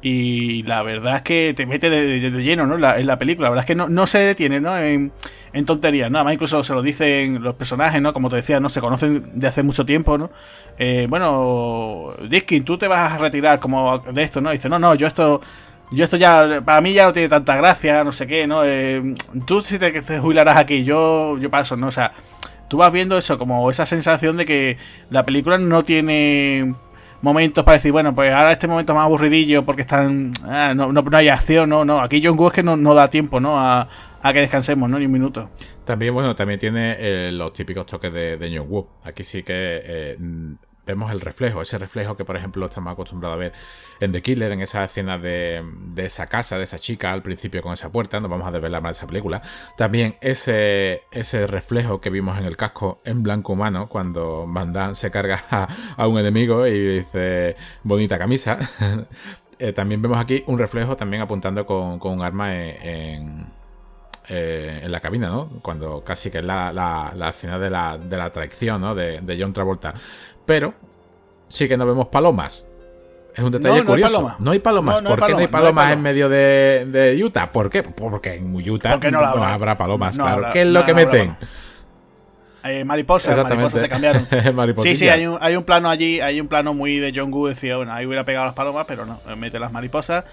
Y 0.00 0.62
la 0.62 0.82
verdad 0.82 1.16
es 1.16 1.22
que 1.22 1.54
te 1.56 1.66
mete 1.66 1.90
de, 1.90 2.30
lleno, 2.30 2.66
¿no? 2.66 2.74
en 2.76 3.06
la 3.06 3.18
película. 3.18 3.46
La 3.46 3.50
verdad 3.50 3.64
es 3.64 3.66
que 3.66 3.74
no, 3.74 3.88
no 3.88 4.06
se 4.06 4.18
detiene, 4.18 4.60
¿no? 4.60 4.78
En, 4.78 5.12
en 5.52 5.64
tonterías, 5.64 6.08
¿no? 6.08 6.18
Además, 6.18 6.34
incluso 6.34 6.62
se 6.62 6.72
lo 6.72 6.82
dicen 6.82 7.42
los 7.42 7.56
personajes, 7.56 8.00
¿no? 8.00 8.12
Como 8.12 8.30
te 8.30 8.36
decía, 8.36 8.60
¿no? 8.60 8.68
Se 8.68 8.80
conocen 8.80 9.32
de 9.34 9.48
hace 9.48 9.64
mucho 9.64 9.84
tiempo, 9.84 10.16
¿no? 10.16 10.30
Eh, 10.78 11.08
bueno, 11.10 12.14
Diskin, 12.28 12.64
tú 12.64 12.78
te 12.78 12.86
vas 12.86 13.12
a 13.12 13.18
retirar 13.18 13.58
como 13.58 13.98
de 13.98 14.22
esto, 14.22 14.40
¿no? 14.40 14.50
dice, 14.50 14.68
no, 14.68 14.78
no, 14.78 14.94
yo 14.94 15.08
esto 15.08 15.40
yo 15.90 16.04
esto 16.04 16.16
ya, 16.16 16.62
para 16.64 16.80
mí 16.80 16.92
ya 16.92 17.06
no 17.06 17.12
tiene 17.12 17.28
tanta 17.28 17.56
gracia, 17.56 18.04
no 18.04 18.12
sé 18.12 18.26
qué, 18.26 18.46
¿no? 18.46 18.62
Eh, 18.64 19.14
tú 19.46 19.60
si 19.60 19.78
te, 19.78 19.90
te, 19.90 20.18
jubilarás 20.18 20.56
aquí, 20.56 20.84
yo, 20.84 21.38
yo 21.38 21.50
paso, 21.50 21.76
¿no? 21.76 21.88
O 21.88 21.90
sea, 21.90 22.12
tú 22.68 22.76
vas 22.76 22.92
viendo 22.92 23.16
eso, 23.16 23.38
como 23.38 23.70
esa 23.70 23.86
sensación 23.86 24.36
de 24.36 24.44
que 24.44 24.76
la 25.10 25.24
película 25.24 25.58
no 25.58 25.84
tiene 25.84 26.74
momentos 27.22 27.64
para 27.64 27.78
decir, 27.78 27.90
bueno, 27.92 28.14
pues 28.14 28.32
ahora 28.32 28.52
este 28.52 28.68
momento 28.68 28.92
es 28.92 28.96
más 28.96 29.04
aburridillo 29.04 29.64
porque 29.64 29.82
están, 29.82 30.32
ah, 30.44 30.72
no, 30.74 30.92
no, 30.92 31.04
hay 31.12 31.28
acción, 31.28 31.68
no, 31.70 31.84
no. 31.84 32.00
Aquí 32.00 32.20
John 32.22 32.38
Woo 32.38 32.48
es 32.48 32.52
que 32.54 32.62
no, 32.62 32.76
no 32.76 32.94
da 32.94 33.08
tiempo, 33.08 33.40
¿no? 33.40 33.58
A, 33.58 33.88
a, 34.22 34.32
que 34.32 34.40
descansemos, 34.40 34.88
¿no? 34.88 34.98
Ni 34.98 35.06
un 35.06 35.12
minuto. 35.12 35.50
También, 35.84 36.12
bueno, 36.12 36.36
también 36.36 36.60
tiene 36.60 36.96
eh, 36.98 37.32
los 37.32 37.52
típicos 37.52 37.86
toques 37.86 38.12
de, 38.12 38.36
de 38.36 38.56
John 38.56 38.66
Woo. 38.68 38.88
Aquí 39.04 39.24
sí 39.24 39.42
que 39.42 39.82
eh, 39.84 40.16
vemos 40.88 41.12
el 41.12 41.20
reflejo, 41.20 41.60
ese 41.62 41.78
reflejo 41.78 42.16
que 42.16 42.24
por 42.24 42.36
ejemplo 42.36 42.64
estamos 42.66 42.92
acostumbrados 42.92 43.36
a 43.36 43.38
ver 43.38 43.52
en 44.00 44.10
The 44.10 44.22
Killer, 44.22 44.52
en 44.52 44.62
esa 44.62 44.82
escena 44.84 45.18
de, 45.18 45.62
esa 45.96 46.26
casa, 46.26 46.56
de 46.56 46.64
esa 46.64 46.78
chica 46.78 47.12
al 47.12 47.22
principio 47.22 47.62
con 47.62 47.72
esa 47.72 47.92
puerta, 47.92 48.20
no 48.20 48.28
vamos 48.28 48.48
a 48.48 48.50
desvelar 48.50 48.82
más 48.82 48.92
de 48.92 48.98
esa 48.98 49.06
película. 49.06 49.42
También 49.76 50.16
ese, 50.20 51.02
ese 51.12 51.46
reflejo 51.46 52.00
que 52.00 52.10
vimos 52.10 52.38
en 52.38 52.46
el 52.46 52.56
casco 52.56 53.00
en 53.04 53.22
blanco 53.22 53.52
humano 53.52 53.88
cuando 53.88 54.46
Van 54.48 54.96
se 54.96 55.10
carga 55.10 55.42
a, 55.96 56.06
un 56.06 56.18
enemigo 56.18 56.66
y 56.66 56.98
dice 56.98 57.56
bonita 57.84 58.18
camisa. 58.18 58.58
Eh, 59.60 59.72
también 59.72 60.00
vemos 60.00 60.20
aquí 60.20 60.44
un 60.46 60.56
reflejo 60.56 60.96
también 60.96 61.20
apuntando 61.20 61.66
con, 61.66 61.98
un 62.00 62.22
arma 62.22 62.54
en, 62.54 63.48
eh, 64.30 64.80
en 64.82 64.92
la 64.92 65.00
cabina, 65.00 65.28
¿no? 65.28 65.48
Cuando 65.62 66.04
casi 66.04 66.30
que 66.30 66.38
es 66.38 66.44
la, 66.44 66.70
la, 66.70 67.28
escena 67.30 67.58
de 67.58 67.70
la, 67.70 67.96
de 67.96 68.16
la 68.16 68.28
traición, 68.30 68.82
¿no? 68.82 68.94
De, 68.94 69.20
de, 69.22 69.40
John 69.40 69.54
Travolta. 69.54 69.94
Pero 70.48 70.72
sí 71.50 71.68
que 71.68 71.76
no 71.76 71.84
vemos 71.84 72.08
palomas. 72.08 72.66
Es 73.34 73.44
un 73.44 73.52
detalle 73.52 73.84
curioso. 73.84 74.34
No 74.40 74.50
hay 74.52 74.60
palomas. 74.60 75.02
¿Por 75.02 75.26
qué 75.26 75.32
no 75.32 75.38
hay 75.40 75.46
palomas 75.46 75.92
en 75.92 76.00
medio 76.00 76.30
de, 76.30 77.20
Utah? 77.22 77.52
¿Por 77.52 77.68
qué? 77.68 77.82
Porque 77.82 78.36
en 78.36 78.56
Utah 78.56 78.96
no, 78.96 79.44
habrá 79.44 79.76
palomas, 79.76 80.16
claro. 80.16 80.48
¿Qué 80.50 80.62
es 80.62 80.68
lo 80.68 80.84
que 80.86 80.94
meten? 80.94 81.36
Eh, 82.64 82.84
mariposas, 82.84 83.36
mariposas 83.36 83.80
se 83.80 83.88
cambiaron. 83.88 84.26
sí, 84.78 84.96
sí, 84.96 85.08
hay 85.08 85.26
un, 85.26 85.38
hay 85.40 85.54
un 85.54 85.62
plano 85.62 85.88
allí, 85.88 86.20
hay 86.20 86.40
un 86.40 86.48
plano 86.48 86.74
muy 86.74 86.98
de 86.98 87.12
John 87.14 87.32
Woo, 87.32 87.46
decía, 87.46 87.76
bueno, 87.76 87.92
ahí 87.94 88.04
hubiera 88.04 88.24
pegado 88.24 88.46
las 88.46 88.54
palomas, 88.54 88.84
pero 88.86 89.06
no, 89.06 89.20
mete 89.36 89.58
las 89.58 89.70
mariposas. 89.70 90.24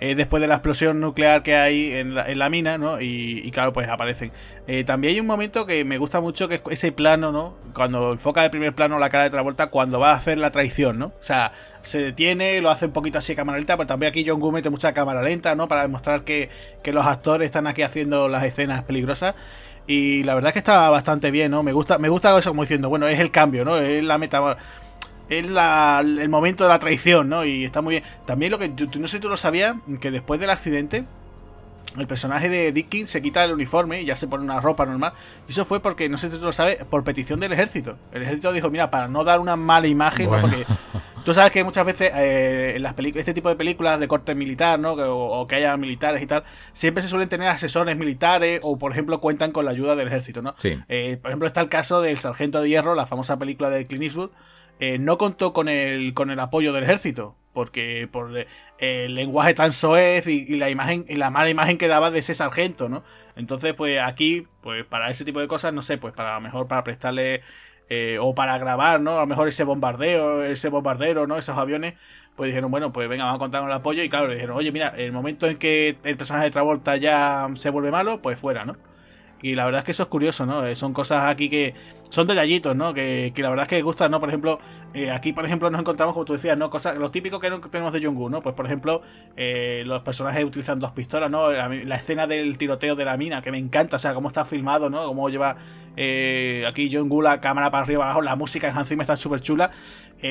Eh, 0.00 0.14
después 0.14 0.40
de 0.40 0.46
la 0.46 0.54
explosión 0.54 1.00
nuclear 1.00 1.42
que 1.42 1.56
hay 1.56 1.92
en 1.92 2.14
la, 2.14 2.50
mina, 2.50 2.78
¿no? 2.78 3.00
Y, 3.00 3.50
claro, 3.50 3.72
pues 3.72 3.88
aparecen. 3.88 4.30
Eh, 4.68 4.84
también 4.84 5.14
hay 5.14 5.20
un 5.20 5.26
momento 5.26 5.66
que 5.66 5.84
me 5.84 5.98
gusta 5.98 6.20
mucho, 6.20 6.48
que 6.48 6.56
es 6.56 6.62
ese 6.70 6.92
plano, 6.92 7.32
¿no? 7.32 7.54
Cuando 7.74 8.12
enfoca 8.12 8.42
de 8.42 8.50
primer 8.50 8.74
plano 8.74 8.98
la 8.98 9.10
cara 9.10 9.24
de 9.24 9.30
Travolta, 9.30 9.68
cuando 9.68 9.98
va 9.98 10.12
a 10.12 10.14
hacer 10.14 10.38
la 10.38 10.52
traición, 10.52 11.00
¿no? 11.00 11.06
O 11.06 11.22
sea, 11.22 11.52
se 11.82 11.98
detiene, 11.98 12.60
lo 12.60 12.70
hace 12.70 12.86
un 12.86 12.92
poquito 12.92 13.18
así 13.18 13.32
a 13.32 13.36
cámara 13.36 13.58
lenta, 13.58 13.76
pero 13.76 13.88
también 13.88 14.10
aquí 14.10 14.24
John 14.26 14.38
Gu 14.38 14.52
mete 14.52 14.70
mucha 14.70 14.92
cámara 14.92 15.22
lenta, 15.22 15.56
¿no? 15.56 15.66
Para 15.66 15.82
demostrar 15.82 16.22
que, 16.22 16.48
que 16.82 16.92
los 16.92 17.04
actores 17.04 17.46
están 17.46 17.66
aquí 17.66 17.82
haciendo 17.82 18.28
las 18.28 18.44
escenas 18.44 18.82
peligrosas. 18.82 19.34
Y 19.88 20.22
la 20.24 20.34
verdad 20.34 20.50
es 20.50 20.52
que 20.52 20.58
está 20.58 20.90
bastante 20.90 21.30
bien, 21.30 21.50
¿no? 21.50 21.62
Me 21.62 21.72
gusta, 21.72 21.98
me 21.98 22.10
gusta 22.10 22.38
eso 22.38 22.50
como 22.50 22.62
diciendo, 22.62 22.88
bueno, 22.88 23.08
es 23.08 23.18
el 23.18 23.30
cambio, 23.30 23.64
¿no? 23.64 23.78
Es 23.78 24.04
la 24.04 24.18
meta 24.18 24.58
es 25.28 25.44
el 25.44 26.28
momento 26.28 26.64
de 26.64 26.70
la 26.70 26.78
traición, 26.78 27.28
¿no? 27.28 27.44
Y 27.44 27.64
está 27.64 27.82
muy 27.82 27.94
bien. 27.94 28.04
También 28.26 28.52
lo 28.52 28.58
que 28.58 28.68
tú, 28.68 28.98
no 28.98 29.08
sé 29.08 29.16
si 29.16 29.20
tú 29.20 29.28
lo 29.28 29.36
sabías, 29.36 29.76
que 30.00 30.10
después 30.10 30.40
del 30.40 30.50
accidente, 30.50 31.04
el 31.96 32.06
personaje 32.06 32.48
de 32.48 32.72
Dickin 32.72 33.06
se 33.06 33.22
quita 33.22 33.44
el 33.44 33.52
uniforme 33.52 34.02
y 34.02 34.04
ya 34.04 34.16
se 34.16 34.28
pone 34.28 34.44
una 34.44 34.60
ropa 34.60 34.84
normal. 34.84 35.12
Y 35.48 35.52
eso 35.52 35.64
fue 35.64 35.80
porque, 35.80 36.08
no 36.08 36.18
sé 36.18 36.30
si 36.30 36.38
tú 36.38 36.44
lo 36.44 36.52
sabes, 36.52 36.78
por 36.84 37.04
petición 37.04 37.40
del 37.40 37.52
ejército. 37.52 37.96
El 38.12 38.22
ejército 38.22 38.52
dijo, 38.52 38.70
mira, 38.70 38.90
para 38.90 39.08
no 39.08 39.24
dar 39.24 39.40
una 39.40 39.56
mala 39.56 39.86
imagen, 39.86 40.28
porque 40.28 40.64
tú 41.24 41.34
sabes 41.34 41.52
que 41.52 41.64
muchas 41.64 41.86
veces 41.86 42.12
eh, 42.14 42.74
en 42.76 42.82
las 42.82 42.94
películas, 42.94 43.22
este 43.22 43.34
tipo 43.34 43.48
de 43.48 43.56
películas 43.56 43.98
de 43.98 44.08
corte 44.08 44.34
militar, 44.34 44.78
¿no? 44.78 44.92
O, 44.92 45.46
que 45.46 45.56
haya 45.56 45.76
militares 45.76 46.22
y 46.22 46.26
tal, 46.26 46.44
siempre 46.72 47.02
se 47.02 47.08
suelen 47.08 47.28
tener 47.28 47.48
asesores 47.48 47.96
militares 47.96 48.60
o, 48.62 48.78
por 48.78 48.92
ejemplo, 48.92 49.20
cuentan 49.20 49.52
con 49.52 49.64
la 49.64 49.70
ayuda 49.70 49.96
del 49.96 50.08
ejército, 50.08 50.42
¿no? 50.42 50.54
Sí. 50.58 50.78
Eh, 50.88 51.18
por 51.20 51.30
ejemplo, 51.30 51.48
está 51.48 51.60
el 51.60 51.68
caso 51.68 52.02
del 52.02 52.18
Sargento 52.18 52.60
de 52.60 52.68
Hierro, 52.68 52.94
la 52.94 53.06
famosa 53.06 53.38
película 53.38 53.70
de 53.70 53.86
Clint 53.86 54.04
Eastwood, 54.04 54.30
eh, 54.80 54.98
no 54.98 55.18
contó 55.18 55.52
con 55.52 55.68
el, 55.68 56.14
con 56.14 56.30
el 56.30 56.40
apoyo 56.40 56.72
del 56.72 56.84
ejército, 56.84 57.36
porque 57.52 58.08
por 58.10 58.30
el 58.78 59.14
lenguaje 59.14 59.54
tan 59.54 59.72
soez 59.72 60.26
y, 60.28 60.56
la 60.56 60.70
imagen 60.70 61.04
y 61.08 61.16
la 61.16 61.30
mala 61.30 61.50
imagen 61.50 61.78
que 61.78 61.88
daba 61.88 62.10
de 62.10 62.20
ese 62.20 62.34
sargento, 62.34 62.88
¿no? 62.88 63.02
Entonces, 63.36 63.74
pues 63.74 64.00
aquí, 64.00 64.46
pues 64.62 64.84
para 64.84 65.10
ese 65.10 65.24
tipo 65.24 65.40
de 65.40 65.48
cosas, 65.48 65.72
no 65.72 65.82
sé, 65.82 65.98
pues 65.98 66.14
para 66.14 66.34
lo 66.34 66.40
mejor 66.40 66.68
para 66.68 66.84
prestarle 66.84 67.42
eh, 67.88 68.18
o 68.20 68.34
para 68.34 68.58
grabar, 68.58 69.00
¿no? 69.00 69.16
A 69.16 69.20
lo 69.20 69.26
mejor 69.26 69.48
ese 69.48 69.64
bombardeo, 69.64 70.44
ese 70.44 70.68
bombardero, 70.68 71.26
¿no? 71.26 71.36
Esos 71.38 71.56
aviones, 71.56 71.94
pues 72.36 72.48
dijeron, 72.48 72.70
bueno, 72.70 72.92
pues 72.92 73.08
venga, 73.08 73.24
vamos 73.24 73.36
a 73.36 73.40
contar 73.40 73.62
con 73.62 73.70
el 73.70 73.76
apoyo. 73.76 74.02
Y 74.02 74.08
claro, 74.08 74.28
le 74.28 74.34
dijeron, 74.34 74.56
oye, 74.56 74.70
mira, 74.72 74.88
el 74.96 75.12
momento 75.12 75.46
en 75.46 75.58
que 75.58 75.96
el 76.04 76.16
personaje 76.16 76.46
de 76.46 76.50
Travolta 76.50 76.96
ya 76.96 77.48
se 77.54 77.70
vuelve 77.70 77.90
malo, 77.90 78.20
pues 78.22 78.38
fuera, 78.38 78.64
¿no? 78.64 78.76
Y 79.40 79.54
la 79.54 79.64
verdad 79.64 79.80
es 79.80 79.84
que 79.84 79.92
eso 79.92 80.02
es 80.02 80.08
curioso, 80.08 80.46
¿no? 80.46 80.66
Eh, 80.66 80.74
son 80.74 80.92
cosas 80.92 81.26
aquí 81.26 81.48
que 81.48 81.74
son 82.10 82.26
detallitos, 82.26 82.74
¿no? 82.74 82.92
Que, 82.92 83.32
que 83.34 83.42
la 83.42 83.50
verdad 83.50 83.64
es 83.64 83.68
que 83.68 83.82
gustan, 83.82 84.10
¿no? 84.10 84.18
Por 84.18 84.28
ejemplo, 84.28 84.58
eh, 84.94 85.10
aquí, 85.10 85.32
por 85.32 85.44
ejemplo, 85.44 85.70
nos 85.70 85.80
encontramos, 85.80 86.14
como 86.14 86.24
tú 86.24 86.32
decías, 86.32 86.58
¿no? 86.58 86.70
Cosas, 86.70 86.96
lo 86.96 87.12
típico 87.12 87.38
que 87.38 87.48
tenemos 87.70 87.92
de 87.92 88.00
Jung-Woo, 88.04 88.30
¿no? 88.30 88.42
Pues, 88.42 88.56
por 88.56 88.66
ejemplo, 88.66 89.02
eh, 89.36 89.84
los 89.86 90.02
personajes 90.02 90.44
utilizan 90.44 90.80
dos 90.80 90.90
pistolas, 90.90 91.30
¿no? 91.30 91.52
La, 91.52 91.96
escena 91.96 92.26
del 92.26 92.58
tiroteo 92.58 92.96
de 92.96 93.04
la 93.04 93.16
mina, 93.16 93.40
que 93.40 93.52
me 93.52 93.58
encanta, 93.58 93.96
o 93.96 93.98
sea, 94.00 94.12
cómo 94.12 94.26
está 94.28 94.44
filmado, 94.44 94.90
¿no? 94.90 95.06
Cómo 95.06 95.28
lleva 95.28 95.56
aquí 96.66 96.90
Jung-Woo 96.92 97.22
la 97.22 97.40
cámara 97.40 97.70
para 97.70 97.84
arriba 97.84 98.04
abajo, 98.04 98.22
la 98.22 98.36
música 98.36 98.68
en 98.68 98.76
Hans 98.76 98.90
está 98.90 99.16
súper 99.16 99.40
chula. 99.40 99.70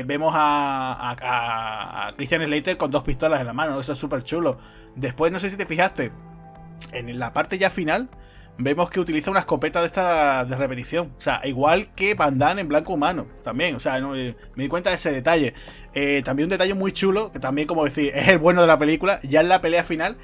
vemos 0.06 0.34
a, 0.36 0.94
a, 0.94 2.08
a, 2.08 2.16
Christian 2.16 2.44
Slater 2.44 2.78
con 2.78 2.92
dos 2.92 3.04
pistolas 3.04 3.40
en 3.40 3.48
la 3.48 3.54
mano, 3.54 3.80
eso 3.80 3.94
es 3.94 4.00
súper 4.00 4.24
chulo. 4.24 4.58
Después, 4.96 5.32
no 5.32 5.40
sé 5.40 5.50
si 5.50 5.58
te 5.58 5.66
fijaste, 5.66 6.12
en 6.92 7.20
la 7.20 7.34
parte 7.34 7.58
ya 7.58 7.70
final 7.70 8.10
vemos 8.58 8.90
que 8.90 9.00
utiliza 9.00 9.32
una 9.32 9.42
escopeta 9.42 9.82
de 9.82 9.88
esta 9.88 10.46
de 10.46 10.56
repetición. 10.56 11.14
O 11.18 11.22
sea, 11.22 11.42
igual 11.46 11.94
que 11.96 12.14
Van 12.16 12.42
en 12.60 12.68
blanco 12.68 12.94
humano. 12.94 13.28
También, 13.44 13.76
o 13.76 13.80
sea, 13.80 13.98
eh, 13.98 14.36
me 14.56 14.64
di 14.64 14.70
cuenta 14.70 14.90
de 14.90 14.96
ese 14.96 15.12
detalle. 15.12 15.54
Eh, 15.94 16.22
también 16.24 16.46
un 16.46 16.52
detalle 16.52 16.74
muy 16.74 16.92
chulo, 16.92 17.32
que 17.32 17.40
también, 17.40 17.68
como 17.68 17.84
decir, 17.84 18.12
es 18.16 18.28
el 18.28 18.38
bueno 18.40 18.62
de 18.62 18.68
la 18.68 18.78
película. 18.78 19.20
Ya 19.24 19.42
en 19.42 19.50
la 19.50 19.62
pelea 19.62 19.84
final, 19.84 20.18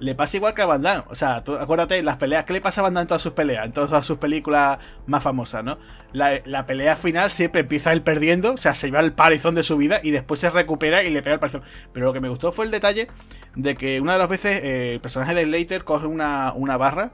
le 0.00 0.14
pasa 0.14 0.36
igual 0.36 0.54
que 0.54 0.62
a 0.62 0.66
Van 0.66 0.84
O 1.08 1.14
sea, 1.14 1.36
acuérdate, 1.36 2.02
las 2.02 2.18
peleas, 2.18 2.44
¿qué 2.44 2.52
le 2.52 2.60
pasa 2.60 2.80
a 2.80 2.84
Van 2.84 2.96
en 2.96 3.06
todas 3.06 3.22
sus 3.22 3.32
peleas? 3.32 3.66
En 3.66 3.72
todas 3.72 4.06
sus 4.06 4.18
películas 4.18 4.78
más 5.06 5.22
famosas, 5.22 5.64
¿no? 5.64 5.78
La, 6.12 6.66
pelea 6.66 6.96
final 6.96 7.30
siempre 7.30 7.62
empieza 7.62 7.92
él 7.92 8.02
perdiendo, 8.02 8.52
o 8.54 8.56
sea, 8.56 8.74
se 8.74 8.88
lleva 8.88 9.00
el 9.00 9.12
parizón 9.12 9.54
de 9.54 9.62
su 9.62 9.76
vida 9.76 10.00
y 10.02 10.10
después 10.10 10.40
se 10.40 10.50
recupera 10.50 11.02
y 11.02 11.10
le 11.10 11.22
pega 11.22 11.34
el 11.34 11.40
parizón. 11.40 11.62
Pero 11.92 12.06
lo 12.06 12.12
que 12.12 12.20
me 12.20 12.28
gustó 12.28 12.52
fue 12.52 12.64
el 12.64 12.70
detalle 12.70 13.08
de 13.56 13.76
que 13.76 14.00
una 14.00 14.12
de 14.14 14.18
las 14.18 14.28
veces 14.28 14.62
eh, 14.62 14.94
el 14.94 15.00
personaje 15.00 15.34
de 15.34 15.46
Later 15.46 15.84
coge 15.84 16.06
una, 16.06 16.52
una 16.54 16.76
barra 16.76 17.12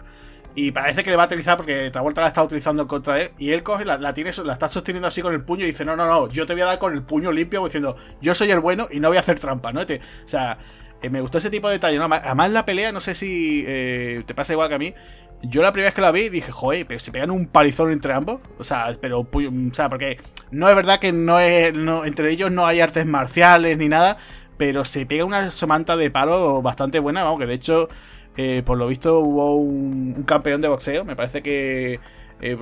y 0.57 0.71
parece 0.71 1.03
que 1.03 1.11
le 1.11 1.17
va 1.17 1.25
a 1.25 1.27
utilizar 1.27 1.57
porque 1.57 1.91
Travolta 1.91 2.21
la 2.21 2.29
está 2.29 2.43
utilizando 2.43 2.87
contra 2.87 3.21
él. 3.21 3.33
Y 3.39 3.51
él 3.51 3.63
coge, 3.63 3.85
la, 3.85 4.15
tiene, 4.15 4.31
la 4.45 4.53
está 4.53 4.69
sosteniendo 4.69 5.09
así 5.09 5.21
con 5.21 5.35
el 5.35 5.43
puño 5.43 5.65
y 5.65 5.69
dice: 5.69 5.85
No, 5.85 5.97
no, 5.97 6.07
no, 6.07 6.29
yo 6.29 6.47
te 6.47 6.53
voy 6.53 6.63
a 6.63 6.67
dar 6.67 6.79
con 6.79 6.93
el 6.93 7.03
puño 7.03 7.33
limpio, 7.33 7.65
diciendo: 7.65 7.97
Yo 8.21 8.35
soy 8.35 8.51
el 8.53 8.61
bueno 8.61 8.87
y 8.91 9.01
no 9.01 9.09
voy 9.09 9.17
a 9.17 9.21
hacer 9.21 9.39
trampa, 9.39 9.73
¿no? 9.73 9.81
o 9.81 9.85
sea, 10.27 10.59
eh, 11.03 11.11
me 11.11 11.21
gustó 11.21 11.39
ese 11.39 11.51
tipo 11.51 11.69
de 11.69 11.75
detalle, 11.75 11.99
¿no? 11.99 12.05
Además, 12.05 12.51
la 12.53 12.65
pelea, 12.65 12.93
no 12.93 13.01
sé 13.01 13.15
si 13.15 13.65
eh, 13.67 14.23
te 14.27 14.35
pasa 14.35 14.53
igual 14.53 14.69
que 14.69 14.75
a 14.75 14.79
mí. 14.79 14.95
Yo 15.43 15.61
la 15.61 15.73
primera 15.73 15.89
vez 15.89 15.95
que 15.95 16.01
la 16.01 16.13
vi 16.13 16.29
dije, 16.29 16.53
joder, 16.53 16.87
pero 16.87 17.01
se 17.01 17.11
pegan 17.11 17.31
un 17.31 17.47
palizón 17.47 17.91
entre 17.91 18.15
ambos. 18.15 18.41
O 18.59 18.65
sea, 18.65 18.97
pero, 19.01 19.21
o 19.21 19.29
sea, 19.73 19.89
porque 19.89 20.19
no 20.53 20.69
es 20.71 20.77
verdad 20.77 21.01
que 21.01 21.13
no 21.13 21.41
es, 21.41 21.75
entre 21.75 22.31
ellos 22.31 22.51
no 22.53 22.65
hay 22.65 22.81
artes 22.81 23.05
marciales 23.05 23.77
ni 23.77 23.89
nada, 23.89 24.19
pero 24.57 24.85
se 24.85 25.05
pega 25.05 25.25
una 25.25 25.51
somanta 25.51 25.97
de 25.97 26.11
palo 26.11 26.63
bastante 26.63 27.01
buena, 27.01 27.25
vamos, 27.25 27.41
que 27.41 27.47
de 27.47 27.55
hecho 27.55 27.89
eh, 28.37 28.63
por 28.65 28.79
lo 28.79 28.87
visto 28.87 29.21
hubo 29.21 29.57
un, 29.57 30.25
campeón 30.27 30.61
de 30.61 30.69
boxeo, 30.69 31.05
me 31.05 31.17
parece 31.17 31.43
que... 31.43 32.01
Eh, 32.41 32.57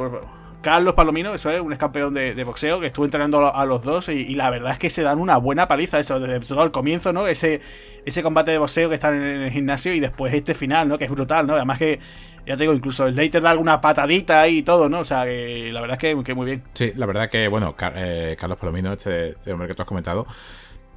Carlos 0.63 0.95
Palomino, 0.95 1.35
eso 1.35 1.51
es, 1.51 1.61
un 1.61 1.75
campeón 1.75 2.15
de, 2.15 2.45
boxeo 2.45 2.79
que 2.79 2.87
estuvo 2.87 3.05
entrenando 3.05 3.53
a, 3.53 3.67
los 3.67 3.83
dos 3.83 4.09
y, 4.09 4.35
la 4.37 4.49
verdad 4.49 4.73
es 4.73 4.79
que 4.79 4.91
se 4.91 5.03
dan 5.03 5.19
una 5.19 5.37
buena 5.37 5.67
paliza, 5.67 5.99
eso, 5.99 6.21
desde 6.21 6.63
el 6.63 6.71
comienzo, 6.71 7.13
¿no? 7.13 7.27
Ese, 7.27 7.61
ese 8.07 8.23
combate 8.23 8.53
de 8.53 8.59
boxeo 8.59 8.89
que 8.89 8.95
están 8.95 9.15
en 9.15 9.43
el 9.43 9.51
gimnasio 9.51 9.93
y 9.93 9.99
después 9.99 10.33
este 10.33 10.55
final, 10.55 10.89
¿no? 10.89 10.99
Que 10.99 11.05
es 11.07 11.11
brutal, 11.11 11.49
¿no? 11.49 11.55
Además 11.55 11.79
que, 11.79 11.99
ya 12.47 12.57
te 12.57 12.63
digo, 12.63 12.75
incluso 12.75 13.09
el 13.09 13.17
Later 13.17 13.43
da 13.43 13.51
alguna 13.51 13.81
patadita 13.81 14.47
y 14.47 14.63
todo, 14.63 14.89
¿no? 14.89 15.01
O 15.01 15.05
sea, 15.05 15.25
que 15.25 15.71
la 15.73 15.81
verdad 15.81 15.99
es 16.01 16.25
que, 16.25 16.35
muy 16.35 16.47
bien. 16.47 16.63
Sí, 16.75 16.93
la 16.95 17.07
verdad 17.07 17.29
que, 17.29 17.49
bueno, 17.49 17.75
eh, 17.97 18.37
Carlos 18.39 18.57
Palomino, 18.57 18.93
este, 18.93 19.31
este, 19.31 19.53
hombre 19.53 19.67
que 19.67 19.75
tú 19.75 19.83
has 19.83 19.89
comentado, 19.89 20.29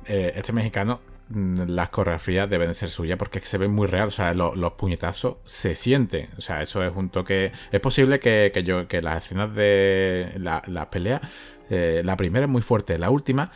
este 0.05 0.53
mexicano, 0.53 1.01
las 1.29 1.89
coreografías 1.89 2.49
deben 2.49 2.73
ser 2.75 2.89
suyas 2.89 3.17
porque 3.17 3.39
se 3.41 3.57
ven 3.57 3.71
muy 3.71 3.88
real, 3.88 4.09
o 4.09 4.11
sea, 4.11 4.33
los 4.33 4.73
puñetazos 4.73 5.38
se 5.45 5.75
sienten, 5.75 6.29
o 6.38 6.41
sea, 6.41 6.61
eso 6.61 6.83
es 6.83 6.95
un 6.95 7.09
toque... 7.09 7.51
Es 7.71 7.79
posible 7.79 8.19
que, 8.19 8.51
yo, 8.63 8.88
que 8.88 9.01
las 9.01 9.25
escenas 9.25 9.53
de 9.55 10.31
las 10.38 10.85
peleas, 10.88 11.21
eh, 11.69 12.01
la 12.05 12.15
primera 12.15 12.45
es 12.45 12.51
muy 12.51 12.61
fuerte, 12.61 12.97
la 12.99 13.09
última... 13.09 13.51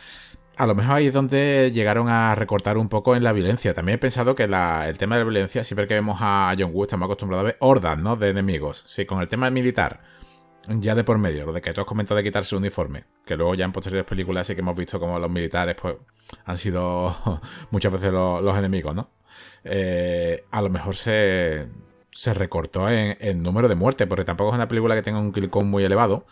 A 0.56 0.66
lo 0.66 0.74
mejor 0.74 0.96
ahí 0.96 1.06
es 1.06 1.14
donde 1.14 1.70
llegaron 1.72 2.10
a 2.10 2.34
recortar 2.34 2.76
un 2.76 2.90
poco 2.90 3.16
en 3.16 3.24
la 3.24 3.32
violencia. 3.32 3.72
También 3.72 3.94
he 3.94 3.98
pensado 3.98 4.34
que 4.34 4.42
el 4.42 4.98
tema 4.98 5.14
de 5.14 5.20
la 5.20 5.24
violencia, 5.24 5.64
siempre 5.64 5.86
que 5.88 5.94
vemos 5.94 6.18
a 6.20 6.54
John 6.58 6.72
Woo, 6.74 6.82
estamos 6.82 7.06
acostumbrados 7.06 7.44
a 7.44 7.46
ver 7.46 7.56
hordas, 7.60 7.96
¿no? 7.96 8.14
De 8.16 8.28
enemigos. 8.28 8.84
Sí, 8.86 9.06
con 9.06 9.22
el 9.22 9.28
tema 9.28 9.48
militar, 9.48 10.02
ya 10.68 10.94
de 10.94 11.04
por 11.04 11.18
medio, 11.18 11.46
lo 11.46 11.52
de 11.52 11.62
que 11.62 11.72
tú 11.72 11.80
has 11.80 11.86
comentado 11.86 12.16
de 12.16 12.24
quitarse 12.24 12.54
el 12.54 12.60
uniforme, 12.60 13.04
que 13.24 13.36
luego 13.36 13.54
ya 13.54 13.64
en 13.64 13.72
posteriores 13.72 14.08
películas 14.08 14.46
sí 14.46 14.54
que 14.54 14.60
hemos 14.60 14.76
visto 14.76 15.00
como 15.00 15.18
los 15.18 15.30
militares 15.30 15.76
pues 15.80 15.96
han 16.44 16.58
sido 16.58 17.40
muchas 17.70 17.92
veces 17.92 18.12
los, 18.12 18.56
enemigos, 18.56 18.94
¿no? 18.94 19.10
Eh, 19.64 20.44
a 20.50 20.62
lo 20.62 20.70
mejor 20.70 20.94
se, 20.94 21.68
se 22.12 22.34
recortó 22.34 22.88
en, 22.88 23.16
el 23.20 23.42
número 23.42 23.68
de 23.68 23.74
muertes, 23.74 24.06
porque 24.06 24.24
tampoco 24.24 24.50
es 24.50 24.56
una 24.56 24.68
película 24.68 24.94
que 24.94 25.02
tenga 25.02 25.18
un 25.18 25.32
kill 25.32 25.50
count 25.50 25.68
muy 25.68 25.84
elevado, 25.84 26.26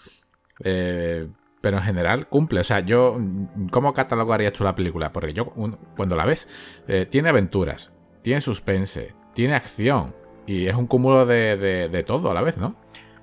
eh, 0.62 1.28
pero 1.60 1.78
en 1.78 1.82
general 1.82 2.28
cumple. 2.28 2.60
O 2.60 2.64
sea, 2.64 2.80
yo, 2.80 3.18
¿cómo 3.70 3.94
catalogarías 3.94 4.52
tú 4.52 4.64
la 4.64 4.74
película? 4.74 5.12
Porque 5.12 5.32
yo, 5.32 5.52
cuando 5.96 6.16
la 6.16 6.24
ves, 6.24 6.48
eh, 6.86 7.06
tiene 7.06 7.30
aventuras, 7.30 7.92
tiene 8.22 8.40
suspense, 8.40 9.14
tiene 9.34 9.54
acción, 9.54 10.14
y 10.46 10.66
es 10.66 10.74
un 10.74 10.86
cúmulo 10.86 11.26
de, 11.26 11.56
de 11.88 12.02
todo 12.04 12.30
a 12.30 12.34
la 12.34 12.42
vez, 12.42 12.56
¿no? 12.58 12.74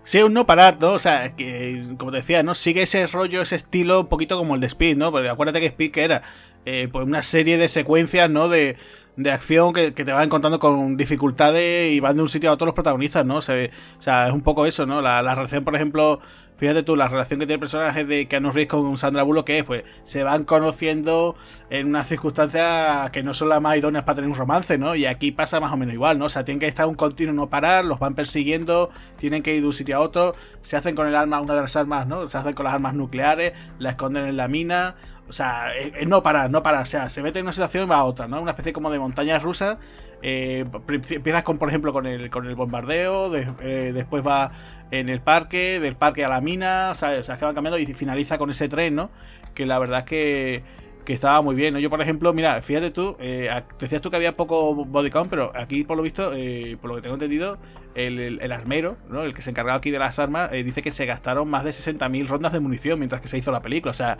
Sí, 0.05 0.21
un 0.21 0.33
no 0.33 0.45
parar, 0.45 0.77
¿no? 0.79 0.93
O 0.93 0.99
sea, 0.99 1.35
que, 1.35 1.95
como 1.97 2.11
te 2.11 2.17
decía, 2.17 2.43
¿no? 2.43 2.53
Sigue 2.53 2.83
ese 2.83 3.07
rollo, 3.07 3.41
ese 3.41 3.55
estilo 3.55 4.01
un 4.01 4.07
poquito 4.07 4.37
como 4.37 4.53
el 4.53 4.61
de 4.61 4.67
Speed, 4.67 4.97
¿no? 4.97 5.11
Porque 5.11 5.29
acuérdate 5.29 5.59
que 5.59 5.65
Speed 5.65 5.91
que 5.91 6.03
era 6.03 6.21
eh, 6.65 6.87
pues 6.91 7.05
una 7.07 7.23
serie 7.23 7.57
de 7.57 7.67
secuencias, 7.67 8.29
¿no? 8.29 8.47
De, 8.47 8.77
de 9.17 9.31
acción 9.31 9.73
que, 9.73 9.91
te 9.91 10.03
van 10.11 10.25
encontrando 10.25 10.59
con 10.59 10.97
dificultades 10.97 11.93
y 11.93 11.99
van 11.99 12.15
de 12.15 12.21
un 12.21 12.29
sitio 12.29 12.49
a 12.49 12.53
otro 12.53 12.65
los 12.65 12.75
protagonistas, 12.75 13.25
¿no? 13.25 13.37
O 13.37 13.41
sea, 13.41 13.63
es 13.63 14.33
un 14.33 14.41
poco 14.41 14.65
eso, 14.65 14.85
¿no? 14.85 15.01
La, 15.01 15.21
la 15.21 15.35
relación, 15.35 15.63
por 15.63 15.75
ejemplo, 15.75 16.19
Fíjate 16.57 16.83
tú, 16.83 16.95
la 16.95 17.09
relación 17.09 17.37
que 17.37 17.45
tiene 17.45 17.55
el 17.55 17.59
personaje 17.59 18.05
de 18.05 18.27
Keanu 18.29 18.51
Reeves 18.51 18.69
con 18.69 18.97
Sandra 18.97 19.23
Bullock, 19.23 19.45
que 19.45 19.59
es, 19.59 19.65
pues, 19.65 19.83
se 20.03 20.23
van 20.23 20.45
conociendo 20.45 21.35
en 21.69 21.87
unas 21.87 22.07
circunstancias 22.07 23.09
que 23.11 23.23
no 23.23 23.33
son 23.33 23.49
las 23.49 23.61
más 23.61 23.77
idóneas 23.77 24.05
para 24.05 24.15
tener 24.15 24.29
un 24.29 24.37
romance, 24.37 24.77
¿no? 24.77 24.95
Y 24.95 25.05
aquí 25.05 25.33
pasa 25.33 25.59
más 25.59 25.73
o 25.73 25.77
menos 25.77 25.93
igual, 25.93 26.17
¿no? 26.17 26.25
O 26.25 26.29
sea, 26.29 26.45
tienen 26.45 26.61
que 26.61 26.67
estar 26.67 26.85
un 26.85 26.95
continuo 26.95 27.33
no 27.33 27.49
parar, 27.49 27.83
los 27.83 27.99
van 27.99 28.15
persiguiendo, 28.15 28.89
tienen 29.17 29.43
que 29.43 29.53
ir 29.53 29.61
de 29.61 29.67
un 29.67 29.73
sitio 29.73 29.97
a 29.97 29.99
otro, 29.99 30.33
se 30.61 30.77
hacen 30.77 30.95
con 30.95 31.07
el 31.07 31.15
arma, 31.15 31.41
una 31.41 31.55
de 31.55 31.61
las 31.61 31.75
armas, 31.75 32.07
¿no? 32.07 32.29
Se 32.29 32.37
hacen 32.37 32.53
con 32.53 32.63
las 32.63 32.73
armas 32.73 32.93
nucleares, 32.93 33.51
la 33.77 33.89
esconden 33.89 34.25
en 34.25 34.37
la 34.37 34.47
mina, 34.47 34.95
o 35.27 35.33
sea, 35.33 35.75
es, 35.75 36.07
no 36.07 36.21
parar, 36.23 36.49
no 36.49 36.63
parar, 36.63 36.83
o 36.83 36.85
sea, 36.85 37.09
se 37.09 37.21
mete 37.21 37.39
en 37.39 37.45
una 37.45 37.51
situación 37.51 37.85
y 37.85 37.87
va 37.87 37.97
a 37.97 38.03
otra, 38.03 38.27
¿no? 38.27 38.41
Una 38.41 38.51
especie 38.51 38.73
como 38.73 38.91
de 38.91 38.99
montañas 38.99 39.41
rusas. 39.41 39.77
Eh, 40.21 40.65
empiezas 41.09 41.43
con, 41.43 41.57
por 41.57 41.69
ejemplo, 41.69 41.93
con 41.93 42.05
el, 42.05 42.29
con 42.29 42.47
el 42.47 42.55
bombardeo, 42.55 43.35
eh, 43.35 43.91
después 43.93 44.25
va 44.25 44.51
en 44.91 45.09
el 45.09 45.21
parque, 45.21 45.79
del 45.79 45.95
parque 45.95 46.23
a 46.23 46.29
la 46.29 46.41
mina, 46.41 46.89
o 46.91 46.95
sea, 46.95 47.21
que 47.21 47.45
van 47.45 47.53
cambiando 47.53 47.77
y 47.77 47.85
finaliza 47.85 48.37
con 48.37 48.49
ese 48.49 48.67
tren, 48.67 48.95
¿no? 48.95 49.09
Que 49.53 49.65
la 49.65 49.77
verdad 49.77 49.99
es 49.99 50.05
que, 50.05 50.63
que 51.05 51.13
estaba 51.13 51.41
muy 51.41 51.55
bien, 51.55 51.73
¿no? 51.73 51.79
Yo, 51.79 51.89
por 51.89 52.01
ejemplo, 52.01 52.33
mira, 52.33 52.61
fíjate 52.61 52.91
tú, 52.91 53.17
eh, 53.19 53.49
decías 53.79 54.01
tú 54.01 54.09
que 54.09 54.15
había 54.15 54.33
poco 54.33 54.73
body 54.73 55.09
count, 55.09 55.29
pero 55.29 55.51
aquí, 55.55 55.83
por 55.83 55.97
lo 55.97 56.03
visto, 56.03 56.33
eh, 56.33 56.77
por 56.81 56.89
lo 56.89 56.95
que 56.95 57.01
tengo 57.03 57.15
entendido, 57.15 57.57
el, 57.95 58.39
el, 58.41 58.51
armero, 58.51 58.97
¿no? 59.09 59.23
El 59.23 59.33
que 59.33 59.41
se 59.41 59.49
encargaba 59.49 59.77
aquí 59.77 59.91
de 59.91 59.99
las 59.99 60.19
armas, 60.19 60.51
eh, 60.53 60.63
dice 60.63 60.81
que 60.81 60.91
se 60.91 61.05
gastaron 61.05 61.49
más 61.49 61.63
de 61.63 61.71
60.000 61.71 62.27
rondas 62.27 62.53
de 62.53 62.59
munición 62.59 62.99
mientras 62.99 63.21
que 63.21 63.27
se 63.27 63.37
hizo 63.37 63.51
la 63.51 63.61
película, 63.61 63.91
o 63.91 63.93
sea, 63.93 64.17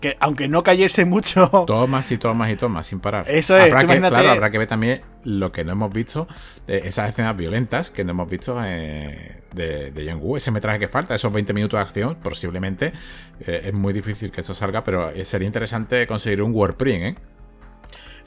que 0.00 0.16
aunque 0.20 0.48
no 0.48 0.62
cayese 0.62 1.04
mucho. 1.04 1.48
Tomas 1.66 2.10
y 2.10 2.18
tomas 2.18 2.50
y 2.50 2.56
tomas 2.56 2.86
sin 2.86 3.00
parar. 3.00 3.28
Eso 3.28 3.56
es, 3.58 3.72
habrá 3.72 3.86
que, 3.86 3.98
Claro, 4.00 4.30
habrá 4.30 4.50
que 4.50 4.58
ver 4.58 4.68
también 4.68 5.02
lo 5.24 5.52
que 5.52 5.64
no 5.64 5.72
hemos 5.72 5.92
visto, 5.92 6.26
esas 6.66 7.10
escenas 7.10 7.36
violentas 7.36 7.90
que 7.90 8.04
no 8.04 8.12
hemos 8.12 8.30
visto 8.30 8.58
eh, 8.64 9.42
de, 9.52 9.90
de 9.90 10.10
John 10.10 10.20
Woo, 10.22 10.36
ese 10.36 10.50
metraje 10.50 10.78
que 10.78 10.88
falta, 10.88 11.14
esos 11.14 11.32
20 11.32 11.52
minutos 11.52 11.78
de 11.78 11.82
acción, 11.82 12.16
posiblemente. 12.22 12.92
Eh, 13.40 13.62
es 13.66 13.72
muy 13.74 13.92
difícil 13.92 14.30
que 14.30 14.40
eso 14.40 14.54
salga, 14.54 14.84
pero 14.84 15.12
sería 15.24 15.46
interesante 15.46 16.06
conseguir 16.06 16.42
un 16.42 16.54
warprint, 16.54 17.02
¿eh? 17.02 17.14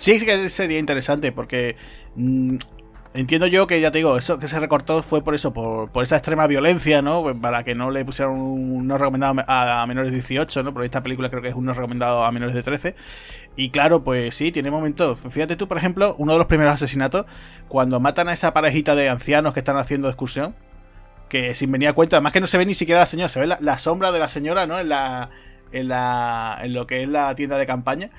Sí, 0.01 0.19
que 0.25 0.49
sería 0.49 0.79
interesante 0.79 1.31
porque 1.31 1.75
mm, 2.15 2.57
Entiendo 3.13 3.45
yo 3.47 3.67
que, 3.67 3.81
ya 3.81 3.91
te 3.91 3.97
digo, 3.97 4.15
eso 4.17 4.39
que 4.39 4.47
se 4.47 4.57
recortó 4.57 5.03
fue 5.03 5.21
por 5.21 5.35
eso, 5.35 5.51
por, 5.51 5.89
esa 6.01 6.15
extrema 6.15 6.47
violencia, 6.47 7.01
¿no? 7.01 7.21
Pues 7.23 7.35
para 7.41 7.61
que 7.65 7.75
no 7.75 7.91
le 7.91 8.05
pusieran 8.05 8.33
un 8.35 8.87
no 8.87 8.97
recomendado 8.97 9.35
a, 9.47 9.85
menores 9.85 10.11
de 10.11 10.17
18, 10.17 10.63
¿no? 10.63 10.73
Porque 10.73 10.85
esta 10.85 11.03
película 11.03 11.29
creo 11.29 11.41
que 11.41 11.49
es 11.49 11.55
un 11.55 11.65
no 11.65 11.73
recomendado 11.73 12.23
a 12.23 12.31
menores 12.31 12.55
de 12.55 12.63
13. 12.63 12.95
Y 13.57 13.69
claro, 13.71 14.05
pues 14.05 14.33
sí, 14.33 14.53
tiene 14.53 14.71
momentos. 14.71 15.19
Fíjate 15.29 15.57
tú, 15.57 15.67
por 15.67 15.77
ejemplo, 15.77 16.15
uno 16.19 16.31
de 16.31 16.37
los 16.37 16.47
primeros 16.47 16.73
asesinatos, 16.73 17.25
cuando 17.67 17.99
matan 17.99 18.29
a 18.29 18.33
esa 18.33 18.53
parejita 18.53 18.95
de 18.95 19.09
ancianos 19.09 19.53
que 19.53 19.59
están 19.59 19.77
haciendo 19.77 20.07
excursión, 20.07 20.55
que 21.27 21.53
sin 21.53 21.69
venir 21.69 21.89
a 21.89 21.93
cuenta, 21.93 22.15
además 22.15 22.31
que 22.31 22.39
no 22.39 22.47
se 22.47 22.57
ve 22.57 22.65
ni 22.65 22.75
siquiera 22.75 23.01
la 23.01 23.07
señora, 23.07 23.27
se 23.27 23.41
ve 23.41 23.47
la, 23.47 23.77
sombra 23.77 24.13
de 24.13 24.19
la 24.19 24.29
señora, 24.29 24.67
¿no? 24.67 24.79
En 24.79 24.87
la, 24.87 25.31
en 25.73 25.89
la. 25.89 26.59
en 26.63 26.71
lo 26.73 26.87
que 26.87 27.03
es 27.03 27.09
la 27.09 27.35
tienda 27.35 27.57
de 27.57 27.65
campaña. 27.65 28.09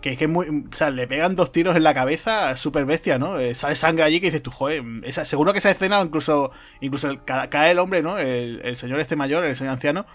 Que, 0.00 0.16
que 0.16 0.24
es 0.24 0.30
muy. 0.30 0.46
O 0.48 0.74
sea, 0.74 0.90
le 0.90 1.06
pegan 1.06 1.36
dos 1.36 1.52
tiros 1.52 1.76
en 1.76 1.82
la 1.82 1.94
cabeza, 1.94 2.56
súper 2.56 2.84
bestia, 2.84 3.18
¿no? 3.18 3.38
Eh, 3.38 3.54
sale 3.54 3.74
sangre 3.74 4.04
allí 4.04 4.20
que 4.20 4.26
dices 4.26 4.42
tú, 4.42 4.50
joder, 4.50 4.82
esa, 5.04 5.24
seguro 5.24 5.52
que 5.52 5.58
esa 5.58 5.70
escena, 5.70 6.00
incluso 6.00 6.50
incluso 6.80 7.08
cae 7.24 7.70
el 7.70 7.78
hombre, 7.78 8.02
¿no? 8.02 8.18
El, 8.18 8.76
señor 8.76 9.00
este 9.00 9.16
mayor, 9.16 9.44
el 9.44 9.56
señor 9.56 9.72
anciano, 9.72 10.06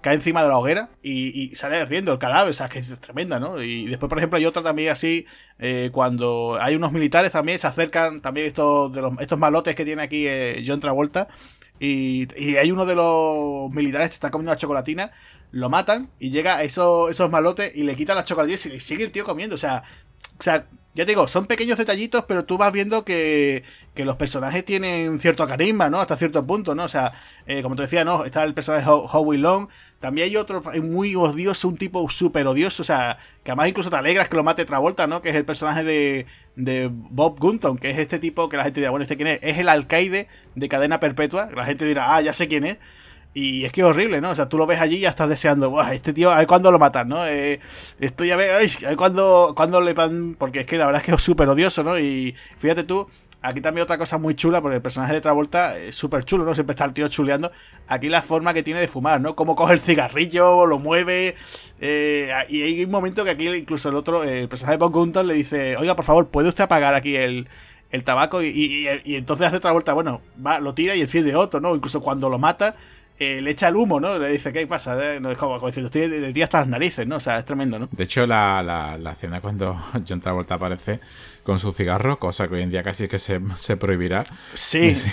cae 0.00 0.14
encima 0.14 0.42
de 0.42 0.48
la 0.48 0.58
hoguera 0.58 0.90
y, 1.02 1.54
sale 1.56 1.76
ardiendo 1.76 2.12
el 2.12 2.18
cadáver, 2.18 2.50
o 2.50 2.52
sea, 2.52 2.68
que 2.68 2.78
es 2.78 3.00
tremenda, 3.00 3.40
¿no? 3.40 3.62
Y 3.62 3.86
después, 3.86 4.08
por 4.08 4.18
ejemplo, 4.18 4.38
hay 4.38 4.46
otra 4.46 4.62
también 4.62 4.90
así, 4.90 5.26
eh, 5.58 5.90
cuando 5.92 6.58
hay 6.60 6.76
unos 6.76 6.92
militares 6.92 7.32
también, 7.32 7.58
se 7.58 7.66
acercan 7.66 8.20
también 8.20 8.46
estos, 8.46 8.92
de 8.92 9.02
los, 9.02 9.18
estos 9.20 9.38
malotes 9.38 9.74
que 9.74 9.84
tiene 9.84 10.02
aquí 10.02 10.26
eh, 10.26 10.62
John 10.66 10.80
Travolta. 10.80 11.28
Y, 11.82 12.28
y, 12.36 12.56
hay 12.56 12.70
uno 12.70 12.84
de 12.84 12.94
los 12.94 13.70
militares 13.70 14.10
que 14.10 14.14
está 14.14 14.30
comiendo 14.30 14.52
la 14.52 14.58
chocolatina 14.58 15.12
lo 15.52 15.68
matan 15.68 16.10
y 16.18 16.30
llega 16.30 16.56
a 16.56 16.62
esos, 16.62 17.10
esos 17.10 17.30
malotes 17.30 17.74
y 17.74 17.82
le 17.82 17.96
quitan 17.96 18.16
las 18.16 18.24
chocolatillas 18.24 18.66
y 18.66 18.80
sigue 18.80 19.04
el 19.04 19.12
tío 19.12 19.24
comiendo. 19.24 19.54
O 19.54 19.58
sea, 19.58 19.82
o 20.38 20.42
sea, 20.42 20.66
ya 20.92 21.04
te 21.04 21.12
digo, 21.12 21.28
son 21.28 21.46
pequeños 21.46 21.78
detallitos, 21.78 22.24
pero 22.26 22.44
tú 22.44 22.58
vas 22.58 22.72
viendo 22.72 23.04
que, 23.04 23.62
que 23.94 24.04
los 24.04 24.16
personajes 24.16 24.64
tienen 24.64 25.20
cierto 25.20 25.46
carisma, 25.46 25.88
¿no? 25.88 26.00
Hasta 26.00 26.16
cierto 26.16 26.44
punto, 26.44 26.74
¿no? 26.74 26.84
O 26.84 26.88
sea, 26.88 27.12
eh, 27.46 27.62
como 27.62 27.76
te 27.76 27.82
decía, 27.82 28.04
¿no? 28.04 28.24
Está 28.24 28.42
el 28.42 28.54
personaje 28.54 28.88
Howie 28.88 29.38
Long. 29.38 29.68
También 30.00 30.26
hay 30.26 30.36
otro 30.36 30.62
muy 30.82 31.14
odioso, 31.14 31.68
un 31.68 31.76
tipo 31.76 32.08
súper 32.08 32.46
odioso, 32.46 32.82
o 32.82 32.84
sea, 32.84 33.18
que 33.44 33.52
además 33.52 33.68
incluso 33.68 33.90
te 33.90 33.96
alegras 33.96 34.28
que 34.28 34.36
lo 34.36 34.42
mate 34.42 34.64
Travolta, 34.64 35.06
¿no? 35.06 35.22
Que 35.22 35.28
es 35.28 35.36
el 35.36 35.44
personaje 35.44 35.84
de, 35.84 36.26
de 36.56 36.88
Bob 36.90 37.38
Gunton, 37.38 37.78
que 37.78 37.90
es 37.90 37.98
este 37.98 38.18
tipo 38.18 38.48
que 38.48 38.56
la 38.56 38.64
gente 38.64 38.80
dirá, 38.80 38.90
bueno, 38.90 39.04
¿este 39.04 39.16
quién 39.16 39.28
es? 39.28 39.40
Es 39.42 39.58
el 39.58 39.68
alcaide 39.68 40.26
de 40.56 40.68
cadena 40.68 40.98
perpetua. 40.98 41.50
La 41.54 41.66
gente 41.66 41.84
dirá, 41.84 42.16
ah, 42.16 42.20
ya 42.20 42.32
sé 42.32 42.48
quién 42.48 42.64
es. 42.64 42.78
Y 43.32 43.64
es 43.64 43.72
que 43.72 43.82
es 43.82 43.86
horrible, 43.86 44.20
¿no? 44.20 44.30
O 44.30 44.34
sea, 44.34 44.48
tú 44.48 44.58
lo 44.58 44.66
ves 44.66 44.80
allí 44.80 44.96
y 44.96 45.00
ya 45.00 45.10
estás 45.10 45.28
deseando, 45.28 45.70
Buah, 45.70 45.94
este 45.94 46.12
tío, 46.12 46.32
a 46.32 46.38
ver 46.38 46.48
cuándo 46.48 46.72
lo 46.72 46.80
matan, 46.80 47.08
¿no? 47.08 47.26
Eh, 47.26 47.60
esto 48.00 48.24
ya 48.24 48.34
ve, 48.36 48.52
a 48.52 48.58
ver 48.58 48.96
cuándo, 48.96 49.80
le 49.80 49.92
van. 49.94 50.34
Porque 50.34 50.60
es 50.60 50.66
que 50.66 50.76
la 50.76 50.86
verdad 50.86 51.00
es 51.00 51.06
que 51.06 51.14
es 51.14 51.22
súper 51.22 51.48
odioso, 51.48 51.84
¿no? 51.84 51.96
Y 51.96 52.34
fíjate 52.58 52.82
tú, 52.82 53.06
aquí 53.40 53.60
también 53.60 53.84
otra 53.84 53.98
cosa 53.98 54.18
muy 54.18 54.34
chula, 54.34 54.60
porque 54.60 54.76
el 54.76 54.82
personaje 54.82 55.12
de 55.12 55.20
Travolta 55.20 55.78
es 55.78 55.94
súper 55.94 56.24
chulo, 56.24 56.44
¿no? 56.44 56.54
Siempre 56.56 56.72
está 56.72 56.84
el 56.84 56.92
tío 56.92 57.06
chuleando. 57.06 57.52
Aquí 57.86 58.08
la 58.08 58.20
forma 58.20 58.52
que 58.52 58.64
tiene 58.64 58.80
de 58.80 58.88
fumar, 58.88 59.20
¿no? 59.20 59.36
Cómo 59.36 59.54
coge 59.54 59.74
el 59.74 59.80
cigarrillo, 59.80 60.66
lo 60.66 60.80
mueve. 60.80 61.36
Eh, 61.80 62.32
y 62.48 62.62
hay 62.62 62.84
un 62.84 62.90
momento 62.90 63.22
que 63.22 63.30
aquí 63.30 63.48
incluso 63.48 63.90
el 63.90 63.94
otro, 63.94 64.24
el 64.24 64.48
personaje 64.48 64.72
de 64.76 64.78
Bob 64.78 64.92
Gunton 64.92 65.28
le 65.28 65.34
dice, 65.34 65.76
oiga, 65.76 65.94
por 65.94 66.04
favor, 66.04 66.26
¿puede 66.28 66.48
usted 66.48 66.64
apagar 66.64 66.96
aquí 66.96 67.14
el, 67.14 67.48
el 67.92 68.02
tabaco? 68.02 68.42
Y, 68.42 68.88
y, 69.04 69.14
entonces 69.14 69.46
hace 69.46 69.60
Travolta, 69.60 69.92
bueno, 69.92 70.20
va, 70.44 70.58
lo 70.58 70.74
tira 70.74 70.96
y 70.96 71.00
enciende 71.00 71.36
otro, 71.36 71.60
¿no? 71.60 71.76
Incluso 71.76 72.00
cuando 72.00 72.28
lo 72.28 72.38
mata 72.40 72.74
eh, 73.20 73.42
le 73.42 73.50
echa 73.50 73.68
el 73.68 73.76
humo, 73.76 74.00
¿no? 74.00 74.18
Le 74.18 74.30
dice, 74.30 74.50
¿qué 74.50 74.66
pasa? 74.66 74.96
Eh, 74.98 75.20
no, 75.20 75.30
es 75.30 75.36
como, 75.36 75.58
como 75.58 75.68
estoy 75.68 76.08
de 76.08 76.32
día 76.32 76.44
hasta 76.44 76.60
las 76.60 76.68
narices, 76.68 77.06
¿no? 77.06 77.16
O 77.16 77.20
sea, 77.20 77.38
es 77.38 77.44
tremendo, 77.44 77.78
¿no? 77.78 77.86
De 77.92 78.04
hecho, 78.04 78.26
la, 78.26 78.62
la, 78.62 79.12
escena 79.12 79.42
cuando 79.42 79.78
John 80.08 80.20
Travolta 80.20 80.54
aparece 80.54 81.00
con 81.42 81.58
su 81.58 81.70
cigarro, 81.70 82.18
cosa 82.18 82.48
que 82.48 82.54
hoy 82.54 82.62
en 82.62 82.70
día 82.70 82.82
casi 82.82 83.08
que 83.08 83.18
se, 83.18 83.38
se 83.58 83.76
prohibirá. 83.76 84.24
Sí. 84.54 84.96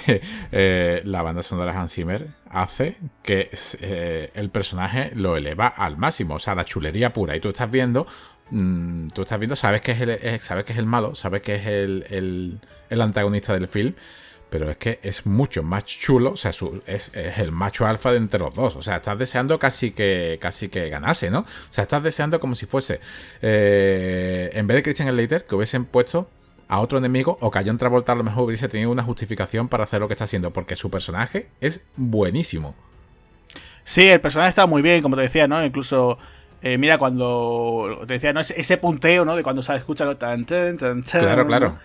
Eh, 0.52 1.02
la 1.04 1.22
banda 1.22 1.44
sonora 1.44 1.74
de 1.74 1.78
Hans 1.78 1.94
Zimmer 1.94 2.28
hace 2.50 2.96
que 3.24 3.50
el 4.34 4.50
personaje 4.50 5.12
lo 5.14 5.36
eleva 5.36 5.68
al 5.68 5.98
máximo, 5.98 6.36
o 6.36 6.40
sea, 6.40 6.56
la 6.56 6.64
chulería 6.64 7.12
pura. 7.12 7.36
Y 7.36 7.42
tú 7.42 7.50
estás 7.50 7.70
viendo 7.70 8.08
mm, 8.52 9.10
tú 9.10 9.24
estás 9.24 9.38
viendo, 9.38 9.56
sabes 9.56 9.82
que 9.82 9.92
es 9.92 10.02
el, 10.02 10.40
sabes 10.40 10.64
que 10.64 10.72
es 10.72 10.80
el 10.80 10.86
malo, 10.86 11.14
sabes 11.16 11.42
que 11.42 11.56
es 11.56 11.68
el, 11.68 12.06
el, 12.10 12.60
el 12.90 13.02
antagonista 13.02 13.54
del 13.54 13.68
film, 13.68 13.94
pero 14.50 14.70
es 14.72 14.78
que 14.78 15.00
es 15.04 15.26
mucho 15.26 15.64
más 15.64 15.86
chulo, 15.86 16.32
o 16.32 16.38
sea, 16.38 16.52
es, 16.86 17.12
el 17.14 17.52
macho 17.52 17.86
alfa 17.86 18.12
de 18.12 18.18
entre 18.18 18.40
los 18.40 18.54
dos, 18.54 18.76
o 18.76 18.82
sea, 18.82 18.98
estás 18.98 19.18
deseando 19.18 19.60
casi 19.60 19.92
que 19.92 20.38
casi 20.42 20.70
que 20.70 20.90
ganase, 20.90 21.30
¿no? 21.30 21.40
O 21.40 21.46
sea, 21.70 21.84
estás 21.84 22.04
deseando 22.04 22.40
como 22.40 22.56
si 22.56 22.66
fuese, 22.66 23.00
eh, 23.42 24.50
en 24.54 24.68
vez 24.68 24.76
de 24.76 24.84
Christian 24.84 25.10
Slater, 25.10 25.46
que 25.46 25.56
hubiesen 25.56 25.86
puesto 25.86 26.30
a 26.68 26.80
otro 26.80 26.98
enemigo 26.98 27.38
o 27.42 27.52
que 27.52 27.64
John 27.66 27.78
Travolta 27.78 28.12
a 28.12 28.16
lo 28.16 28.24
mejor 28.24 28.46
hubiese 28.46 28.68
tenido 28.68 28.92
una 28.92 29.04
justificación 29.04 29.68
para 29.68 29.84
hacer 29.84 30.00
lo 30.00 30.08
que 30.08 30.14
está 30.14 30.26
haciendo, 30.26 30.52
porque 30.52 30.76
su 30.76 30.90
personaje 30.90 31.48
es 31.62 31.82
buenísimo. 31.96 32.76
Sí, 33.84 34.04
el 34.08 34.20
personaje 34.20 34.50
está 34.50 34.66
muy 34.66 34.82
bien, 34.82 35.02
como 35.02 35.16
te 35.16 35.22
decía, 35.24 35.48
¿no? 35.48 35.64
Incluso... 35.64 36.18
Eh, 36.62 36.78
mira, 36.80 36.98
cuando 36.98 38.00
te 38.08 38.14
decía, 38.14 38.34
¿no? 38.34 38.40
Ese, 38.40 38.78
punteo, 38.78 39.24
¿no? 39.24 39.36
De 39.36 39.44
cuando 39.44 39.62
se 39.62 39.76
escucha, 39.76 40.06
¿no? 40.06 40.18
Tan, 40.18 40.46
tan, 40.46 40.76
tan, 40.76 41.04
claro, 41.04 41.46
claro. 41.46 41.78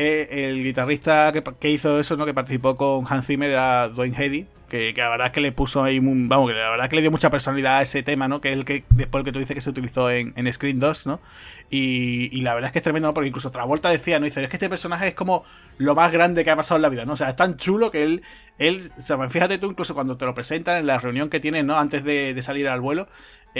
Eh, 0.00 0.46
el 0.46 0.62
guitarrista 0.62 1.32
que, 1.58 1.70
hizo 1.70 1.98
eso, 1.98 2.16
¿no? 2.16 2.24
Que 2.24 2.32
participó 2.32 2.76
con 2.76 3.04
Hans 3.08 3.26
Zimmer 3.26 3.50
era 3.50 3.88
Dwayne 3.88 4.16
Heady. 4.16 4.46
Que, 4.68 4.94
la 4.96 5.08
verdad 5.08 5.26
es 5.26 5.32
que 5.32 5.40
le 5.40 5.50
puso 5.50 5.82
ahí, 5.82 5.98
vamos, 5.98 6.48
que 6.48 6.56
la 6.56 6.70
verdad 6.70 6.86
es 6.86 6.90
que 6.90 6.96
le 6.96 7.02
dio 7.02 7.10
mucha 7.10 7.30
personalidad 7.30 7.78
a 7.78 7.82
ese 7.82 8.04
tema, 8.04 8.28
¿no? 8.28 8.40
Que 8.40 8.52
es 8.52 8.58
el 8.58 8.64
que 8.64 8.84
después 8.90 9.22
el 9.22 9.24
que 9.24 9.32
tú 9.32 9.40
dices 9.40 9.56
que 9.56 9.60
se 9.60 9.70
utilizó 9.70 10.08
en, 10.08 10.52
Screen 10.52 10.78
2, 10.78 11.06
¿no? 11.08 11.20
Y, 11.68 12.42
la 12.42 12.54
verdad 12.54 12.68
es 12.68 12.72
que 12.72 12.78
es 12.78 12.82
tremendo, 12.84 13.08
¿no? 13.08 13.14
Porque 13.14 13.26
incluso 13.26 13.50
Travolta 13.50 13.90
decía, 13.90 14.20
¿no? 14.20 14.26
Dice, 14.26 14.40
es 14.44 14.48
que 14.48 14.56
este 14.56 14.68
personaje 14.68 15.08
es 15.08 15.14
como 15.14 15.44
lo 15.78 15.96
más 15.96 16.12
grande 16.12 16.44
que 16.44 16.50
ha 16.52 16.56
pasado 16.56 16.76
en 16.76 16.82
la 16.82 16.90
vida, 16.90 17.04
¿no? 17.04 17.14
O 17.14 17.16
sea, 17.16 17.30
es 17.30 17.36
tan 17.36 17.56
chulo 17.56 17.90
que 17.90 18.04
él, 18.04 18.22
él, 18.58 18.80
o 18.96 19.00
sea, 19.00 19.28
fíjate 19.28 19.58
tú 19.58 19.68
incluso 19.68 19.94
cuando 19.94 20.16
te 20.16 20.26
lo 20.26 20.34
presentan 20.34 20.78
en 20.78 20.86
la 20.86 21.00
reunión 21.00 21.28
que 21.28 21.40
tienen, 21.40 21.66
¿no? 21.66 21.76
Antes 21.76 22.04
de, 22.04 22.40
salir 22.40 22.68
al 22.68 22.80
vuelo, 22.80 23.08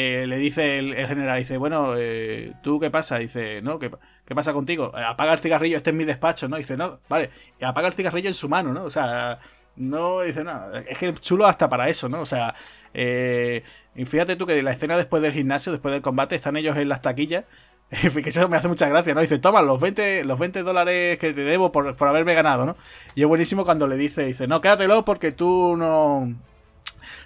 eh, 0.01 0.29
le 0.29 0.39
dice 0.39 0.79
el, 0.79 0.95
general, 1.09 1.41
dice, 1.41 1.57
bueno, 1.57 1.95
eh, 1.97 2.53
¿tú 2.63 2.79
qué 2.79 2.89
pasa? 2.89 3.19
Dice, 3.19 3.61
no, 3.63 3.81
¿qué, 3.81 3.91
¿qué 4.25 4.33
pasa 4.33 4.53
contigo? 4.53 4.93
Eh, 4.97 5.03
apaga 5.03 5.33
el 5.33 5.41
cigarrillo, 5.41 5.77
este 5.77 5.91
es 5.91 5.97
mi 5.97 6.05
despacho, 6.05 6.49
¿no? 6.49 6.57
Dice, 6.57 6.77
no, 6.77 7.01
vale, 7.09 7.31
y 7.61 7.65
apaga 7.65 7.89
el 7.89 7.95
cigarrillo 7.95 8.29
en 8.29 8.35
su 8.35 8.49
mano, 8.49 8.73
¿no? 8.73 8.85
O 8.85 8.91
sea, 8.91 9.41
no, 9.75 10.21
dice, 10.21 10.45
no, 10.45 10.73
es 10.73 10.97
que 10.97 11.09
es 11.09 11.21
chulo 11.21 11.47
hasta 11.47 11.69
para 11.69 11.89
eso, 11.89 12.09
¿no? 12.09 12.21
O 12.21 12.27
sea, 12.27 12.55
y 12.95 14.05
fíjate 14.05 14.37
tú 14.37 14.47
que 14.47 14.63
la 14.63 14.71
escena 14.71 14.97
después 14.97 15.21
del 15.21 15.33
gimnasio, 15.33 15.73
después 15.73 15.93
del 15.93 16.03
combate, 16.03 16.37
están 16.37 16.57
ellos 16.57 16.77
en 16.77 16.89
las 16.89 17.03
taquillas 17.03 17.45
que 17.91 18.29
eso 18.29 18.49
me 18.49 18.57
hace 18.57 18.69
mucha 18.69 18.89
gracia, 18.89 19.15
¿no? 19.15 19.21
Dice, 19.21 19.39
toma 19.39 19.63
los 19.63 19.81
20, 19.81 20.25
los 20.25 20.39
20 20.39 20.63
dólares 20.63 21.19
que 21.19 21.33
te 21.33 21.41
debo 21.41 21.73
por, 21.73 21.97
por 21.97 22.09
haberme 22.09 22.35
ganado, 22.35 22.67
¿no? 22.67 22.77
Y 23.15 23.23
es 23.23 23.29
buenísimo 23.29 23.65
cuando 23.65 23.89
le 23.89 23.97
dice, 23.97 24.25
dice, 24.25 24.47
no, 24.47 24.61
quédatelo 24.61 25.05
porque 25.05 25.33
tú 25.33 25.77
no, 25.77 26.35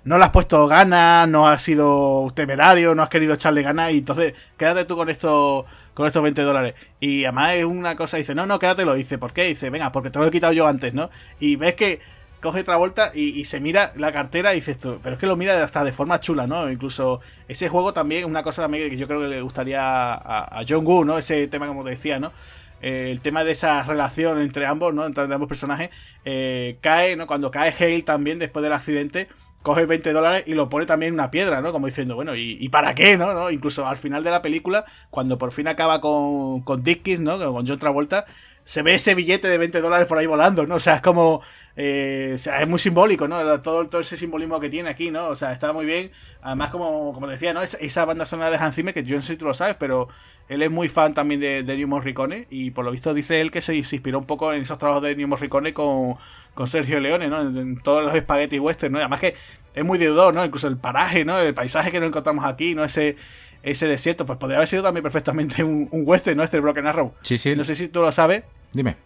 no 0.04 0.18
le 0.18 0.24
has 0.24 0.30
puesto 0.30 0.66
ganas, 0.66 1.28
no 1.28 1.48
has 1.48 1.62
sido 1.62 2.26
temerario, 2.34 2.94
no 2.94 3.02
has 3.02 3.08
querido 3.08 3.34
echarle 3.34 3.62
ganas 3.62 3.92
y 3.92 3.98
entonces 3.98 4.34
quédate 4.56 4.84
tú 4.84 4.96
con 4.96 5.08
esto 5.08 5.66
con 5.94 6.06
estos 6.06 6.22
20 6.22 6.42
dólares. 6.42 6.74
Y 7.00 7.24
además 7.24 7.54
es 7.54 7.64
una 7.64 7.96
cosa, 7.96 8.16
dice, 8.16 8.34
no, 8.34 8.46
no, 8.46 8.58
quédatelo. 8.58 8.94
Dice, 8.94 9.18
¿por 9.18 9.32
qué? 9.32 9.44
Dice, 9.44 9.70
venga, 9.70 9.92
porque 9.92 10.10
te 10.10 10.18
lo 10.18 10.26
he 10.26 10.30
quitado 10.30 10.52
yo 10.52 10.66
antes, 10.66 10.94
¿no? 10.94 11.10
Y 11.38 11.56
ves 11.56 11.74
que 11.74 12.00
coge 12.40 12.60
otra 12.60 12.76
vuelta 12.76 13.12
y, 13.14 13.44
se 13.44 13.60
mira 13.60 13.92
la 13.96 14.12
cartera 14.12 14.52
y 14.52 14.56
dices 14.56 14.76
tú, 14.76 14.98
pero 15.00 15.14
es 15.14 15.20
que 15.20 15.28
lo 15.28 15.36
mira 15.36 15.62
hasta 15.62 15.84
de 15.84 15.92
forma 15.92 16.20
chula, 16.20 16.46
¿no? 16.46 16.70
Incluso 16.70 17.20
ese 17.46 17.68
juego 17.68 17.92
también, 17.92 18.24
una 18.24 18.42
cosa 18.42 18.62
también 18.62 18.90
que 18.90 18.96
yo 18.96 19.06
creo 19.06 19.20
que 19.20 19.28
le 19.28 19.40
gustaría 19.42 19.80
a, 19.80 20.64
John 20.68 20.84
Woo, 20.84 21.04
¿no? 21.04 21.18
Ese 21.18 21.46
tema 21.46 21.68
como 21.68 21.84
te 21.84 21.90
decía, 21.90 22.18
¿no? 22.18 22.32
Eh, 22.80 23.10
el 23.12 23.20
tema 23.20 23.44
de 23.44 23.52
esa 23.52 23.84
relación 23.84 24.40
entre 24.40 24.66
ambos, 24.66 24.92
¿no? 24.92 25.06
Entre 25.06 25.22
ambos 25.22 25.48
personajes, 25.48 25.90
eh, 26.24 26.78
cae, 26.80 27.14
¿no? 27.14 27.28
Cuando 27.28 27.52
cae 27.52 27.72
Hale 27.78 28.02
también 28.02 28.40
después 28.40 28.64
del 28.64 28.72
accidente, 28.72 29.28
coge 29.62 29.86
20 29.86 30.12
dólares 30.12 30.44
y 30.46 30.54
lo 30.54 30.68
pone 30.68 30.86
también 30.86 31.08
en 31.08 31.14
una 31.14 31.30
piedra, 31.30 31.60
¿no? 31.60 31.72
Como 31.72 31.86
diciendo, 31.86 32.14
bueno, 32.14 32.34
¿y, 32.36 32.68
para 32.68 32.94
qué, 32.94 33.16
no? 33.16 33.32
¿no? 33.32 33.50
Incluso 33.50 33.86
al 33.86 33.96
final 33.96 34.24
de 34.24 34.30
la 34.30 34.42
película, 34.42 34.84
cuando 35.10 35.38
por 35.38 35.52
fin 35.52 35.68
acaba 35.68 36.00
con, 36.00 36.62
con 36.62 36.82
Dickies, 36.82 37.20
¿no? 37.20 37.38
Con 37.38 37.66
John 37.66 37.78
Travolta, 37.78 38.26
se 38.64 38.82
ve 38.82 38.94
ese 38.94 39.14
billete 39.14 39.48
de 39.48 39.58
20 39.58 39.80
dólares 39.80 40.06
por 40.06 40.18
ahí 40.18 40.26
volando, 40.26 40.66
¿no? 40.66 40.76
O 40.76 40.80
sea, 40.80 40.96
es 40.96 41.02
como... 41.02 41.42
Eh, 41.74 42.34
es 42.34 42.68
muy 42.68 42.78
simbólico, 42.78 43.26
¿no? 43.26 43.60
Todo, 43.62 43.88
todo 43.88 44.00
ese 44.02 44.16
simbolismo 44.16 44.60
que 44.60 44.68
tiene 44.68 44.90
aquí, 44.90 45.10
¿no? 45.10 45.28
O 45.28 45.36
sea, 45.36 45.52
está 45.52 45.72
muy 45.72 45.86
bien. 45.86 46.12
Además, 46.42 46.70
como, 46.70 47.12
como 47.14 47.26
decía, 47.26 47.54
¿no? 47.54 47.62
Esa, 47.62 47.78
esa 47.78 48.04
banda 48.04 48.26
sonora 48.26 48.50
de 48.50 48.58
Hans 48.58 48.76
que 48.76 49.04
yo 49.04 49.16
no 49.16 49.22
sé 49.22 49.32
si 49.34 49.38
tú 49.38 49.46
lo 49.46 49.54
sabes, 49.54 49.76
pero 49.78 50.08
él 50.48 50.62
es 50.62 50.70
muy 50.70 50.88
fan 50.88 51.14
también 51.14 51.40
de, 51.40 51.62
de 51.62 51.76
New 51.76 51.88
Morricone 51.88 52.46
y 52.50 52.70
por 52.70 52.84
lo 52.84 52.90
visto 52.90 53.14
dice 53.14 53.40
él 53.40 53.50
que 53.50 53.60
se, 53.60 53.74
inspiró 53.74 54.18
un 54.18 54.26
poco 54.26 54.52
en 54.52 54.62
esos 54.62 54.78
trabajos 54.78 55.02
de 55.02 55.16
New 55.16 55.28
Morricone 55.28 55.72
con, 55.72 56.16
con 56.54 56.66
Sergio 56.68 57.00
Leone, 57.00 57.28
¿no? 57.28 57.40
En, 57.40 57.80
todos 57.80 58.04
los 58.04 58.14
espaguetis 58.14 58.60
western, 58.60 58.92
¿no? 58.92 58.98
además 58.98 59.20
que 59.20 59.34
es 59.74 59.84
muy 59.84 59.98
deudor, 59.98 60.34
¿no? 60.34 60.44
Incluso 60.44 60.68
el 60.68 60.76
paraje, 60.76 61.24
¿no? 61.24 61.38
El 61.38 61.54
paisaje 61.54 61.90
que 61.90 61.98
nos 61.98 62.08
encontramos 62.08 62.44
aquí, 62.44 62.74
¿no? 62.74 62.84
Ese, 62.84 63.16
ese 63.62 63.86
desierto, 63.86 64.26
pues 64.26 64.38
podría 64.38 64.58
haber 64.58 64.68
sido 64.68 64.82
también 64.82 65.02
perfectamente 65.02 65.64
un, 65.64 65.88
un 65.90 66.02
western, 66.04 66.36
¿no? 66.36 66.42
Este 66.42 66.60
Broken 66.60 66.86
Arrow. 66.86 67.14
Sí, 67.22 67.38
sí. 67.38 67.56
No 67.56 67.64
sé 67.64 67.74
si 67.74 67.88
tú 67.88 68.00
lo 68.00 68.12
sabes. 68.12 68.42
Dime. 68.72 68.96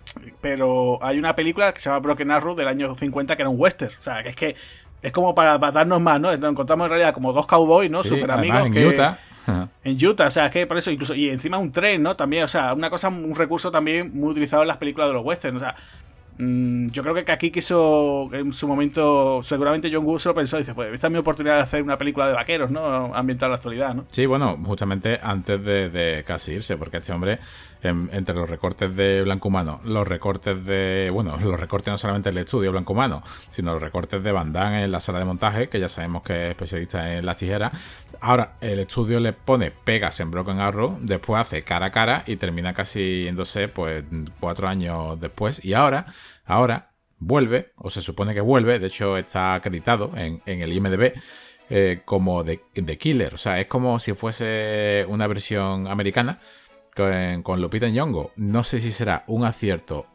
Pero 0.40 0.98
hay 1.02 1.18
una 1.18 1.36
película 1.36 1.72
que 1.72 1.80
se 1.80 1.88
llama 1.88 2.00
Broken 2.00 2.30
Arrow 2.30 2.54
del 2.54 2.68
año 2.68 2.94
50 2.94 3.36
que 3.36 3.42
era 3.42 3.48
un 3.48 3.60
western. 3.60 3.92
O 3.98 4.02
sea, 4.02 4.22
que 4.22 4.30
es 4.30 4.36
que 4.36 4.56
es 5.02 5.12
como 5.12 5.34
para, 5.34 5.58
darnos 5.58 6.00
más, 6.00 6.20
¿no? 6.20 6.34
Nos 6.36 6.50
encontramos 6.50 6.86
en 6.86 6.90
realidad 6.90 7.14
como 7.14 7.32
dos 7.32 7.46
cowboys, 7.46 7.90
¿no? 7.90 8.02
Super 8.02 8.30
amigos. 8.30 8.66
En 8.66 8.88
Utah. 8.88 9.18
En 9.84 10.04
Utah, 10.04 10.26
o 10.26 10.30
sea, 10.30 10.46
es 10.46 10.52
que 10.52 10.66
por 10.66 10.78
eso 10.78 10.90
incluso. 10.90 11.14
Y 11.14 11.28
encima 11.28 11.58
un 11.58 11.72
tren, 11.72 12.02
¿no? 12.02 12.16
También, 12.16 12.44
o 12.44 12.48
sea, 12.48 12.74
una 12.74 12.90
cosa, 12.90 13.08
un 13.08 13.34
recurso 13.34 13.70
también 13.70 14.10
muy 14.14 14.30
utilizado 14.30 14.62
en 14.62 14.68
las 14.68 14.76
películas 14.78 15.08
de 15.08 15.14
los 15.14 15.24
westerns. 15.24 15.56
O 15.56 15.60
sea, 15.60 15.76
Mm, 16.38 16.88
yo 16.88 17.02
creo 17.02 17.14
que 17.14 17.32
aquí 17.32 17.50
quiso, 17.50 18.28
en 18.32 18.52
su 18.52 18.68
momento, 18.68 19.40
seguramente 19.42 19.88
John 19.90 20.04
Woo 20.04 20.18
se 20.18 20.28
lo 20.28 20.34
pensó, 20.34 20.58
dice, 20.58 20.74
pues 20.74 20.92
esta 20.92 21.06
es 21.06 21.12
mi 21.12 21.18
oportunidad 21.18 21.56
de 21.56 21.62
hacer 21.62 21.82
una 21.82 21.96
película 21.96 22.28
de 22.28 22.34
vaqueros, 22.34 22.70
¿no? 22.70 23.14
Ambientar 23.14 23.48
la 23.48 23.56
actualidad, 23.56 23.94
¿no? 23.94 24.04
Sí, 24.10 24.26
bueno, 24.26 24.58
justamente 24.64 25.18
antes 25.22 25.64
de, 25.64 26.24
casi 26.26 26.52
irse, 26.52 26.76
porque 26.76 26.98
este 26.98 27.12
hombre, 27.12 27.38
entre 27.82 28.34
los 28.34 28.50
recortes 28.50 28.94
de 28.94 29.22
Blanco 29.22 29.48
Humano, 29.48 29.80
los 29.84 30.06
recortes 30.06 30.62
de, 30.64 31.10
bueno, 31.12 31.38
los 31.42 31.58
recortes 31.58 31.92
no 31.92 31.98
solamente 31.98 32.28
del 32.28 32.38
estudio 32.38 32.70
Blanco 32.70 32.92
Humano, 32.92 33.22
sino 33.50 33.72
los 33.72 33.80
recortes 33.80 34.22
de 34.22 34.32
Van 34.32 34.54
en 34.56 34.92
la 34.92 35.00
sala 35.00 35.20
de 35.20 35.24
montaje, 35.24 35.68
que 35.68 35.80
ya 35.80 35.88
sabemos 35.88 36.22
que 36.22 36.46
es 36.46 36.50
especialista 36.50 37.14
en 37.14 37.24
las 37.24 37.36
tijeras, 37.36 37.72
ahora 38.20 38.56
el 38.60 38.80
estudio 38.80 39.20
le 39.20 39.32
pone 39.32 39.70
pegas 39.70 40.20
en 40.20 40.30
Broken 40.30 40.60
Arrow, 40.60 40.98
después 41.00 41.40
hace 41.40 41.62
cara 41.62 41.86
a 41.86 41.90
cara 41.90 42.24
y 42.26 42.36
termina 42.36 42.74
casi 42.74 43.24
yéndose, 43.24 43.68
pues, 43.68 44.04
cuatro 44.40 44.68
años 44.68 45.20
después, 45.20 45.64
y 45.64 45.74
ahora 45.74 46.06
Ahora 46.46 46.92
vuelve, 47.18 47.72
o 47.76 47.90
se 47.90 48.00
supone 48.00 48.32
que 48.32 48.40
vuelve, 48.40 48.78
de 48.78 48.86
hecho 48.86 49.16
está 49.16 49.54
acreditado 49.54 50.12
en, 50.16 50.40
el 50.46 50.72
IMDB 50.72 51.12
eh, 51.68 52.02
como 52.04 52.44
The, 52.44 52.98
Killer. 52.98 53.34
O 53.34 53.38
sea, 53.38 53.60
es 53.60 53.66
como 53.66 53.98
si 53.98 54.14
fuese 54.14 55.04
una 55.08 55.26
versión 55.26 55.88
americana 55.88 56.38
con, 56.94 57.42
con 57.42 57.60
Lupita 57.60 57.88
Nyong'o. 57.88 58.30
No 58.36 58.62
sé 58.62 58.80
si 58.80 58.92
será 58.92 59.24
un 59.26 59.44
acierto 59.44 60.06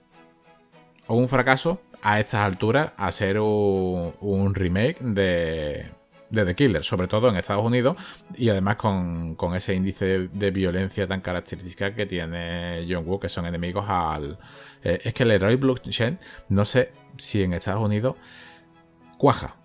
o 1.08 1.16
un 1.16 1.28
fracaso 1.28 1.82
a 2.02 2.20
estas 2.20 2.42
alturas 2.42 2.94
hacer 2.98 3.40
un 3.40 4.56
remake 4.56 5.00
de, 5.02 5.86
de 6.32 6.46
The 6.46 6.56
Killer, 6.56 6.84
sobre 6.84 7.08
todo 7.08 7.30
en 7.30 7.36
Estados 7.36 7.64
Unidos 7.64 7.98
y 8.36 8.50
además 8.50 8.78
con, 8.78 9.38
ese 9.56 9.76
índice 9.76 10.30
de, 10.32 10.52
violencia 10.52 11.08
tan 11.08 11.22
característica 11.22 11.94
que 11.94 12.06
tiene 12.06 12.86
John 12.90 13.04
Woo, 13.06 13.20
que 13.20 13.30
son 13.30 13.46
enemigos 13.46 13.86
al... 13.88 14.40
Eh, 14.84 15.00
es 15.04 15.14
que 15.14 15.24
el 15.24 15.32
héroe 15.32 15.56
Blockchain, 15.58 16.18
no 16.50 16.66
sé 16.66 16.94
si 17.18 17.44
en 17.44 17.54
Estados 17.54 17.84
Unidos 17.84 18.16
cuaja. 19.18 19.61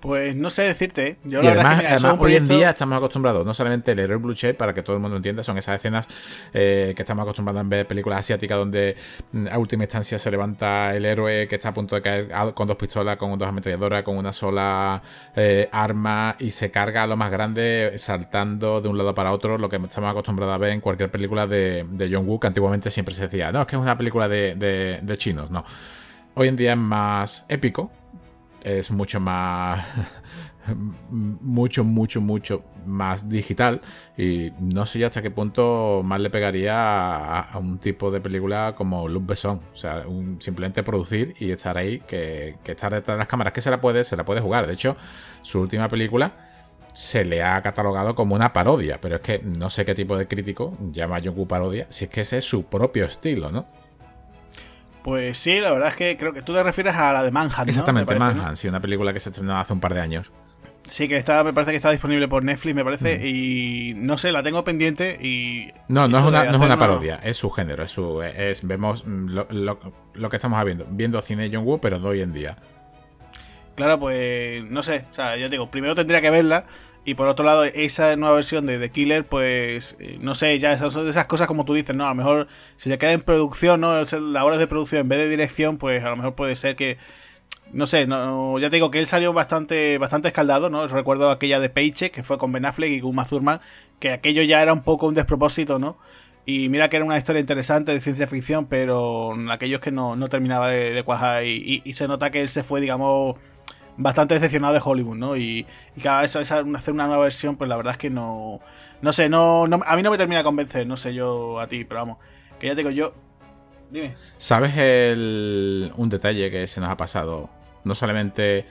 Pues 0.00 0.34
no 0.34 0.48
sé 0.48 0.62
decirte. 0.62 1.18
Yo 1.24 1.42
y 1.42 1.46
además, 1.46 2.16
hoy 2.18 2.34
en 2.34 2.48
día 2.48 2.70
estamos 2.70 2.96
acostumbrados, 2.96 3.44
no 3.44 3.52
solamente 3.52 3.92
el 3.92 3.98
héroe 3.98 4.16
Blue 4.16 4.32
Shade, 4.32 4.54
para 4.54 4.72
que 4.72 4.82
todo 4.82 4.96
el 4.96 5.02
mundo 5.02 5.18
entienda, 5.18 5.42
son 5.42 5.58
esas 5.58 5.76
escenas 5.76 6.08
eh, 6.54 6.94
que 6.96 7.02
estamos 7.02 7.22
acostumbrados 7.22 7.60
a 7.60 7.68
ver 7.68 7.86
películas 7.86 8.20
asiáticas 8.20 8.56
donde 8.56 8.96
mm, 9.32 9.48
a 9.48 9.58
última 9.58 9.84
instancia 9.84 10.18
se 10.18 10.30
levanta 10.30 10.96
el 10.96 11.04
héroe 11.04 11.46
que 11.48 11.56
está 11.56 11.68
a 11.68 11.74
punto 11.74 11.96
de 11.96 12.02
caer 12.02 12.30
con 12.54 12.66
dos 12.66 12.78
pistolas, 12.78 13.18
con 13.18 13.38
dos 13.38 13.46
ametralladoras, 13.46 14.02
con 14.02 14.16
una 14.16 14.32
sola 14.32 15.02
eh, 15.36 15.68
arma 15.70 16.34
y 16.38 16.50
se 16.50 16.70
carga 16.70 17.02
a 17.02 17.06
lo 17.06 17.18
más 17.18 17.30
grande 17.30 17.92
saltando 17.96 18.80
de 18.80 18.88
un 18.88 18.96
lado 18.96 19.14
para 19.14 19.34
otro, 19.34 19.58
lo 19.58 19.68
que 19.68 19.76
estamos 19.76 20.10
acostumbrados 20.10 20.54
a 20.54 20.58
ver 20.58 20.70
en 20.70 20.80
cualquier 20.80 21.10
película 21.10 21.46
de, 21.46 21.84
John 22.10 22.26
Woo, 22.26 22.40
que 22.40 22.46
antiguamente 22.46 22.90
siempre 22.90 23.14
se 23.14 23.22
decía, 23.22 23.52
no, 23.52 23.60
es 23.60 23.66
que 23.66 23.76
es 23.76 23.82
una 23.82 23.98
película 23.98 24.28
de, 24.28 24.54
de 24.54 25.18
chinos, 25.18 25.50
no. 25.50 25.62
Hoy 26.34 26.48
en 26.48 26.56
día 26.56 26.72
es 26.72 26.78
más 26.78 27.44
épico, 27.48 27.90
es 28.64 28.90
mucho 28.90 29.20
más 29.20 29.84
mucho, 31.10 31.84
mucho, 31.84 32.20
mucho 32.20 32.64
más 32.86 33.28
digital. 33.28 33.80
Y 34.16 34.52
no 34.58 34.86
sé 34.86 35.04
hasta 35.04 35.22
qué 35.22 35.30
punto 35.30 36.02
más 36.04 36.20
le 36.20 36.30
pegaría 36.30 37.40
a, 37.40 37.58
un 37.58 37.78
tipo 37.78 38.10
de 38.10 38.20
película 38.20 38.74
como 38.76 39.08
Luc 39.08 39.26
Besson. 39.26 39.60
O 39.72 39.76
sea, 39.76 40.04
simplemente 40.38 40.82
producir 40.82 41.34
y 41.38 41.50
estar 41.50 41.76
ahí, 41.76 42.00
que, 42.00 42.56
estar 42.64 42.92
detrás 42.92 43.16
de 43.16 43.18
las 43.18 43.28
cámaras, 43.28 43.52
que 43.52 43.60
se 43.60 43.70
la 43.70 43.80
puede, 43.80 44.04
se 44.04 44.16
la 44.16 44.24
puede 44.24 44.40
jugar. 44.40 44.66
De 44.66 44.74
hecho, 44.74 44.96
su 45.42 45.60
última 45.60 45.88
película 45.88 46.32
se 46.92 47.24
le 47.24 47.42
ha 47.42 47.62
catalogado 47.62 48.14
como 48.14 48.34
una 48.34 48.52
parodia, 48.52 49.00
pero 49.00 49.16
es 49.16 49.22
que 49.22 49.40
no 49.44 49.70
sé 49.70 49.84
qué 49.84 49.94
tipo 49.94 50.18
de 50.18 50.26
crítico 50.26 50.76
llama 50.90 51.18
a 51.18 51.46
parodia, 51.46 51.86
si 51.88 52.06
es 52.06 52.10
que 52.10 52.22
ese 52.22 52.38
es 52.38 52.44
su 52.44 52.64
propio 52.64 53.04
estilo, 53.04 53.52
¿no? 53.52 53.66
Pues 55.02 55.38
sí, 55.38 55.60
la 55.60 55.72
verdad 55.72 55.88
es 55.88 55.96
que 55.96 56.16
creo 56.16 56.32
que 56.32 56.42
tú 56.42 56.52
te 56.52 56.62
refieres 56.62 56.94
a 56.94 57.12
la 57.12 57.22
de 57.22 57.30
Manhattan. 57.30 57.68
Exactamente, 57.68 58.14
Manhattan, 58.16 58.56
sí, 58.56 58.68
una 58.68 58.80
película 58.80 59.12
que 59.12 59.20
se 59.20 59.30
estrenó 59.30 59.58
hace 59.58 59.72
un 59.72 59.80
par 59.80 59.94
de 59.94 60.00
años. 60.00 60.32
Sí, 60.90 61.06
que 61.06 61.16
está, 61.16 61.44
me 61.44 61.52
parece 61.52 61.70
que 61.70 61.76
está 61.76 61.92
disponible 61.92 62.26
por 62.26 62.42
Netflix, 62.42 62.74
me 62.74 62.84
parece, 62.84 63.26
y 63.26 63.94
no 63.94 64.18
sé, 64.18 64.32
la 64.32 64.42
tengo 64.42 64.64
pendiente 64.64 65.16
y... 65.20 65.70
No, 65.86 66.08
no 66.08 66.18
es 66.18 66.24
una, 66.24 66.44
no 66.46 66.56
es 66.56 66.60
una 66.60 66.78
parodia, 66.78 67.20
es 67.22 67.36
su 67.36 67.48
género, 67.50 67.84
es 67.84 67.92
su... 67.92 68.20
Es, 68.22 68.66
vemos 68.66 69.04
lo, 69.06 69.46
lo, 70.14 70.30
que 70.30 70.36
estamos 70.36 70.62
viendo, 70.64 70.86
viendo 70.90 71.20
cine 71.20 71.48
John 71.52 71.64
Woo, 71.64 71.80
pero 71.80 72.00
de 72.00 72.08
hoy 72.08 72.22
en 72.22 72.32
día. 72.32 72.56
Claro, 73.76 74.00
pues 74.00 74.64
no 74.64 74.82
sé, 74.82 75.04
o 75.12 75.14
sea, 75.14 75.36
ya 75.36 75.44
te 75.44 75.50
digo, 75.50 75.70
primero 75.70 75.94
tendría 75.94 76.20
que 76.20 76.30
verla, 76.30 76.66
y 77.04 77.14
por 77.14 77.28
otro 77.28 77.44
lado, 77.44 77.64
esa 77.64 78.14
nueva 78.16 78.34
versión 78.34 78.66
de 78.66 78.78
The 78.78 78.90
Killer, 78.90 79.26
pues 79.26 79.96
eh, 80.00 80.18
no 80.20 80.34
sé, 80.34 80.58
ya 80.58 80.76
de 80.76 80.86
esas 81.10 81.26
cosas 81.26 81.46
como 81.46 81.64
tú 81.64 81.72
dices, 81.72 81.96
¿no? 81.96 82.04
A 82.04 82.10
lo 82.10 82.14
mejor 82.14 82.48
si 82.76 82.90
le 82.90 82.98
queda 82.98 83.12
en 83.12 83.22
producción, 83.22 83.80
¿no? 83.80 84.02
La 84.02 84.44
hora 84.44 84.58
de 84.58 84.66
producción 84.66 85.02
en 85.02 85.08
vez 85.08 85.18
de 85.18 85.28
dirección, 85.28 85.78
pues 85.78 86.04
a 86.04 86.10
lo 86.10 86.16
mejor 86.16 86.34
puede 86.34 86.56
ser 86.56 86.76
que. 86.76 86.98
No 87.72 87.86
sé, 87.86 88.06
no, 88.06 88.58
ya 88.58 88.68
te 88.68 88.76
digo 88.76 88.90
que 88.90 88.98
él 88.98 89.06
salió 89.06 89.32
bastante, 89.32 89.96
bastante 89.98 90.28
escaldado, 90.28 90.70
¿no? 90.70 90.86
Recuerdo 90.88 91.30
aquella 91.30 91.60
de 91.60 91.70
Paycheck, 91.70 92.12
que 92.12 92.22
fue 92.24 92.36
con 92.36 92.52
Ben 92.52 92.64
Affleck 92.66 92.90
y 92.90 93.00
con 93.00 93.14
Thurman, 93.24 93.60
que 94.00 94.10
aquello 94.10 94.42
ya 94.42 94.60
era 94.62 94.72
un 94.72 94.82
poco 94.82 95.06
un 95.06 95.14
despropósito, 95.14 95.78
¿no? 95.78 95.96
Y 96.46 96.68
mira 96.68 96.88
que 96.88 96.96
era 96.96 97.04
una 97.04 97.16
historia 97.16 97.40
interesante 97.40 97.92
de 97.92 98.00
ciencia 98.00 98.26
ficción, 98.26 98.66
pero 98.66 99.34
aquello 99.50 99.76
es 99.76 99.82
que 99.82 99.92
no, 99.92 100.16
terminaba 100.28 100.68
de, 100.68 101.02
cuajar 101.04 101.44
y, 101.44 101.82
y, 101.84 101.92
se 101.92 102.08
nota 102.08 102.30
que 102.30 102.40
él 102.40 102.48
se 102.48 102.64
fue, 102.64 102.80
digamos, 102.80 103.36
bastante 104.00 104.34
decepcionado 104.34 104.72
de 104.72 104.80
Hollywood, 104.82 105.16
¿no? 105.16 105.36
Y, 105.36 105.66
cada 106.02 106.22
vez 106.22 106.34
hacer 106.34 106.64
una 106.64 107.06
nueva 107.06 107.18
versión, 107.18 107.56
pues 107.56 107.68
la 107.68 107.76
verdad 107.76 107.92
es 107.92 107.98
que 107.98 108.10
no. 108.10 108.60
No 109.02 109.12
sé, 109.12 109.28
no, 109.28 109.64
a 109.64 109.96
mí 109.96 110.02
no 110.02 110.10
me 110.10 110.18
termina 110.18 110.38
de 110.38 110.44
convencer, 110.44 110.86
no 110.86 110.96
sé 110.96 111.14
yo 111.14 111.60
a 111.60 111.66
ti, 111.66 111.84
pero 111.84 112.00
vamos. 112.00 112.18
Que 112.58 112.68
ya 112.68 112.74
te 112.74 112.78
digo, 112.78 112.90
yo. 112.90 113.14
Dime. 113.90 114.14
¿Sabes 114.36 114.76
el, 114.76 115.92
un 115.96 116.08
detalle 116.08 116.50
que 116.50 116.66
se 116.66 116.80
nos 116.80 116.90
ha 116.90 116.96
pasado? 116.96 117.50
No 117.84 117.94
solamente 117.94 118.66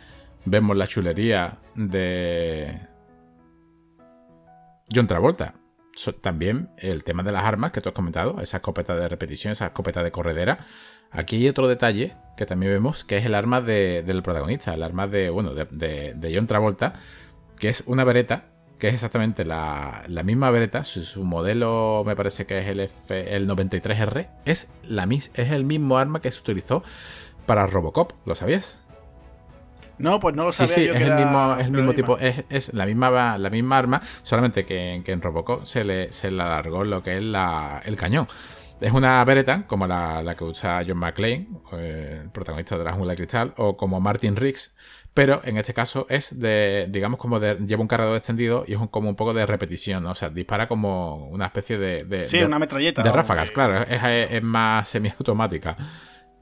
vemos 0.45 0.75
la 0.77 0.87
chulería 0.87 1.57
de 1.75 2.79
John 4.93 5.07
Travolta, 5.07 5.53
también 6.21 6.69
el 6.77 7.03
tema 7.03 7.23
de 7.23 7.31
las 7.31 7.45
armas 7.45 7.71
que 7.71 7.81
tú 7.81 7.89
has 7.89 7.95
comentado, 7.95 8.39
esa 8.41 8.57
escopeta 8.57 8.95
de 8.95 9.07
repetición, 9.07 9.51
esa 9.51 9.67
escopeta 9.67 10.03
de 10.03 10.11
corredera. 10.11 10.59
Aquí 11.11 11.37
hay 11.37 11.49
otro 11.49 11.67
detalle 11.67 12.15
que 12.37 12.45
también 12.45 12.71
vemos, 12.71 13.03
que 13.03 13.17
es 13.17 13.25
el 13.25 13.35
arma 13.35 13.61
del 13.61 14.23
protagonista, 14.23 14.73
el 14.73 14.83
arma 14.83 15.07
de, 15.07 15.29
bueno, 15.29 15.53
de, 15.53 16.31
John 16.33 16.47
Travolta, 16.47 16.93
que 17.57 17.69
es 17.69 17.83
una 17.85 18.03
vereta, 18.03 18.45
que 18.77 18.87
es 18.87 18.93
exactamente 18.93 19.43
la, 19.43 20.03
misma 20.23 20.51
vereta, 20.51 20.83
su, 20.83 21.23
modelo 21.23 22.03
me 22.05 22.15
parece 22.15 22.45
que 22.45 22.59
es 22.59 22.67
el, 22.67 22.79
F, 22.81 23.35
el 23.35 23.49
93R, 23.49 24.29
es, 24.45 24.71
la, 24.83 25.07
es 25.11 25.31
el 25.35 25.65
mismo 25.65 25.97
arma 25.97 26.21
que 26.21 26.31
se 26.31 26.39
utilizó 26.39 26.83
para 27.45 27.67
Robocop, 27.67 28.13
¿lo 28.25 28.35
sabías? 28.35 28.79
No, 29.99 30.19
pues 30.19 30.35
no 30.35 30.45
lo 30.45 30.51
sabía. 30.51 30.73
Sí, 30.73 30.81
sí, 30.81 30.89
es, 30.89 31.01
el 31.01 31.15
mismo, 31.15 31.55
es 31.59 31.65
el 31.65 31.71
mismo 31.71 31.93
tipo, 31.93 32.17
es, 32.17 32.73
la, 32.73 32.85
misma, 32.85 33.37
la 33.37 33.49
misma 33.49 33.77
arma, 33.77 34.01
solamente 34.23 34.65
que, 34.65 35.03
en 35.05 35.21
Robocop 35.21 35.65
se 35.65 35.83
le, 35.83 36.11
se 36.11 36.31
le 36.31 36.41
alargó 36.41 36.83
lo 36.83 37.03
que 37.03 37.17
es 37.17 37.23
la, 37.23 37.81
el 37.85 37.95
cañón. 37.95 38.25
Es 38.79 38.93
una 38.93 39.23
Beretta, 39.25 39.67
como 39.67 39.87
la, 39.87 40.35
que 40.37 40.43
usa 40.45 40.83
John 40.87 40.97
McClane, 40.97 41.47
eh, 41.73 42.19
el 42.23 42.29
protagonista 42.29 42.77
de 42.77 42.85
la 42.85 42.93
jungla 42.93 43.11
de 43.11 43.17
cristal, 43.17 43.53
o 43.57 43.75
como 43.75 43.99
Martin 43.99 44.37
Riggs, 44.37 44.73
pero 45.13 45.41
en 45.43 45.57
este 45.57 45.73
caso 45.73 46.05
es 46.09 46.39
de, 46.39 46.87
digamos, 46.89 47.19
como 47.19 47.41
de, 47.41 47.55
lleva 47.55 47.81
un 47.81 47.89
cargador 47.89 48.15
extendido 48.15 48.63
y 48.65 48.73
es 48.75 48.79
como 48.89 49.09
un 49.09 49.15
poco 49.17 49.33
de 49.33 49.45
repetición, 49.45 50.03
¿no? 50.03 50.11
O 50.11 50.15
sea, 50.15 50.29
dispara 50.29 50.69
como 50.69 51.27
una 51.27 51.47
especie 51.47 51.77
de... 51.77 52.23
sí, 52.23 52.41
una 52.41 52.57
metralleta. 52.57 53.03
De 53.03 53.11
ráfagas, 53.11 53.51
claro, 53.51 53.81
es, 53.81 54.31
es 54.31 54.43
más 54.43 54.87
semiautomática. 54.87 55.75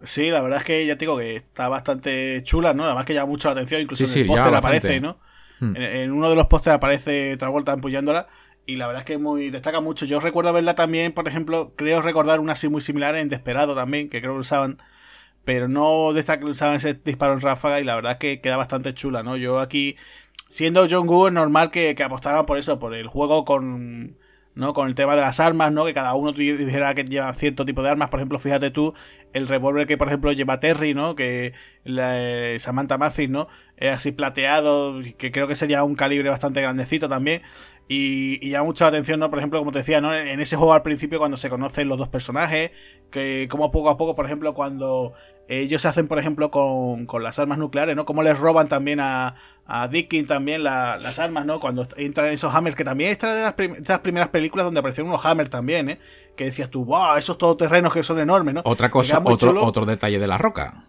Sí, 0.03 0.29
la 0.29 0.41
verdad 0.41 0.59
es 0.59 0.65
que 0.65 0.85
ya 0.85 0.95
te 0.95 1.05
digo 1.05 1.17
que 1.17 1.35
está 1.35 1.69
bastante 1.69 2.41
chula, 2.43 2.73
¿no? 2.73 2.85
Además 2.85 3.05
que 3.05 3.13
llama 3.13 3.27
mucho 3.27 3.47
la 3.47 3.53
atención, 3.53 3.81
incluso 3.81 4.05
en 4.05 4.21
el 4.21 4.27
póster 4.27 4.53
aparece, 4.53 4.99
¿no? 4.99 5.17
Hmm. 5.59 5.75
En, 5.75 6.11
uno 6.11 6.29
de 6.29 6.35
los 6.35 6.45
pósters 6.45 6.75
aparece 6.75 7.35
Travolta 7.37 7.73
empuñándola 7.73 8.27
y 8.67 8.75
la 8.75 8.85
verdad 8.85 9.01
es 9.01 9.05
que 9.07 9.17
muy 9.17 9.49
destaca 9.49 9.81
mucho. 9.81 10.05
Yo 10.05 10.19
recuerdo 10.19 10.53
verla 10.53 10.75
también, 10.75 11.13
por 11.13 11.27
ejemplo, 11.27 11.73
creo 11.75 12.01
recordar 12.01 12.39
una 12.39 12.53
así 12.53 12.67
muy 12.67 12.81
similar 12.81 13.15
en 13.15 13.29
Desperado 13.29 13.73
también, 13.73 14.09
que 14.09 14.21
creo 14.21 14.33
que 14.33 14.39
usaban, 14.39 14.77
pero 15.45 15.67
no 15.67 16.13
de 16.13 16.19
esta 16.19 16.37
que 16.37 16.45
usaban 16.45 16.75
ese 16.75 16.93
disparo 16.93 17.33
en 17.33 17.41
ráfaga 17.41 17.79
y 17.79 17.83
la 17.83 17.95
verdad 17.95 18.13
es 18.13 18.17
que 18.19 18.39
queda 18.39 18.57
bastante 18.57 18.93
chula, 18.93 19.23
¿no? 19.23 19.35
Yo 19.35 19.59
aquí, 19.59 19.95
siendo 20.47 20.85
John 20.89 21.07
Woo, 21.07 21.27
es 21.27 21.33
normal 21.33 21.71
que, 21.71 21.95
que 21.95 22.03
apostaran 22.03 22.45
por 22.45 22.59
eso, 22.59 22.77
por 22.77 22.93
el 22.93 23.07
juego 23.07 23.45
con 23.45 24.17
¿no? 24.57 24.73
Con 24.73 24.87
el 24.87 24.95
tema 24.95 25.15
de 25.15 25.21
las 25.21 25.39
armas, 25.39 25.71
¿no? 25.71 25.85
Que 25.85 25.93
cada 25.93 26.15
uno 26.15 26.33
dijera 26.33 26.93
que 26.95 27.05
lleva 27.05 27.31
cierto 27.33 27.63
tipo 27.63 27.83
de 27.83 27.89
armas. 27.89 28.09
Por 28.09 28.19
ejemplo, 28.19 28.39
fíjate 28.39 28.71
tú, 28.71 28.93
el 29.33 29.47
revólver 29.47 29.87
que, 29.87 29.97
por 29.97 30.07
ejemplo, 30.07 30.31
lleva 30.31 30.59
Terry, 30.59 30.93
¿no? 30.93 31.15
Que 31.15 31.53
la, 31.83 32.19
eh, 32.19 32.59
Samantha 32.59 32.97
Mathis, 32.97 33.29
¿no? 33.29 33.47
Es 33.77 33.93
así 33.93 34.11
plateado, 34.11 34.99
que 35.17 35.31
creo 35.31 35.47
que 35.47 35.55
sería 35.55 35.83
un 35.83 35.95
calibre 35.95 36.29
bastante 36.29 36.61
grandecito 36.61 37.07
también. 37.07 37.43
Y, 37.87 38.45
y 38.45 38.49
llama 38.49 38.65
mucho 38.65 38.83
la 38.83 38.89
atención, 38.89 39.19
¿no? 39.19 39.29
Por 39.29 39.39
ejemplo, 39.39 39.59
como 39.59 39.71
te 39.71 39.79
decía, 39.79 40.01
¿no? 40.01 40.13
En 40.13 40.39
ese 40.41 40.57
juego 40.57 40.73
al 40.73 40.81
principio, 40.81 41.19
cuando 41.19 41.37
se 41.37 41.49
conocen 41.49 41.87
los 41.87 41.99
dos 41.99 42.09
personajes, 42.09 42.71
que 43.11 43.47
como 43.49 43.71
poco 43.71 43.89
a 43.89 43.97
poco, 43.97 44.15
por 44.15 44.25
ejemplo, 44.25 44.53
cuando 44.55 45.13
ellos 45.47 45.81
se 45.81 45.87
hacen, 45.87 46.07
por 46.07 46.19
ejemplo, 46.19 46.51
con, 46.51 47.05
con 47.05 47.23
las 47.23 47.39
armas 47.39 47.57
nucleares, 47.59 47.95
¿no? 47.95 48.05
Cómo 48.05 48.23
les 48.23 48.37
roban 48.37 48.67
también 48.67 48.99
a, 48.99 49.35
a 49.67 49.87
Dickin 49.89 50.25
también 50.25 50.63
las 50.63 51.19
armas, 51.19 51.45
¿no? 51.45 51.59
Cuando 51.59 51.85
entran 51.97 52.27
esos 52.27 52.53
hammers, 52.55 52.75
que 52.75 52.85
también 52.85 53.11
esta 53.11 53.35
de 53.35 53.41
las, 53.41 53.99
primeras 53.99 54.29
películas 54.29 54.65
donde 54.65 54.79
aparecieron 54.79 55.09
unos 55.09 55.25
hammers 55.25 55.49
también, 55.49 55.89
¿eh? 55.89 55.99
Que 56.37 56.45
decías 56.45 56.69
tú, 56.69 56.85
wow, 56.85 57.17
esos 57.17 57.37
todoterrenos 57.37 57.93
que 57.93 58.01
son 58.01 58.19
enormes, 58.19 58.53
¿no? 58.53 58.61
Otra 58.63 58.89
cosa, 58.89 59.21
otro, 59.23 59.61
otro 59.63 59.85
detalle 59.85 60.19
de 60.19 60.27
la 60.27 60.37
roca. 60.37 60.85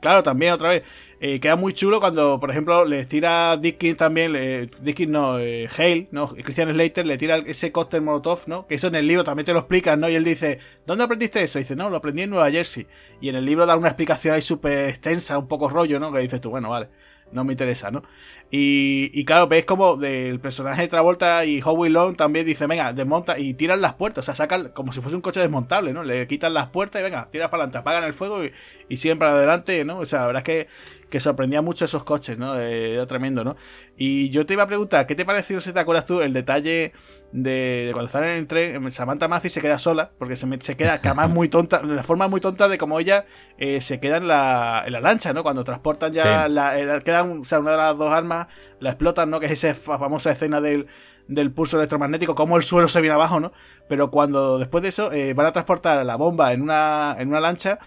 Claro, 0.00 0.22
también 0.22 0.52
otra 0.52 0.70
vez. 0.70 0.82
Eh, 1.20 1.38
queda 1.40 1.56
muy 1.56 1.74
chulo 1.74 2.00
cuando, 2.00 2.40
por 2.40 2.50
ejemplo, 2.50 2.86
le 2.86 3.04
tira 3.04 3.58
Dickin 3.58 3.94
también, 3.96 4.70
Dickin 4.80 5.10
no, 5.10 5.38
eh, 5.38 5.68
Hale, 5.76 6.08
¿no? 6.10 6.28
Christian 6.28 6.70
Slater 6.70 7.04
le 7.04 7.18
tira 7.18 7.36
ese 7.36 7.70
cóctel 7.70 8.00
Molotov, 8.00 8.44
¿no? 8.46 8.66
Que 8.66 8.76
eso 8.76 8.88
en 8.88 8.94
el 8.94 9.06
libro 9.06 9.24
también 9.24 9.44
te 9.44 9.52
lo 9.52 9.58
explican, 9.58 10.00
¿no? 10.00 10.08
Y 10.08 10.14
él 10.14 10.24
dice, 10.24 10.58
¿dónde 10.86 11.04
aprendiste 11.04 11.42
eso? 11.42 11.58
Y 11.58 11.62
dice, 11.62 11.76
no, 11.76 11.90
lo 11.90 11.98
aprendí 11.98 12.22
en 12.22 12.30
Nueva 12.30 12.50
Jersey. 12.50 12.86
Y 13.20 13.28
en 13.28 13.36
el 13.36 13.44
libro 13.44 13.66
da 13.66 13.76
una 13.76 13.88
explicación 13.88 14.34
ahí 14.34 14.40
súper 14.40 14.88
extensa, 14.88 15.36
un 15.36 15.48
poco 15.48 15.68
rollo, 15.68 16.00
¿no? 16.00 16.10
Que 16.10 16.20
dices 16.20 16.40
tú, 16.40 16.48
bueno, 16.48 16.70
vale 16.70 16.88
no 17.32 17.44
me 17.44 17.52
interesa, 17.52 17.90
¿no? 17.90 18.02
Y, 18.50 19.10
y 19.14 19.24
claro, 19.24 19.46
ves 19.46 19.64
como 19.64 19.96
del 19.96 20.40
personaje 20.40 20.82
de 20.82 20.88
Travolta 20.88 21.44
y 21.44 21.60
Howie 21.62 21.90
Long 21.90 22.16
también 22.16 22.44
dice, 22.44 22.66
venga, 22.66 22.92
desmonta 22.92 23.38
y 23.38 23.54
tiran 23.54 23.80
las 23.80 23.94
puertas, 23.94 24.24
o 24.24 24.26
sea, 24.26 24.34
sacan 24.34 24.70
como 24.70 24.92
si 24.92 25.00
fuese 25.00 25.16
un 25.16 25.22
coche 25.22 25.40
desmontable, 25.40 25.92
¿no? 25.92 26.02
Le 26.02 26.26
quitan 26.26 26.54
las 26.54 26.68
puertas 26.70 27.00
y 27.00 27.04
venga, 27.04 27.28
tiras 27.30 27.48
para 27.48 27.62
adelante, 27.62 27.78
apagan 27.78 28.04
el 28.04 28.14
fuego 28.14 28.44
y, 28.44 28.52
y 28.88 28.96
siguen 28.96 29.18
para 29.18 29.32
adelante, 29.32 29.84
¿no? 29.84 29.98
O 29.98 30.04
sea, 30.04 30.20
la 30.20 30.26
verdad 30.26 30.40
es 30.40 30.44
que 30.44 30.68
que 31.10 31.20
sorprendía 31.20 31.60
mucho 31.60 31.84
esos 31.84 32.04
coches, 32.04 32.38
¿no? 32.38 32.58
Eh, 32.58 32.94
era 32.94 33.06
tremendo, 33.06 33.44
¿no? 33.44 33.56
Y 33.96 34.30
yo 34.30 34.46
te 34.46 34.54
iba 34.54 34.62
a 34.62 34.66
preguntar, 34.66 35.06
¿qué 35.06 35.14
te 35.14 35.24
pareció, 35.24 35.60
si 35.60 35.72
te 35.72 35.80
acuerdas 35.80 36.06
tú, 36.06 36.20
el 36.20 36.32
detalle 36.32 36.92
de, 37.32 37.90
cuando 37.92 38.06
están 38.06 38.24
en 38.24 38.30
el 38.30 38.46
tren, 38.46 38.90
Samantha 38.90 39.28
Macy 39.28 39.50
se 39.50 39.60
queda 39.60 39.78
sola, 39.78 40.12
porque 40.18 40.36
se, 40.36 40.46
se 40.60 40.76
queda, 40.76 41.00
que 41.00 41.08
además 41.08 41.30
muy 41.30 41.48
tonta, 41.48 41.80
de 41.80 41.94
la 41.94 42.02
forma 42.04 42.28
muy 42.28 42.40
tonta 42.40 42.68
de 42.68 42.78
cómo 42.78 43.00
ella 43.00 43.26
eh, 43.58 43.80
se 43.80 43.98
queda 44.00 44.18
en 44.18 44.28
la, 44.28 44.84
en 44.86 44.92
la 44.92 45.00
lancha, 45.00 45.32
¿no? 45.32 45.42
Cuando 45.42 45.64
transportan 45.64 46.12
ya, 46.12 46.48
la, 46.48 47.00
quedan, 47.04 47.40
o 47.40 47.44
sea, 47.44 47.58
una 47.58 47.72
de 47.72 47.76
las 47.76 47.98
dos 47.98 48.12
armas, 48.12 48.46
la 48.78 48.90
explotan, 48.90 49.30
¿no? 49.30 49.40
Que 49.40 49.46
es 49.46 49.52
esa 49.52 49.74
famosa 49.74 50.30
escena 50.30 50.60
del 50.60 50.86
del 51.30 51.52
pulso 51.52 51.76
electromagnético, 51.76 52.34
como 52.34 52.56
el 52.56 52.64
suelo 52.64 52.88
se 52.88 53.00
viene 53.00 53.14
abajo, 53.14 53.38
¿no? 53.38 53.52
Pero 53.88 54.10
cuando 54.10 54.58
después 54.58 54.82
de 54.82 54.88
eso 54.88 55.12
eh, 55.12 55.32
van 55.32 55.46
a 55.46 55.52
transportar 55.52 56.04
la 56.04 56.16
bomba 56.16 56.52
en 56.52 56.60
una, 56.60 57.14
en 57.18 57.28
una 57.28 57.38
lancha, 57.38 57.78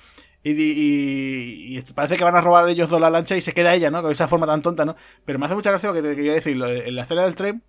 y, 0.44 1.82
parece 1.94 2.18
que 2.18 2.24
van 2.24 2.36
a 2.36 2.42
robar 2.42 2.68
ellos 2.68 2.90
dos 2.90 3.00
la 3.00 3.10
lancha 3.10 3.38
y 3.38 3.42
se 3.42 3.54
queda 3.54 3.74
ella, 3.74 3.90
¿no? 3.90 4.02
Con 4.02 4.12
esa 4.12 4.28
forma 4.28 4.46
tan 4.46 4.62
tonta, 4.62 4.84
¿no? 4.84 4.96
Pero 5.26 5.40
me 5.40 5.46
hace 5.46 5.56
mucha 5.56 5.70
gracia 5.70 5.90
lo 5.90 5.96
que 5.96 6.02
te 6.02 6.16
quería 6.16 6.34
decir. 6.34 6.62
En 6.62 6.96
la 6.96 7.04
escena 7.04 7.24
del 7.24 7.36
tren 7.36 7.64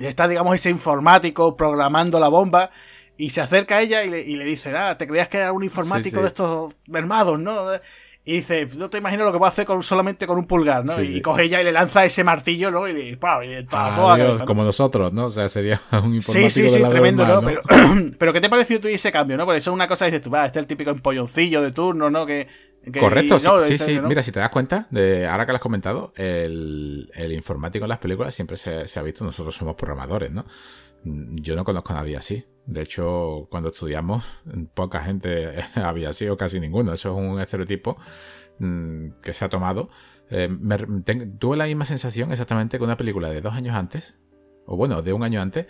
está, 0.00 0.28
digamos, 0.28 0.54
ese 0.54 0.70
informático 0.70 1.56
programando 1.56 2.20
la 2.20 2.28
bomba 2.28 2.70
y 3.16 3.30
se 3.30 3.40
acerca 3.40 3.76
a 3.76 3.80
ella 3.80 4.04
y 4.04 4.36
le, 4.36 4.44
dice, 4.44 4.76
ah, 4.76 4.98
te 4.98 5.06
creías 5.06 5.28
que 5.28 5.38
era 5.38 5.52
un 5.52 5.62
informático 5.62 6.20
de 6.20 6.26
estos 6.26 6.74
mermados, 6.86 7.38
¿no? 7.38 7.70
Y 8.26 8.36
dice, 8.36 8.66
no 8.78 8.88
te 8.88 8.96
imagino 8.96 9.24
lo 9.24 9.32
que 9.32 9.38
puedo 9.38 9.48
hacer 9.48 9.66
con, 9.66 9.82
solamente 9.82 10.26
con 10.26 10.38
un 10.38 10.46
pulgar, 10.46 10.82
¿no? 10.86 11.02
y 11.02 11.20
coge 11.20 11.42
ella 11.42 11.60
y 11.60 11.64
le 11.64 11.72
lanza 11.72 12.06
ese 12.06 12.24
martillo, 12.24 12.70
¿no? 12.70 12.88
Y, 12.88 12.98
y, 12.98 13.16
¡pam! 13.16 13.42
y 13.42 13.66
toda 13.66 14.46
Como 14.46 14.64
nosotros, 14.64 15.12
¿no? 15.12 15.26
O 15.26 15.30
sea, 15.30 15.46
sería 15.50 15.78
un 16.02 16.14
informático 16.14 16.50
Sí, 16.50 16.68
sí, 16.68 16.70
sí, 16.70 16.88
tremendo, 16.88 17.26
¿no? 17.26 17.42
Pero, 17.42 17.60
pero, 18.18 18.32
¿qué 18.32 18.40
te 18.40 18.48
pareció 18.48 18.80
tú 18.80 18.88
ese 18.88 19.12
cambio, 19.12 19.36
no? 19.36 19.44
Porque 19.44 19.58
eso 19.58 19.70
es 19.70 19.74
una 19.74 19.86
cosa, 19.86 20.06
dices 20.06 20.22
tú, 20.22 20.30
va, 20.30 20.46
este 20.46 20.58
es 20.58 20.62
el 20.62 20.66
típico 20.66 20.90
empolloncillo 20.90 21.60
de 21.60 21.72
turno, 21.72 22.08
¿no? 22.08 22.24
Que, 22.24 22.48
Correcto, 22.98 23.38
sí, 23.62 23.78
sí, 23.78 24.00
Mira, 24.00 24.22
si 24.22 24.30
te 24.30 24.40
das 24.40 24.50
cuenta, 24.50 24.86
de 24.90 25.26
ahora 25.26 25.46
que 25.46 25.52
lo 25.52 25.56
has 25.56 25.62
comentado, 25.62 26.12
el, 26.16 27.10
el 27.14 27.32
informático 27.32 27.84
en 27.84 27.88
las 27.88 27.98
películas 27.98 28.34
siempre 28.34 28.56
se, 28.56 28.88
se 28.88 28.98
ha 28.98 29.02
visto, 29.02 29.24
nosotros 29.24 29.54
somos 29.54 29.74
programadores, 29.74 30.30
¿no? 30.30 30.44
Yo 31.04 31.56
no 31.56 31.64
conozco 31.64 31.92
a 31.92 31.96
nadie 31.96 32.16
así. 32.16 32.44
De 32.66 32.82
hecho, 32.82 33.46
cuando 33.50 33.70
estudiamos, 33.70 34.24
poca 34.74 35.00
gente 35.00 35.64
había 35.74 36.12
sido 36.12 36.36
casi 36.36 36.60
ninguno. 36.60 36.92
Eso 36.92 37.12
es 37.12 37.18
un 37.18 37.40
estereotipo 37.40 37.96
mm, 38.58 39.20
que 39.22 39.32
se 39.32 39.44
ha 39.44 39.48
tomado. 39.48 39.90
Eh, 40.30 40.48
tuve 41.38 41.56
la 41.56 41.66
misma 41.66 41.84
sensación 41.84 42.32
exactamente 42.32 42.78
que 42.78 42.84
una 42.84 42.96
película 42.96 43.30
de 43.30 43.40
dos 43.40 43.54
años 43.54 43.76
antes, 43.76 44.16
o 44.66 44.76
bueno, 44.76 45.02
de 45.02 45.12
un 45.12 45.22
año 45.22 45.42
antes, 45.42 45.66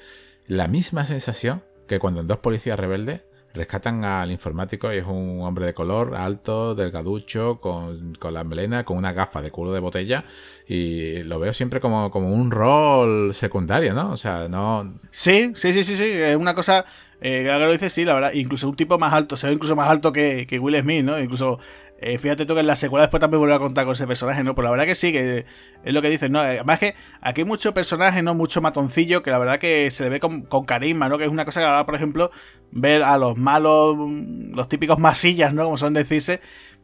la 0.47 0.68
misma 0.68 1.05
sensación 1.05 1.64
que 1.88 1.99
cuando 1.99 2.20
en 2.20 2.26
Dos 2.26 2.38
Policías 2.38 2.78
Rebeldes 2.78 3.24
rescatan 3.55 4.05
al 4.05 4.30
informático 4.32 4.92
y 4.92 4.96
es 4.96 5.07
un 5.07 5.40
hombre 5.42 5.66
de 5.66 5.74
color, 5.74 6.16
alto, 6.16 6.74
delgaducho, 6.74 7.61
con, 7.61 8.14
con 8.16 8.34
la 8.34 8.42
melena, 8.42 8.84
con 8.84 8.98
una 8.98 9.12
gafa 9.12 9.40
de 9.40 9.52
culo 9.52 9.72
de 9.72 9.80
botella 9.80 10.24
y 10.66 11.22
lo 11.22 11.38
veo 11.38 11.52
siempre 11.52 11.80
como, 11.80 12.11
como 12.11 12.32
un 12.32 12.50
rol 12.50 13.32
secundario, 13.32 13.94
¿no? 13.94 14.11
O 14.11 14.16
sea, 14.16 14.48
no... 14.48 14.98
Sí, 15.11 15.52
sí, 15.55 15.72
sí, 15.72 15.84
sí, 15.84 15.96
sí, 15.96 16.05
es 16.05 16.36
una 16.36 16.55
cosa... 16.55 16.84
Eh, 17.20 17.42
lo 17.44 17.70
dices, 17.70 17.92
sí, 17.92 18.05
la 18.05 18.12
verdad, 18.12 18.32
incluso 18.34 18.68
un 18.68 18.76
tipo 18.76 18.98
más 18.98 19.14
alto, 19.14 19.36
se 19.36 19.46
ve 19.46 19.55
incluso 19.55 19.74
más 19.74 19.88
alto 19.88 20.12
que, 20.12 20.46
que 20.46 20.59
Will 20.59 20.78
Smith, 20.82 21.05
¿no? 21.05 21.18
Incluso 21.18 21.59
eh, 21.99 22.18
fíjate 22.18 22.45
tú 22.45 22.55
que 22.55 22.61
en 22.61 22.66
la 22.66 22.76
secuela 22.76 23.05
después 23.05 23.20
también 23.20 23.38
vuelve 23.38 23.55
a 23.55 23.59
contar 23.59 23.84
con 23.84 23.92
ese 23.92 24.07
personaje, 24.07 24.42
¿no? 24.42 24.55
Pero 24.55 24.64
la 24.64 24.70
verdad 24.72 24.84
que 24.84 24.95
sí, 24.95 25.12
que 25.12 25.47
es 25.84 25.92
lo 25.92 26.03
que 26.03 26.11
dices, 26.11 26.30
¿no? 26.30 26.40
Además 26.40 26.78
que 26.78 26.95
aquí 27.20 27.42
hay 27.42 27.47
mucho 27.47 27.72
personaje, 27.72 28.22
¿no? 28.22 28.34
Mucho 28.34 28.61
matoncillo, 28.61 29.22
que 29.22 29.30
la 29.30 29.38
verdad 29.38 29.59
que 29.59 29.90
se 29.90 30.05
le 30.05 30.11
ve 30.11 30.20
con, 30.20 30.42
carisma, 30.66 31.09
¿no? 31.09 31.18
Que 31.18 31.24
es 31.24 31.30
una 31.30 31.45
cosa 31.45 31.61
que 31.61 31.66
ahora, 31.66 31.86
por 31.86 31.95
ejemplo, 31.95 32.30
ver 32.72 33.03
a 33.03 33.16
los 33.16 33.36
malos, 33.36 33.97
los 33.97 34.68
típicos 34.68 34.99
masillas, 34.99 35.55
¿no? 35.55 35.64
Como 35.64 35.76
son 35.76 35.95
decirse, 35.95 36.40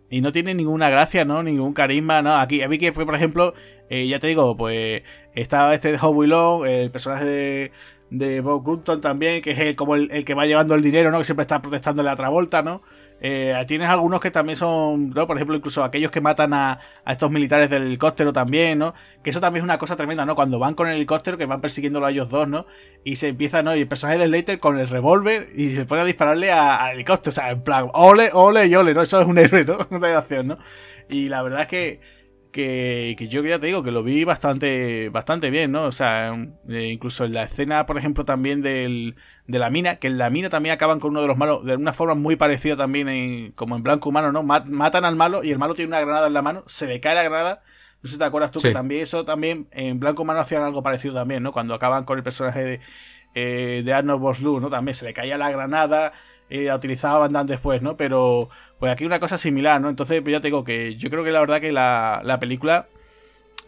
y 0.08 0.20
no 0.20 0.32
tiene 0.32 0.54
ninguna 0.54 0.88
gracia, 0.90 1.24
¿no? 1.24 1.42
Ningún 1.42 1.72
carisma, 1.72 2.22
¿no? 2.22 2.36
Aquí, 2.36 2.62
a 2.62 2.68
mí 2.68 2.78
que 2.78 2.92
fue, 2.92 3.04
por 3.04 3.14
ejemplo, 3.14 3.54
eh, 3.90 4.06
ya 4.06 4.20
te 4.20 4.28
digo, 4.28 4.56
pues 4.56 5.02
estaba 5.34 5.74
este 5.74 5.92
de 5.92 5.98
Howie 6.00 6.28
Long, 6.28 6.66
el 6.66 6.90
personaje 6.90 7.24
de, 7.24 7.72
de 8.10 8.40
Bob 8.40 8.62
Gunton 8.62 9.00
también, 9.00 9.42
que 9.42 9.50
es 9.50 9.76
como 9.76 9.96
el, 9.96 10.10
el, 10.12 10.24
que 10.24 10.34
va 10.34 10.46
llevando 10.46 10.74
el 10.74 10.82
dinero, 10.82 11.10
¿no? 11.10 11.18
Que 11.18 11.24
siempre 11.24 11.42
está 11.42 11.60
protestándole 11.60 12.08
a 12.10 12.16
Travolta, 12.16 12.62
¿no? 12.62 12.82
Eh, 13.22 13.54
tienes 13.66 13.88
algunos 13.88 14.18
que 14.20 14.30
también 14.30 14.56
son, 14.56 15.10
¿no? 15.10 15.26
Por 15.26 15.36
ejemplo, 15.36 15.54
incluso 15.54 15.84
aquellos 15.84 16.10
que 16.10 16.22
matan 16.22 16.54
a, 16.54 16.78
estos 17.06 17.30
militares 17.30 17.68
del 17.68 17.82
helicóptero 17.82 18.32
también, 18.32 18.78
¿no? 18.78 18.94
Que 19.22 19.30
eso 19.30 19.40
también 19.40 19.62
es 19.62 19.64
una 19.64 19.78
cosa 19.78 19.94
tremenda, 19.94 20.24
¿no? 20.24 20.34
Cuando 20.34 20.58
van 20.58 20.74
con 20.74 20.88
el 20.88 20.96
helicóptero, 20.96 21.36
que 21.36 21.44
van 21.44 21.60
persiguiéndolo 21.60 22.06
a 22.06 22.10
ellos 22.10 22.30
dos, 22.30 22.48
¿no? 22.48 22.66
Y 23.04 23.16
se 23.16 23.28
empieza, 23.28 23.62
¿no? 23.62 23.76
Y 23.76 23.80
el 23.82 23.88
personaje 23.88 24.18
de 24.18 24.26
Slater 24.26 24.58
con 24.58 24.78
el 24.78 24.88
revólver 24.88 25.50
y 25.54 25.68
se 25.74 25.84
pone 25.84 26.00
a 26.02 26.04
dispararle 26.04 26.50
al 26.50 26.94
helicóptero, 26.94 27.28
o 27.30 27.32
sea, 27.32 27.50
en 27.50 27.62
plan, 27.62 27.88
ole, 27.92 28.30
ole 28.32 28.66
y 28.66 28.74
ole, 28.74 28.94
¿no? 28.94 29.02
Eso 29.02 29.20
es 29.20 29.26
un 29.26 29.36
héroe, 29.38 29.64
¿no? 29.64 29.78
Una 29.90 30.16
acción, 30.18 30.48
¿no? 30.48 30.58
Y 31.10 31.28
la 31.28 31.42
verdad 31.42 31.62
es 31.62 31.66
que 31.66 32.00
que, 32.50 33.14
que, 33.18 33.28
yo 33.28 33.42
ya 33.44 33.58
te 33.58 33.66
digo 33.66 33.82
que 33.82 33.90
lo 33.90 34.02
vi 34.02 34.24
bastante 34.24 35.08
bastante 35.08 35.50
bien, 35.50 35.72
¿no? 35.72 35.84
O 35.84 35.92
sea, 35.92 36.34
eh, 36.68 36.88
incluso 36.92 37.24
en 37.24 37.34
la 37.34 37.44
escena, 37.44 37.86
por 37.86 37.98
ejemplo, 37.98 38.24
también 38.24 38.62
del, 38.62 39.16
de 39.46 39.58
la 39.58 39.70
mina, 39.70 39.96
que 39.96 40.08
en 40.08 40.18
la 40.18 40.30
mina 40.30 40.48
también 40.48 40.74
acaban 40.74 41.00
con 41.00 41.10
uno 41.10 41.22
de 41.22 41.28
los 41.28 41.36
malos, 41.36 41.64
de 41.64 41.76
una 41.76 41.92
forma 41.92 42.14
muy 42.14 42.36
parecida 42.36 42.76
también 42.76 43.08
en, 43.08 43.52
como 43.52 43.76
en 43.76 43.82
blanco 43.82 44.08
humano, 44.08 44.32
¿no? 44.32 44.42
matan 44.42 45.04
al 45.04 45.16
malo 45.16 45.42
y 45.44 45.50
el 45.50 45.58
malo 45.58 45.74
tiene 45.74 45.88
una 45.88 46.00
granada 46.00 46.26
en 46.26 46.34
la 46.34 46.42
mano, 46.42 46.64
se 46.66 46.86
le 46.86 47.00
cae 47.00 47.14
la 47.14 47.22
granada. 47.22 47.62
No 48.02 48.08
sé 48.08 48.14
si 48.14 48.18
te 48.18 48.24
acuerdas 48.24 48.50
tú 48.50 48.60
que 48.60 48.70
también 48.70 49.02
eso 49.02 49.24
también 49.26 49.68
en 49.72 50.00
blanco 50.00 50.22
humano 50.22 50.40
hacían 50.40 50.62
algo 50.62 50.82
parecido 50.82 51.14
también, 51.14 51.42
¿no? 51.42 51.52
Cuando 51.52 51.74
acaban 51.74 52.04
con 52.04 52.16
el 52.16 52.24
personaje 52.24 52.64
de, 52.64 52.80
eh, 53.34 53.82
de 53.84 53.92
Arnold 53.92 54.20
Vosloo, 54.20 54.60
¿no? 54.60 54.70
También 54.70 54.94
se 54.94 55.04
le 55.04 55.12
caía 55.12 55.36
la 55.36 55.50
granada, 55.50 56.12
eh, 56.50 56.64
la 56.64 56.76
utilizaba 56.76 57.20
Van 57.20 57.32
Damme 57.32 57.50
después, 57.50 57.80
¿no? 57.82 57.96
Pero 57.96 58.50
pues 58.78 58.92
aquí 58.92 59.04
una 59.04 59.20
cosa 59.20 59.38
similar, 59.38 59.80
¿no? 59.80 59.88
Entonces, 59.88 60.20
pues 60.22 60.32
ya 60.32 60.40
te 60.40 60.48
digo 60.48 60.64
que 60.64 60.96
yo 60.96 61.10
creo 61.10 61.24
que 61.24 61.30
la 61.30 61.40
verdad 61.40 61.60
que 61.60 61.72
la, 61.72 62.20
la 62.24 62.38
película 62.38 62.86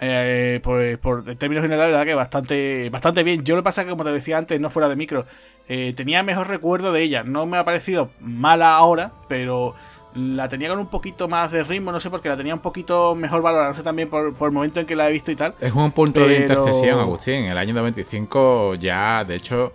eh, 0.05 0.59
pues 0.64 0.99
por 0.99 1.28
en 1.28 1.39
términos 1.39 1.62
generales, 1.62 1.93
la 1.93 1.99
verdad 1.99 2.11
que 2.11 2.16
bastante, 2.16 2.91
bastante 2.91 3.22
bien. 3.22 3.45
Yo 3.45 3.55
lo 3.55 3.62
que 3.62 3.66
pasa 3.66 3.83
es 3.83 3.85
que, 3.85 3.91
como 3.93 4.03
te 4.03 4.11
decía 4.11 4.37
antes, 4.37 4.61
no 4.61 4.68
fuera 4.68 4.89
de 4.89 4.97
micro, 4.97 5.26
eh, 5.68 5.93
tenía 5.97 6.24
mejor 6.24 6.49
recuerdo 6.49 6.93
de 6.93 7.03
ella. 7.03 7.22
No 7.22 7.47
me 7.47 7.57
ha 7.57 7.64
parecido 7.64 8.11
mala 8.18 8.74
ahora, 8.74 9.12
pero 9.28 9.76
la 10.14 10.49
tenía 10.49 10.68
con 10.68 10.80
un 10.80 10.89
poquito 10.89 11.28
más 11.28 11.53
de 11.53 11.62
ritmo, 11.62 11.93
no 11.93 12.01
sé 12.01 12.11
por 12.11 12.20
qué 12.20 12.28
la 12.28 12.37
tenía 12.37 12.53
un 12.53 12.61
poquito 12.61 13.14
mejor 13.14 13.43
valorada, 13.43 13.70
no 13.70 13.76
sé 13.76 13.85
también 13.85 14.11
por, 14.11 14.35
el 14.39 14.51
momento 14.51 14.80
en 14.80 14.87
que 14.87 14.97
la 14.97 15.09
he 15.09 15.12
visto 15.12 15.30
y 15.30 15.37
tal. 15.37 15.55
Es 15.61 15.72
un 15.72 15.93
punto 15.93 16.26
de 16.26 16.41
intercesión, 16.41 16.99
Agustín. 16.99 17.35
En 17.35 17.51
el 17.53 17.59
año 17.59 17.72
95 17.72 18.74
ya, 18.74 19.24
de 19.24 19.37
hecho, 19.37 19.72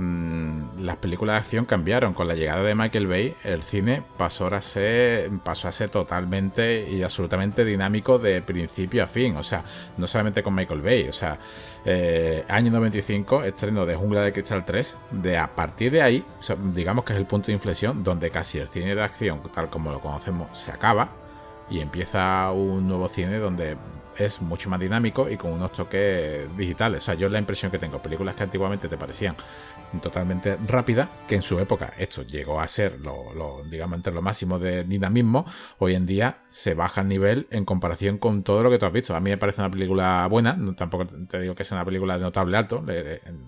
Mm, 0.00 0.80
las 0.80 0.96
películas 0.96 1.34
de 1.34 1.38
acción 1.40 1.66
cambiaron. 1.66 2.14
Con 2.14 2.26
la 2.26 2.34
llegada 2.34 2.62
de 2.62 2.74
Michael 2.74 3.06
Bay, 3.06 3.36
el 3.44 3.62
cine 3.62 4.02
pasó 4.16 4.46
a 4.46 4.60
ser, 4.62 5.30
pasó 5.44 5.68
a 5.68 5.72
ser 5.72 5.90
totalmente 5.90 6.88
y 6.90 7.02
absolutamente 7.02 7.66
dinámico 7.66 8.18
de 8.18 8.40
principio 8.40 9.04
a 9.04 9.06
fin. 9.06 9.36
O 9.36 9.42
sea, 9.42 9.62
no 9.98 10.06
solamente 10.06 10.42
con 10.42 10.54
Michael 10.54 10.80
Bay. 10.80 11.08
O 11.08 11.12
sea, 11.12 11.38
eh, 11.84 12.46
año 12.48 12.70
95, 12.72 13.44
estreno 13.44 13.84
de 13.84 13.94
Jungla 13.94 14.22
de 14.22 14.32
Cristal 14.32 14.64
3. 14.64 14.96
De 15.10 15.36
a 15.36 15.54
partir 15.54 15.92
de 15.92 16.00
ahí, 16.00 16.24
digamos 16.72 17.04
que 17.04 17.12
es 17.12 17.18
el 17.18 17.26
punto 17.26 17.48
de 17.48 17.52
inflexión 17.52 18.02
donde 18.02 18.30
casi 18.30 18.58
el 18.58 18.68
cine 18.68 18.94
de 18.94 19.02
acción, 19.02 19.42
tal 19.52 19.68
como 19.68 19.92
lo 19.92 20.00
conocemos, 20.00 20.58
se 20.58 20.70
acaba. 20.72 21.10
Y 21.68 21.80
empieza 21.80 22.50
un 22.52 22.88
nuevo 22.88 23.06
cine 23.06 23.38
donde 23.38 23.76
es 24.16 24.40
mucho 24.40 24.68
más 24.68 24.80
dinámico 24.80 25.28
y 25.28 25.36
con 25.36 25.52
unos 25.52 25.72
toques 25.72 26.56
digitales. 26.56 27.02
O 27.02 27.04
sea, 27.06 27.14
yo 27.14 27.28
la 27.28 27.38
impresión 27.38 27.70
que 27.70 27.78
tengo, 27.78 28.00
películas 28.02 28.34
que 28.34 28.42
antiguamente 28.42 28.88
te 28.88 28.96
parecían 28.96 29.36
totalmente 30.00 30.56
rápidas, 30.66 31.08
que 31.26 31.34
en 31.34 31.42
su 31.42 31.58
época 31.58 31.92
esto 31.98 32.22
llegó 32.22 32.60
a 32.60 32.68
ser 32.68 33.00
lo, 33.00 33.62
digamos, 33.68 33.96
entre 33.96 34.12
lo 34.12 34.22
máximo 34.22 34.58
de 34.58 34.84
dinamismo, 34.84 35.44
hoy 35.78 35.94
en 35.94 36.06
día 36.06 36.38
se 36.50 36.74
baja 36.74 37.00
el 37.00 37.08
nivel 37.08 37.46
en 37.50 37.64
comparación 37.64 38.18
con 38.18 38.42
todo 38.42 38.62
lo 38.62 38.70
que 38.70 38.78
tú 38.78 38.86
has 38.86 38.92
visto. 38.92 39.16
A 39.16 39.20
mí 39.20 39.30
me 39.30 39.38
parece 39.38 39.60
una 39.60 39.70
película 39.70 40.26
buena, 40.28 40.56
tampoco 40.76 41.06
te 41.06 41.40
digo 41.40 41.54
que 41.54 41.64
sea 41.64 41.78
una 41.78 41.84
película 41.84 42.16
de 42.16 42.22
notable 42.22 42.56
alto, 42.56 42.84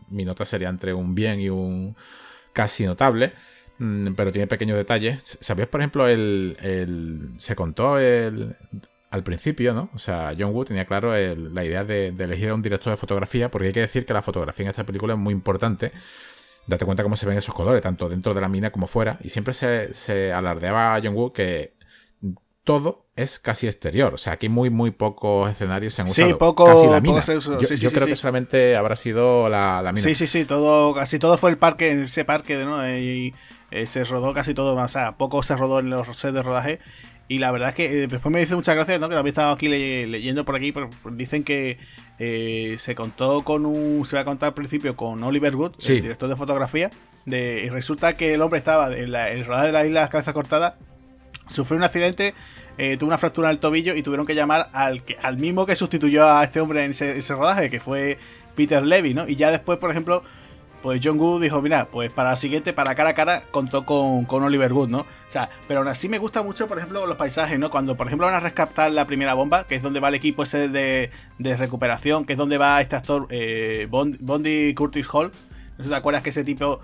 mi 0.08 0.24
nota 0.24 0.44
sería 0.44 0.68
entre 0.68 0.92
un 0.94 1.14
bien 1.14 1.40
y 1.40 1.48
un 1.48 1.96
casi 2.52 2.84
notable 2.84 3.32
mm, 3.78 4.12
pero 4.14 4.32
tiene 4.32 4.46
pequeños 4.46 4.76
detalles. 4.76 5.38
¿Sabías, 5.40 5.68
por 5.68 5.80
ejemplo, 5.80 6.08
el, 6.08 6.56
el 6.60 7.30
se 7.38 7.54
contó 7.54 7.98
el 7.98 8.56
al 9.12 9.22
principio, 9.22 9.74
¿no? 9.74 9.90
O 9.94 9.98
sea, 9.98 10.34
John 10.36 10.54
Woo 10.54 10.64
tenía 10.64 10.86
claro 10.86 11.12
la 11.12 11.64
idea 11.64 11.84
de, 11.84 12.08
elegir 12.08 12.48
a 12.48 12.54
un 12.54 12.62
director 12.62 12.90
de 12.90 12.96
fotografía, 12.96 13.50
porque 13.50 13.66
hay 13.68 13.72
que 13.74 13.80
decir 13.80 14.06
que 14.06 14.14
la 14.14 14.22
fotografía 14.22 14.64
en 14.64 14.70
esta 14.70 14.84
película 14.84 15.12
es 15.12 15.18
muy 15.18 15.34
importante. 15.34 15.92
Date 16.66 16.84
cuenta 16.84 17.02
cómo 17.02 17.16
se 17.16 17.26
ven 17.26 17.38
esos 17.38 17.54
colores, 17.54 17.82
tanto 17.82 18.08
dentro 18.08 18.34
de 18.34 18.40
la 18.40 18.48
mina 18.48 18.70
como 18.70 18.86
fuera. 18.86 19.18
Y 19.22 19.30
siempre 19.30 19.52
se, 19.54 19.94
se 19.94 20.32
alardeaba 20.32 20.94
a 20.94 21.00
John 21.02 21.14
Woo 21.14 21.32
que 21.32 21.74
todo 22.64 23.06
es 23.16 23.38
casi 23.38 23.66
exterior. 23.66 24.14
O 24.14 24.18
sea, 24.18 24.34
aquí 24.34 24.48
muy, 24.48 24.70
muy 24.70 24.90
pocos 24.90 25.50
escenarios 25.50 25.94
se 25.94 26.02
han 26.02 26.08
usado. 26.08 26.28
Sí, 26.28 26.34
poco, 26.34 26.64
casi 26.64 26.86
la 26.86 27.00
mina. 27.00 27.20
yo, 27.20 27.90
creo 27.90 28.06
que 28.06 28.16
solamente 28.16 28.76
habrá 28.76 28.96
sido 28.96 29.48
la, 29.48 29.82
mina. 29.92 30.02
Sí, 30.02 30.14
sí, 30.14 30.26
sí, 30.26 30.44
todo, 30.44 30.94
casi 30.94 31.18
todo 31.18 31.36
fue 31.38 31.50
el 31.50 31.58
parque, 31.58 32.02
ese 32.04 32.24
parque, 32.24 32.56
de 32.56 32.64
¿no? 32.64 32.88
Y, 32.88 33.34
eh, 33.70 33.86
se 33.86 34.04
rodó 34.04 34.34
casi 34.34 34.54
todo, 34.54 34.74
o 34.74 34.88
sea, 34.88 35.16
poco 35.16 35.42
se 35.42 35.56
rodó 35.56 35.80
en 35.80 35.90
los 35.90 36.06
sets 36.16 36.34
de 36.34 36.42
rodaje. 36.42 36.78
Y 37.28 37.38
la 37.38 37.50
verdad 37.50 37.70
es 37.70 37.74
que 37.74 37.86
eh, 37.86 38.06
después 38.08 38.32
me 38.32 38.40
dice 38.40 38.54
muchas 38.54 38.74
gracias, 38.74 39.00
¿no? 39.00 39.08
Que 39.08 39.14
también 39.14 39.32
estaba 39.32 39.52
aquí 39.52 39.68
leyendo 39.68 40.44
por 40.44 40.56
aquí, 40.56 40.72
pero 40.72 40.90
dicen 41.12 41.44
que 41.44 41.78
eh, 42.24 42.76
se 42.78 42.94
contó 42.94 43.42
con 43.42 43.66
un. 43.66 44.06
Se 44.06 44.14
va 44.14 44.22
a 44.22 44.24
contar 44.24 44.48
al 44.48 44.54
principio 44.54 44.94
con 44.94 45.20
Oliver 45.24 45.56
Wood, 45.56 45.72
el 45.88 46.02
director 46.02 46.28
de 46.28 46.36
fotografía. 46.36 46.92
De, 47.26 47.64
y 47.66 47.68
resulta 47.68 48.16
que 48.16 48.34
el 48.34 48.42
hombre 48.42 48.58
estaba 48.58 48.96
en, 48.96 49.10
la, 49.10 49.30
el 49.30 49.44
rodaje 49.44 49.66
de 49.66 49.72
la 49.72 49.84
isla 49.84 50.00
de 50.00 50.04
las 50.04 50.10
cabezas 50.10 50.32
cortadas 50.32 50.74
sufrió 51.48 51.76
un 51.78 51.82
accidente, 51.82 52.34
eh, 52.78 52.96
tuvo 52.96 53.08
una 53.08 53.18
fractura 53.18 53.48
en 53.48 53.54
el 53.54 53.58
tobillo 53.58 53.96
y 53.96 54.04
tuvieron 54.04 54.24
que 54.24 54.36
llamar 54.36 54.68
al, 54.72 55.02
que, 55.02 55.16
al 55.20 55.36
mismo 55.36 55.66
que 55.66 55.74
sustituyó 55.74 56.24
a 56.24 56.44
este 56.44 56.60
hombre 56.60 56.84
en 56.84 56.92
ese, 56.92 57.34
rodaje, 57.34 57.70
que 57.70 57.80
fue 57.80 58.18
Peter 58.54 58.84
Levy, 58.84 59.14
¿no? 59.14 59.28
Y 59.28 59.34
ya 59.34 59.50
después, 59.50 59.78
por 59.78 59.90
ejemplo, 59.90 60.22
pues 60.82 61.00
John 61.02 61.18
Wood 61.18 61.42
dijo, 61.42 61.62
mira, 61.62 61.86
pues 61.86 62.10
para 62.10 62.30
la 62.30 62.36
siguiente, 62.36 62.72
para 62.72 62.94
cara 62.94 63.10
a 63.10 63.14
cara, 63.14 63.44
contó 63.50 63.86
con, 63.86 64.24
con, 64.24 64.42
Oliver 64.42 64.72
Wood, 64.72 64.88
¿no? 64.88 65.00
O 65.00 65.06
sea, 65.28 65.48
pero 65.68 65.80
aún 65.80 65.88
así 65.88 66.08
me 66.08 66.18
gusta 66.18 66.42
mucho, 66.42 66.66
por 66.66 66.78
ejemplo, 66.78 67.06
los 67.06 67.16
paisajes, 67.16 67.58
¿no? 67.58 67.70
Cuando, 67.70 67.96
por 67.96 68.08
ejemplo, 68.08 68.26
van 68.26 68.34
a 68.34 68.40
rescatar 68.40 68.90
la 68.90 69.06
primera 69.06 69.34
bomba, 69.34 69.66
que 69.66 69.76
es 69.76 69.82
donde 69.82 70.00
va 70.00 70.08
el 70.08 70.14
equipo 70.16 70.42
ese 70.42 70.68
de, 70.68 71.10
de 71.38 71.56
recuperación, 71.56 72.24
que 72.24 72.34
es 72.34 72.38
donde 72.38 72.58
va 72.58 72.80
este 72.80 72.96
actor 72.96 73.26
eh, 73.30 73.86
Bondi 73.88 74.74
Curtis 74.74 75.06
Hall. 75.12 75.30
No 75.72 75.76
sé 75.78 75.84
si 75.84 75.88
te 75.88 75.94
acuerdas 75.94 76.22
que 76.22 76.30
ese 76.30 76.44
tipo 76.44 76.80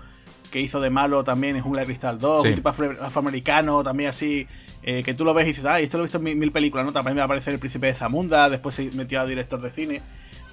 que 0.49 0.59
hizo 0.59 0.81
de 0.81 0.89
malo 0.89 1.23
también 1.23 1.55
en 1.55 1.61
Jungla 1.61 1.81
de 1.81 1.87
Cristal 1.87 2.19
2, 2.19 2.45
un 2.45 2.55
tipo 2.55 2.69
afroamericano 2.69 3.83
también 3.83 4.09
así, 4.09 4.47
eh, 4.83 5.03
que 5.03 5.13
tú 5.13 5.23
lo 5.23 5.33
ves 5.33 5.45
y 5.45 5.49
dices, 5.49 5.65
ah, 5.65 5.79
esto 5.79 5.97
lo 5.97 6.03
he 6.03 6.07
visto 6.07 6.17
en 6.17 6.39
mil, 6.39 6.51
películas, 6.51 6.85
¿no? 6.85 6.91
También 6.91 7.15
me 7.15 7.19
va 7.19 7.23
a 7.23 7.25
aparecer 7.25 7.53
el 7.53 7.59
príncipe 7.59 7.87
de 7.87 7.95
Zamunda, 7.95 8.49
después 8.49 8.75
se 8.75 8.89
metió 8.93 9.21
a 9.21 9.25
director 9.25 9.61
de 9.61 9.69
cine. 9.69 10.01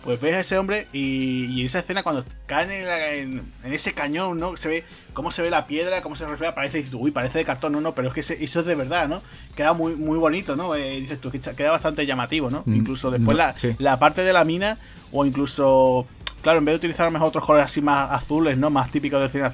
Pues 0.06 0.20
ves 0.20 0.34
a 0.34 0.40
ese 0.40 0.56
hombre 0.56 0.86
y, 0.92 1.64
esa 1.64 1.80
escena 1.80 2.04
cuando 2.04 2.24
cae 2.46 3.20
en, 3.22 3.42
ese 3.64 3.92
cañón, 3.92 4.38
¿no? 4.38 4.56
Se 4.56 4.68
ve 4.68 4.84
cómo 5.12 5.32
se 5.32 5.42
ve 5.42 5.50
la 5.50 5.66
piedra, 5.66 6.00
cómo 6.00 6.14
se 6.14 6.24
refleja, 6.26 6.54
parece, 6.54 6.78
dices 6.78 6.94
uy, 6.94 7.10
parece 7.10 7.38
de 7.38 7.44
cartón, 7.44 7.72
no, 7.72 7.80
no, 7.80 7.92
pero 7.92 8.08
es 8.08 8.14
que 8.14 8.20
eso 8.44 8.60
es 8.60 8.66
de 8.66 8.74
verdad, 8.76 9.08
¿no? 9.08 9.20
Queda 9.56 9.72
muy, 9.72 9.96
muy 9.96 10.16
bonito, 10.16 10.54
¿no? 10.54 10.76
Eh, 10.76 11.00
dices 11.00 11.20
tú, 11.20 11.32
queda 11.32 11.72
bastante 11.72 12.06
llamativo, 12.06 12.50
¿no? 12.50 12.62
Mm, 12.66 12.74
incluso 12.74 13.10
después 13.10 13.36
la, 13.36 13.52
la 13.78 13.98
parte 13.98 14.22
de 14.22 14.32
la 14.32 14.44
mina, 14.44 14.78
o 15.10 15.26
incluso, 15.26 16.06
claro, 16.40 16.60
en 16.60 16.66
vez 16.66 16.74
de 16.74 16.76
utilizar 16.76 17.06
a 17.06 17.08
lo 17.08 17.12
mejor 17.12 17.26
otros 17.30 17.44
colores 17.44 17.66
así 17.66 17.80
más 17.80 18.12
azules, 18.12 18.56
¿no? 18.56 18.70
Más 18.70 18.92
típicos 18.92 19.20
de 19.20 19.28
cine 19.28 19.44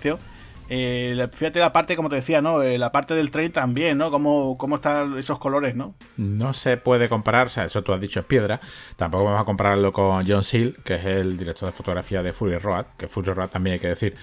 eh, 0.74 1.28
fíjate 1.30 1.58
la 1.58 1.70
parte, 1.70 1.96
como 1.96 2.08
te 2.08 2.16
decía, 2.16 2.40
¿no? 2.40 2.62
Eh, 2.62 2.78
la 2.78 2.90
parte 2.92 3.12
del 3.12 3.30
tren 3.30 3.52
también, 3.52 3.98
¿no? 3.98 4.10
Cómo, 4.10 4.56
cómo 4.56 4.76
están 4.76 5.18
esos 5.18 5.38
colores, 5.38 5.74
¿no? 5.74 5.94
No 6.16 6.54
se 6.54 6.78
puede 6.78 7.10
comparar, 7.10 7.48
o 7.48 7.50
sea, 7.50 7.66
eso 7.66 7.82
tú 7.82 7.92
has 7.92 8.00
dicho 8.00 8.20
es 8.20 8.24
piedra. 8.24 8.58
Tampoco 8.96 9.24
vamos 9.24 9.42
a 9.42 9.44
compararlo 9.44 9.92
con 9.92 10.26
John 10.26 10.42
Seal, 10.42 10.76
que 10.82 10.94
es 10.94 11.04
el 11.04 11.36
director 11.36 11.68
de 11.68 11.74
fotografía 11.74 12.22
de 12.22 12.32
Fury 12.32 12.56
Road, 12.56 12.86
que 12.96 13.06
Fury 13.06 13.34
Road 13.34 13.48
también 13.48 13.74
hay 13.74 13.80
que 13.80 13.88
decir 13.88 14.16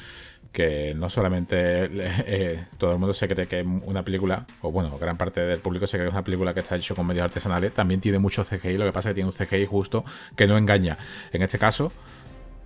que 0.52 0.96
no 0.96 1.12
solamente 1.12 1.56
eh, 2.26 2.66
todo 2.80 2.94
el 2.94 2.98
mundo 2.98 3.14
se 3.14 3.28
cree 3.28 3.48
que 3.48 3.62
una 3.62 4.04
película, 4.04 4.48
o 4.62 4.72
bueno, 4.72 4.98
gran 4.98 5.18
parte 5.18 5.42
del 5.42 5.60
público 5.60 5.86
se 5.86 5.98
cree 5.98 6.06
que 6.06 6.10
es 6.10 6.16
una 6.16 6.24
película 6.24 6.56
que 6.56 6.62
está 6.62 6.76
hecha 6.76 6.96
con 6.96 7.06
medios 7.06 7.26
artesanales, 7.26 7.76
también 7.76 8.02
tiene 8.02 8.18
mucho 8.18 8.44
CGI, 8.44 8.80
lo 8.80 8.86
que 8.86 8.92
pasa 8.92 9.10
es 9.10 9.14
que 9.14 9.22
tiene 9.22 9.30
un 9.30 9.36
CGI 9.36 9.68
justo 9.68 10.04
que 10.36 10.48
no 10.48 10.58
engaña. 10.58 10.98
En 11.32 11.44
este 11.44 11.60
caso, 11.60 11.92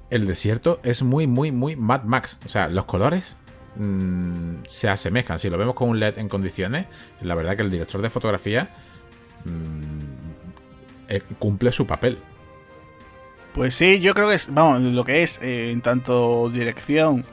el 0.10 0.26
desierto 0.26 0.80
es 0.84 1.04
muy, 1.04 1.28
muy, 1.28 1.52
muy 1.52 1.76
Mad 1.76 2.04
Max. 2.04 2.40
O 2.46 2.48
sea, 2.48 2.70
los 2.70 2.86
colores 2.86 3.36
Mm, 3.76 4.64
se 4.68 4.90
asemejan. 4.90 5.40
Si 5.40 5.50
lo 5.50 5.58
vemos 5.58 5.76
con 5.76 5.90
un 5.90 6.00
LED 6.00 6.18
en 6.20 6.30
condiciones, 6.30 6.88
la 7.22 7.36
verdad 7.36 7.56
que 7.56 7.64
el 7.64 7.72
director 7.72 8.02
de 8.02 8.10
fotografía 8.10 8.70
mm, 9.46 10.04
eh, 11.08 11.22
cumple 11.40 11.72
su 11.72 11.88
papel. 11.88 12.20
Pues 13.54 13.76
sí, 13.76 14.00
yo 14.00 14.14
creo 14.14 14.30
que 14.30 14.36
es, 14.36 14.52
vamos, 14.52 14.82
lo 14.82 15.04
que 15.04 15.22
es 15.22 15.40
eh, 15.42 15.72
en 15.72 15.82
tanto 15.82 16.50
dirección, 16.50 17.24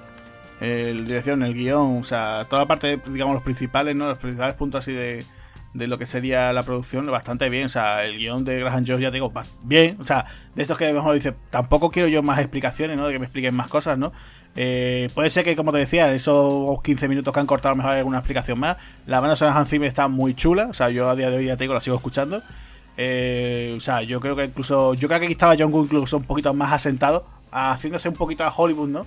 el 0.60 1.06
dirección, 1.06 1.42
el 1.42 1.54
guion, 1.54 1.98
o 1.98 2.04
sea, 2.04 2.44
toda 2.48 2.62
la 2.62 2.68
parte, 2.68 3.00
digamos, 3.06 3.34
los 3.34 3.42
principales, 3.42 3.96
¿no? 3.96 4.08
Los 4.08 4.18
principales 4.18 4.54
puntos 4.54 4.80
así 4.80 4.92
de, 4.92 5.24
de 5.74 5.86
lo 5.86 5.98
que 5.98 6.06
sería 6.06 6.52
la 6.52 6.62
producción, 6.62 7.06
bastante 7.06 7.48
bien. 7.48 7.66
O 7.66 7.68
sea, 7.68 8.02
el 8.02 8.18
guion 8.18 8.44
de 8.44 8.60
Graham 8.60 8.84
Jones, 8.86 9.02
ya 9.02 9.10
digo, 9.10 9.32
bien. 9.62 9.96
O 10.00 10.04
sea, 10.04 10.26
de 10.54 10.62
estos 10.62 10.76
que 10.78 10.86
a 10.86 10.88
lo 10.88 10.96
mejor 10.96 11.14
dice, 11.14 11.34
tampoco 11.50 11.90
quiero 11.90 12.08
yo 12.08 12.22
más 12.22 12.38
explicaciones, 12.38 12.96
¿no? 12.96 13.06
De 13.06 13.12
que 13.12 13.18
me 13.18 13.26
expliquen 13.26 13.54
más 13.54 13.68
cosas, 13.68 13.98
¿no? 13.98 14.12
Eh, 14.56 15.08
puede 15.14 15.30
ser 15.30 15.44
que, 15.44 15.54
como 15.54 15.72
te 15.72 15.78
decía, 15.78 16.12
esos 16.12 16.82
15 16.82 17.08
minutos 17.08 17.32
que 17.32 17.40
han 17.40 17.46
cortado, 17.46 17.76
mejor 17.76 17.92
hay 17.92 17.98
alguna 17.98 18.18
explicación 18.18 18.58
más. 18.58 18.76
La 19.06 19.20
banda 19.20 19.36
sonora 19.36 19.54
de 19.54 19.60
Hans 19.60 19.72
está 19.72 20.08
muy 20.08 20.34
chula. 20.34 20.66
O 20.68 20.72
sea, 20.72 20.90
yo 20.90 21.08
a 21.08 21.14
día 21.14 21.30
de 21.30 21.38
hoy 21.38 21.46
ya 21.46 21.56
tengo, 21.56 21.74
la 21.74 21.80
sigo 21.80 21.96
escuchando. 21.96 22.42
Eh, 22.96 23.74
o 23.76 23.80
sea, 23.80 24.02
yo 24.02 24.20
creo 24.20 24.36
que 24.36 24.44
incluso. 24.44 24.94
Yo 24.94 25.08
creo 25.08 25.20
que 25.20 25.26
aquí 25.26 25.32
estaba 25.32 25.54
John 25.58 25.72
Woo 25.72 25.84
incluso 25.84 26.16
un 26.16 26.24
poquito 26.24 26.52
más 26.52 26.72
asentado, 26.72 27.26
haciéndose 27.52 28.08
un 28.08 28.14
poquito 28.14 28.44
a 28.44 28.52
Hollywood, 28.54 28.88
¿no? 28.88 29.06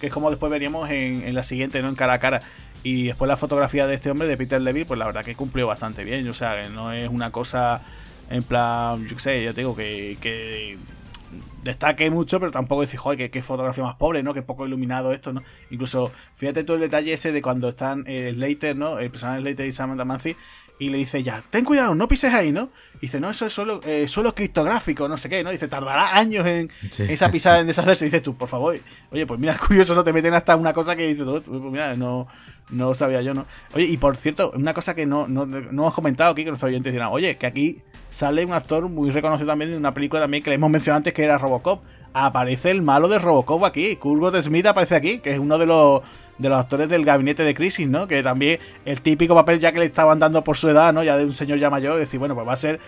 Que 0.00 0.06
es 0.06 0.12
como 0.12 0.30
después 0.30 0.50
veríamos 0.50 0.88
en, 0.90 1.34
la 1.34 1.42
siguiente, 1.42 1.82
¿no? 1.82 1.88
En 1.88 1.94
cara 1.94 2.14
a 2.14 2.18
cara. 2.18 2.40
Y 2.82 3.08
después 3.08 3.28
la 3.28 3.36
fotografía 3.36 3.86
de 3.86 3.94
este 3.94 4.10
hombre, 4.10 4.28
de 4.28 4.36
Peter 4.36 4.60
Levy, 4.60 4.84
pues 4.84 4.98
la 4.98 5.06
verdad 5.06 5.24
que 5.24 5.34
cumplió 5.34 5.66
bastante 5.66 6.04
bien. 6.04 6.28
O 6.28 6.34
sea, 6.34 6.62
que 6.62 6.70
no 6.70 6.92
es 6.92 7.08
una 7.08 7.30
cosa 7.30 7.82
en 8.30 8.42
plan, 8.42 9.06
yo 9.06 9.16
qué 9.16 9.22
sé, 9.22 9.44
ya 9.44 9.52
te 9.52 9.62
digo, 9.62 9.74
que, 9.74 10.18
que 10.20 10.78
destaque 11.62 12.10
mucho, 12.10 12.38
pero 12.40 12.52
tampoco 12.52 12.82
decir, 12.82 12.98
joder, 12.98 13.30
qué, 13.30 13.42
fotografía 13.42 13.84
más 13.84 13.96
pobre, 13.96 14.22
¿no? 14.22 14.34
Que 14.34 14.42
poco 14.42 14.66
iluminado 14.66 15.12
esto, 15.12 15.32
¿no? 15.32 15.42
Incluso, 15.70 16.12
fíjate 16.34 16.64
todo 16.64 16.76
el 16.76 16.82
detalle 16.82 17.12
ese 17.12 17.32
de 17.32 17.42
cuando 17.42 17.68
están 17.68 18.04
eh, 18.06 18.32
Slater, 18.34 18.76
¿no? 18.76 18.98
El 18.98 19.10
personaje 19.10 19.40
Slater 19.40 19.66
y 19.66 19.72
Samantha 19.72 20.04
Mancy, 20.04 20.36
y 20.78 20.90
le 20.90 20.98
dice, 20.98 21.22
ya, 21.22 21.42
ten 21.50 21.64
cuidado, 21.64 21.94
no 21.94 22.06
pises 22.06 22.32
ahí, 22.32 22.52
¿no? 22.52 22.70
Y 22.96 23.02
dice, 23.02 23.20
no, 23.20 23.30
eso 23.30 23.46
es 23.46 23.52
solo, 23.52 23.80
eh, 23.84 24.06
solo 24.06 24.34
criptográfico, 24.34 25.08
no 25.08 25.16
sé 25.16 25.28
qué, 25.28 25.42
¿no? 25.42 25.50
Dice, 25.50 25.66
tardará 25.66 26.16
años 26.16 26.46
en 26.46 26.70
esa 26.98 27.30
pisada 27.30 27.60
en 27.60 27.66
deshacerse. 27.66 28.04
Y 28.04 28.06
dices 28.06 28.22
tú, 28.22 28.36
por 28.36 28.48
favor, 28.48 28.78
oye, 29.10 29.26
pues 29.26 29.40
mira, 29.40 29.54
es 29.54 29.58
curioso, 29.66 29.94
no 29.94 30.04
te 30.04 30.12
meten 30.12 30.34
hasta 30.34 30.54
una 30.56 30.72
cosa 30.72 30.94
que 30.94 31.06
dices, 31.06 31.24
pues 31.24 31.48
mira, 31.48 31.94
no, 31.96 32.28
no 32.70 32.94
sabía 32.94 33.22
yo, 33.22 33.34
¿no? 33.34 33.46
Oye, 33.74 33.86
y 33.86 33.96
por 33.96 34.16
cierto, 34.16 34.52
una 34.54 34.72
cosa 34.72 34.94
que 34.94 35.06
no, 35.06 35.26
no, 35.26 35.46
no 35.46 35.82
hemos 35.82 35.94
comentado 35.94 36.32
aquí, 36.32 36.44
que 36.44 36.50
nuestros 36.50 36.68
oyentes 36.68 36.92
dirán, 36.92 37.08
oye, 37.10 37.36
que 37.36 37.46
aquí 37.46 37.82
sale 38.10 38.44
un 38.44 38.52
actor 38.52 38.88
muy 38.88 39.10
reconocido 39.10 39.48
también 39.48 39.72
de 39.72 39.76
una 39.76 39.94
película 39.94 40.22
también 40.22 40.42
que 40.42 40.50
le 40.50 40.54
hemos 40.54 40.70
mencionado 40.70 40.98
antes 40.98 41.12
que 41.12 41.24
era 41.24 41.38
Robocop. 41.38 41.82
Aparece 42.14 42.70
el 42.70 42.82
malo 42.82 43.08
de 43.08 43.18
Robocop 43.18 43.64
aquí. 43.64 43.96
Kurt 43.96 44.34
Smith 44.40 44.66
aparece 44.66 44.96
aquí, 44.96 45.18
que 45.18 45.34
es 45.34 45.38
uno 45.38 45.58
de 45.58 45.66
los 45.66 46.02
de 46.38 46.48
los 46.48 46.58
actores 46.58 46.88
del 46.88 47.04
gabinete 47.04 47.42
de 47.42 47.54
crisis, 47.54 47.88
¿no? 47.88 48.06
Que 48.06 48.22
también 48.22 48.60
el 48.84 49.00
típico 49.00 49.34
papel 49.34 49.58
ya 49.58 49.72
que 49.72 49.80
le 49.80 49.86
estaban 49.86 50.18
dando 50.18 50.42
por 50.44 50.56
su 50.56 50.68
edad, 50.68 50.92
¿no? 50.92 51.02
Ya 51.02 51.16
de 51.16 51.24
un 51.24 51.34
señor 51.34 51.58
ya 51.58 51.70
mayor, 51.70 51.98
decir, 51.98 52.18
bueno, 52.18 52.34
pues 52.34 52.46
va 52.46 52.52
a 52.52 52.56
ser 52.56 52.80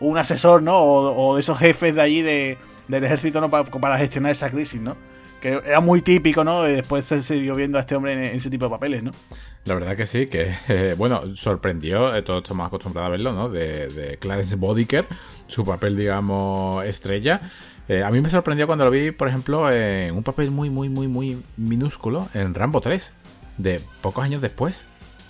un 0.00 0.18
asesor, 0.18 0.62
¿no? 0.62 0.78
O, 0.78 1.34
de 1.34 1.40
esos 1.40 1.58
jefes 1.58 1.94
de 1.94 2.00
allí 2.00 2.22
de, 2.22 2.58
del 2.88 3.04
ejército, 3.04 3.40
¿no? 3.40 3.50
Para, 3.50 3.64
para 3.64 3.98
gestionar 3.98 4.32
esa 4.32 4.50
crisis, 4.50 4.80
¿no? 4.80 4.96
que 5.44 5.60
era 5.66 5.80
muy 5.80 6.00
típico, 6.00 6.42
¿no? 6.42 6.62
Después 6.62 7.04
se 7.04 7.20
siguió 7.20 7.54
viendo 7.54 7.76
a 7.76 7.82
este 7.82 7.94
hombre 7.94 8.14
en, 8.14 8.34
ese 8.34 8.48
tipo 8.48 8.64
de 8.64 8.70
papeles, 8.70 9.02
¿no? 9.02 9.10
La 9.66 9.74
verdad 9.74 9.94
que 9.94 10.06
sí, 10.06 10.26
que, 10.26 10.94
bueno, 10.96 11.36
sorprendió, 11.36 12.16
eh, 12.16 12.22
todos 12.22 12.44
estamos 12.44 12.66
acostumbrados 12.66 13.08
a 13.08 13.10
verlo, 13.10 13.34
¿no? 13.34 13.50
De, 13.50 13.88
de 13.88 14.16
Clarence 14.16 14.56
Bodiker, 14.56 15.06
su 15.46 15.62
papel, 15.62 15.98
digamos, 15.98 16.82
estrella. 16.86 17.42
Eh, 17.88 18.02
a 18.02 18.10
mí 18.10 18.20
me 18.20 18.30
sorprendió 18.30 18.66
cuando 18.66 18.84
lo 18.84 18.90
vi, 18.90 19.10
por 19.10 19.28
ejemplo, 19.28 19.70
en 19.70 20.14
un 20.14 20.22
papel 20.22 20.50
muy, 20.50 20.70
muy, 20.70 20.88
muy, 20.88 21.06
muy 21.08 21.42
minúsculo 21.56 22.28
en 22.32 22.54
Rambo 22.54 22.80
3, 22.80 23.12
de 23.58 23.80
pocos 24.00 24.24
años 24.24 24.40
después. 24.40 24.88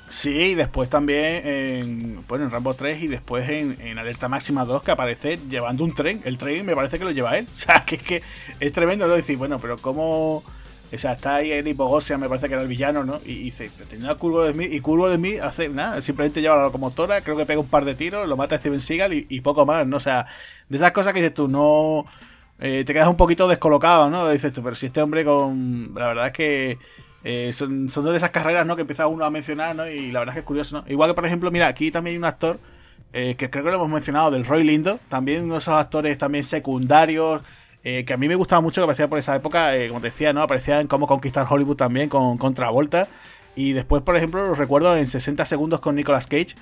Sí, 0.08 0.54
después 0.54 0.88
también 0.90 1.46
en, 1.46 2.24
bueno, 2.28 2.44
en 2.44 2.50
Rambo 2.50 2.74
3 2.74 3.02
y 3.02 3.06
después 3.08 3.48
en, 3.48 3.98
Alerta 3.98 4.28
Máxima 4.28 4.64
2 4.64 4.82
que 4.82 4.90
aparece 4.90 5.38
llevando 5.50 5.82
un 5.82 5.94
tren. 5.94 6.20
El 6.24 6.38
tren 6.38 6.64
me 6.64 6.76
parece 6.76 6.98
que 6.98 7.04
lo 7.04 7.10
lleva 7.10 7.36
él. 7.36 7.48
O 7.54 7.58
sea, 7.58 7.84
que 7.84 7.96
es 7.96 8.02
que 8.02 8.22
es 8.60 8.72
tremendo 8.72 9.06
¿no? 9.06 9.14
decir, 9.14 9.36
bueno, 9.36 9.58
pero 9.58 9.76
cómo... 9.78 10.44
O 10.92 10.98
sea, 10.98 11.14
está 11.14 11.36
ahí 11.36 11.50
el 11.50 11.66
Hipogosia, 11.66 12.16
me 12.18 12.28
parece 12.28 12.46
que 12.46 12.54
era 12.54 12.62
el 12.62 12.68
villano, 12.68 13.02
¿no? 13.02 13.20
Y, 13.24 13.38
dice, 13.38 13.68
tenía 13.90 14.14
Curvo 14.14 14.44
de 14.44 14.52
Smith 14.52 14.72
y 14.72 14.78
Curvo 14.78 15.08
de 15.08 15.16
Smith 15.16 15.40
hace 15.42 15.68
nada, 15.68 16.00
simplemente 16.00 16.40
lleva 16.40 16.56
la 16.56 16.62
locomotora, 16.64 17.22
creo 17.22 17.36
que 17.36 17.46
pega 17.46 17.58
un 17.58 17.66
par 17.66 17.84
de 17.84 17.96
tiros, 17.96 18.28
lo 18.28 18.36
mata 18.36 18.54
a 18.54 18.58
Steven 18.58 18.78
Seagal 18.78 19.12
y, 19.12 19.40
poco 19.40 19.66
más, 19.66 19.84
¿no? 19.88 19.96
O 19.96 20.00
sea, 20.00 20.26
de 20.68 20.76
esas 20.76 20.92
cosas 20.92 21.12
que 21.12 21.20
dices 21.20 21.34
tú, 21.34 21.48
no... 21.48 22.06
Eh, 22.60 22.84
te 22.84 22.92
quedas 22.92 23.08
un 23.08 23.16
poquito 23.16 23.48
descolocado, 23.48 24.10
¿no? 24.10 24.28
Dices 24.30 24.52
tú, 24.52 24.62
pero 24.62 24.76
si 24.76 24.86
este 24.86 25.02
hombre 25.02 25.24
con... 25.24 25.92
La 25.94 26.08
verdad 26.08 26.26
es 26.28 26.32
que 26.32 26.78
eh, 27.24 27.52
son, 27.52 27.88
son 27.88 28.04
de 28.04 28.16
esas 28.16 28.30
carreras, 28.30 28.66
¿no? 28.66 28.76
Que 28.76 28.82
empieza 28.82 29.06
uno 29.06 29.24
a 29.24 29.30
mencionar, 29.30 29.74
¿no? 29.74 29.88
Y 29.88 30.12
la 30.12 30.20
verdad 30.20 30.34
es 30.34 30.36
que 30.36 30.40
es 30.40 30.46
curioso, 30.46 30.76
¿no? 30.78 30.84
Igual 30.92 31.10
que, 31.10 31.14
por 31.14 31.26
ejemplo, 31.26 31.50
mira, 31.50 31.66
aquí 31.66 31.90
también 31.90 32.14
hay 32.14 32.18
un 32.18 32.24
actor 32.26 32.58
eh, 33.14 33.34
que 33.36 33.48
creo 33.48 33.64
que 33.64 33.70
lo 33.70 33.76
hemos 33.76 33.88
mencionado, 33.88 34.30
del 34.30 34.44
Roy 34.44 34.62
Lindo. 34.62 35.00
También 35.08 35.44
uno 35.44 35.54
de 35.54 35.58
esos 35.58 35.74
actores 35.74 36.18
también 36.18 36.44
secundarios. 36.44 37.42
Eh, 37.82 38.04
que 38.06 38.14
a 38.14 38.16
mí 38.16 38.28
me 38.28 38.34
gustaba 38.34 38.60
mucho, 38.62 38.80
que 38.80 38.84
aparecía 38.84 39.08
por 39.08 39.18
esa 39.18 39.36
época, 39.36 39.72
como 39.88 40.00
te 40.00 40.08
decía, 40.08 40.32
¿no? 40.32 40.42
Aparecía 40.42 40.80
en 40.80 40.86
Cómo 40.86 41.06
Conquistar 41.06 41.46
Hollywood 41.48 41.76
también 41.76 42.08
con, 42.08 42.38
con 42.38 42.54
Travolta. 42.54 43.08
Y 43.56 43.72
después, 43.72 44.02
por 44.02 44.16
ejemplo, 44.16 44.46
lo 44.46 44.54
recuerdo 44.54 44.96
en 44.96 45.06
60 45.06 45.44
segundos 45.44 45.80
con 45.80 45.94
Nicolas 45.94 46.26
Cage. 46.26 46.56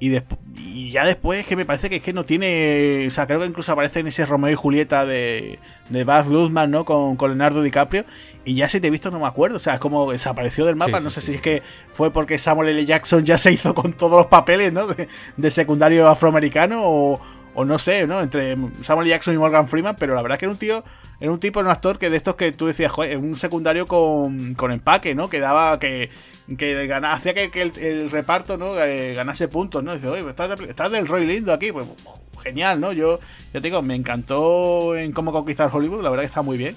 Y, 0.00 0.16
y 0.56 0.90
ya 0.90 1.04
después 1.04 1.46
que 1.46 1.56
me 1.56 1.66
parece 1.66 1.90
que 1.90 1.96
es 1.96 2.02
que 2.02 2.12
no 2.12 2.24
tiene. 2.24 3.06
O 3.06 3.10
sea, 3.10 3.26
creo 3.26 3.40
que 3.40 3.46
incluso 3.46 3.72
aparece 3.72 4.00
en 4.00 4.06
ese 4.06 4.26
Romeo 4.26 4.52
y 4.52 4.54
Julieta 4.54 5.04
de, 5.04 5.58
de 5.88 6.04
Baz 6.04 6.28
Luhrmann, 6.28 6.70
¿no? 6.70 6.84
Con, 6.84 7.16
con, 7.16 7.30
Leonardo 7.30 7.62
DiCaprio. 7.62 8.04
Y 8.44 8.54
ya 8.54 8.68
si 8.68 8.80
te 8.80 8.86
he 8.86 8.90
visto 8.90 9.10
no 9.10 9.18
me 9.18 9.26
acuerdo. 9.26 9.56
O 9.56 9.60
sea, 9.60 9.74
es 9.74 9.80
como 9.80 10.10
desapareció 10.10 10.64
del 10.64 10.76
mapa. 10.76 11.00
no 11.00 11.10
sé 11.10 11.20
si 11.20 11.34
es 11.34 11.40
que 11.40 11.62
fue 11.90 12.12
porque 12.12 12.38
Samuel 12.38 12.70
L. 12.70 12.84
Jackson 12.86 13.24
ya 13.24 13.38
se 13.38 13.52
hizo 13.52 13.74
con 13.74 13.92
todos 13.92 14.18
los 14.18 14.26
papeles, 14.26 14.72
¿no? 14.72 14.86
De, 15.36 15.50
secundario 15.50 16.06
afroamericano 16.08 16.80
o, 16.82 17.20
o 17.54 17.64
no 17.64 17.78
sé, 17.78 18.06
¿no? 18.06 18.20
Entre 18.20 18.56
Samuel. 18.82 19.08
Jackson 19.08 19.34
y 19.34 19.38
Morgan 19.38 19.68
Freeman. 19.68 19.96
Pero 19.98 20.14
la 20.14 20.22
verdad 20.22 20.38
que 20.38 20.44
era 20.44 20.52
un 20.52 20.58
tío 20.58 20.84
era 21.20 21.32
un 21.32 21.40
tipo, 21.40 21.58
un 21.58 21.66
actor 21.66 21.98
que 21.98 22.10
de 22.10 22.16
estos 22.16 22.36
que 22.36 22.52
tú 22.52 22.66
decías, 22.66 22.92
joder, 22.92 23.18
un 23.18 23.34
secundario 23.34 23.86
con, 23.86 24.54
con 24.54 24.70
empaque, 24.70 25.16
¿no? 25.16 25.28
Que 25.28 25.40
daba, 25.40 25.78
que, 25.80 26.10
que 26.56 27.00
hacía 27.04 27.34
que, 27.34 27.50
el, 27.60 28.10
reparto, 28.10 28.56
¿no? 28.56 28.78
Eh, 28.78 29.14
ganase 29.14 29.48
puntos, 29.48 29.82
¿no? 29.82 29.94
dice, 29.94 30.06
oye, 30.08 30.28
estás, 30.28 30.60
estás, 30.60 30.92
del 30.92 31.08
Roy 31.08 31.26
Lindo 31.26 31.52
aquí, 31.52 31.72
pues 31.72 31.88
genial, 32.40 32.80
¿no? 32.80 32.92
Yo, 32.92 33.18
yo 33.52 33.60
te 33.60 33.60
digo, 33.60 33.82
me 33.82 33.96
encantó 33.96 34.96
en 34.96 35.10
cómo 35.10 35.32
conquistar 35.32 35.70
Hollywood, 35.72 36.02
la 36.02 36.10
verdad 36.10 36.22
que 36.22 36.28
está 36.28 36.42
muy 36.42 36.56
bien. 36.56 36.76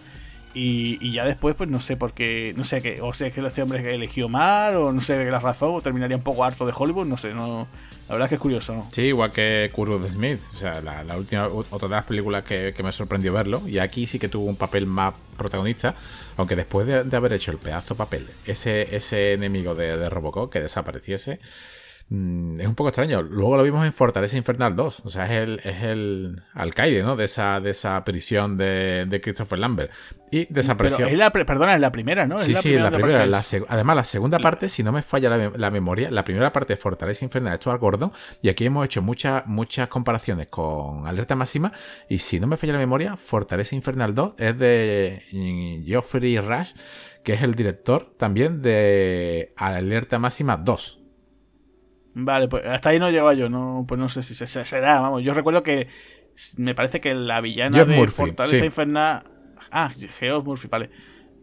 Y, 0.53 1.11
ya 1.11 1.25
después, 1.25 1.55
pues 1.55 1.69
no 1.69 1.79
sé 1.79 1.95
por 1.97 2.13
qué, 2.13 2.53
no 2.57 2.63
sé 2.63 2.81
qué, 2.81 2.99
o 3.01 3.13
sea, 3.13 3.29
que 3.31 3.45
este 3.45 3.61
hombre 3.61 3.93
eligió 3.93 4.27
mal, 4.29 4.75
o 4.75 4.91
no 4.91 5.01
sé 5.01 5.23
la 5.25 5.39
razón, 5.39 5.75
o 5.75 5.81
terminaría 5.81 6.17
un 6.17 6.23
poco 6.23 6.43
harto 6.43 6.65
de 6.65 6.73
Hollywood, 6.75 7.05
no 7.05 7.17
sé, 7.17 7.33
no, 7.33 7.67
la 8.11 8.15
verdad 8.15 8.25
es 8.25 8.29
que 8.29 8.35
es 8.35 8.41
curioso. 8.41 8.87
Sí, 8.91 9.03
igual 9.03 9.31
que 9.31 9.69
Kurtwood 9.71 10.09
Smith. 10.09 10.41
O 10.53 10.57
sea, 10.57 10.81
la, 10.81 11.15
última, 11.15 11.47
otra 11.47 11.87
de 11.87 11.95
las 11.95 12.03
películas 12.03 12.43
que, 12.43 12.75
me 12.83 12.91
sorprendió 12.91 13.31
verlo. 13.31 13.61
Y 13.65 13.79
aquí 13.79 14.05
sí 14.05 14.19
que 14.19 14.27
tuvo 14.27 14.47
un 14.47 14.57
papel 14.57 14.85
más 14.85 15.13
protagonista. 15.37 15.95
Aunque 16.35 16.57
después 16.57 16.85
de, 16.85 17.15
haber 17.15 17.31
hecho 17.31 17.51
el 17.51 17.57
pedazo 17.57 17.95
papel, 17.95 18.27
ese, 18.45 18.93
ese 18.93 19.31
enemigo 19.31 19.75
de, 19.75 19.95
de 19.95 20.09
Robocop 20.09 20.51
que 20.51 20.59
desapareciese. 20.59 21.39
Mm, 22.13 22.59
es 22.59 22.67
un 22.67 22.75
poco 22.75 22.89
extraño. 22.89 23.21
Luego 23.21 23.55
lo 23.55 23.63
vimos 23.63 23.85
en 23.85 23.93
Fortaleza 23.93 24.35
Infernal 24.35 24.75
2. 24.75 25.03
O 25.05 25.09
sea, 25.09 25.25
es 25.25 25.31
el, 25.31 25.61
es 25.63 25.81
el 25.83 26.43
alcaide, 26.53 27.03
¿no? 27.03 27.15
De 27.15 27.23
esa, 27.23 27.61
de 27.61 27.69
esa 27.69 28.03
prisión 28.03 28.57
de, 28.57 29.05
de 29.07 29.21
Christopher 29.21 29.57
Lambert. 29.57 29.91
Y 30.29 30.45
desapareció. 30.53 31.07
es 31.07 31.17
la, 31.17 31.31
perdona, 31.31 31.75
es 31.75 31.79
la 31.79 31.93
primera, 31.93 32.27
¿no? 32.27 32.37
Sí, 32.39 32.53
sí, 32.55 32.75
la 32.75 32.91
primera. 32.91 33.23
además, 33.23 33.95
la 33.95 34.03
segunda 34.03 34.39
parte, 34.39 34.67
si 34.67 34.83
no 34.83 34.91
me 34.91 35.01
falla 35.03 35.29
la, 35.29 35.71
memoria, 35.71 36.11
la 36.11 36.25
primera 36.25 36.51
parte 36.51 36.73
de 36.73 36.77
Fortaleza 36.77 37.23
Infernal 37.23 37.53
es 37.53 37.59
Stuart 37.59 37.79
Gordon. 37.79 38.11
Y 38.41 38.49
aquí 38.49 38.65
hemos 38.65 38.83
hecho 38.85 39.01
muchas, 39.01 39.47
muchas 39.47 39.87
comparaciones 39.87 40.47
con 40.47 41.07
Alerta 41.07 41.37
Máxima. 41.37 41.71
Y 42.09 42.17
si 42.17 42.41
no 42.41 42.47
me 42.47 42.57
falla 42.57 42.73
la 42.73 42.79
memoria, 42.79 43.15
Fortaleza 43.15 43.73
Infernal 43.73 44.13
2 44.13 44.33
es 44.37 44.59
de 44.59 45.23
mm, 45.31 45.85
Geoffrey 45.85 46.37
Rush, 46.39 46.73
que 47.23 47.33
es 47.33 47.41
el 47.41 47.55
director 47.55 48.13
también 48.17 48.61
de 48.61 49.53
Alerta 49.55 50.19
Máxima 50.19 50.57
2. 50.57 51.00
Vale, 52.13 52.47
pues 52.47 52.65
hasta 52.65 52.89
ahí 52.89 52.99
no 52.99 53.09
llego 53.09 53.31
yo, 53.33 53.49
no, 53.49 53.85
pues 53.87 53.99
no 53.99 54.09
sé 54.09 54.21
si 54.21 54.35
se, 54.35 54.47
será, 54.47 54.99
vamos. 54.99 55.23
Yo 55.23 55.33
recuerdo 55.33 55.63
que 55.63 55.87
me 56.57 56.75
parece 56.75 56.99
que 56.99 57.13
la 57.13 57.41
villana 57.41 57.83
de 57.85 58.07
Fortaleza 58.07 58.65
Infernal. 58.65 59.23
Ah, 59.71 59.89
Geoff 60.19 60.43
Murphy, 60.43 60.67
vale. 60.67 60.89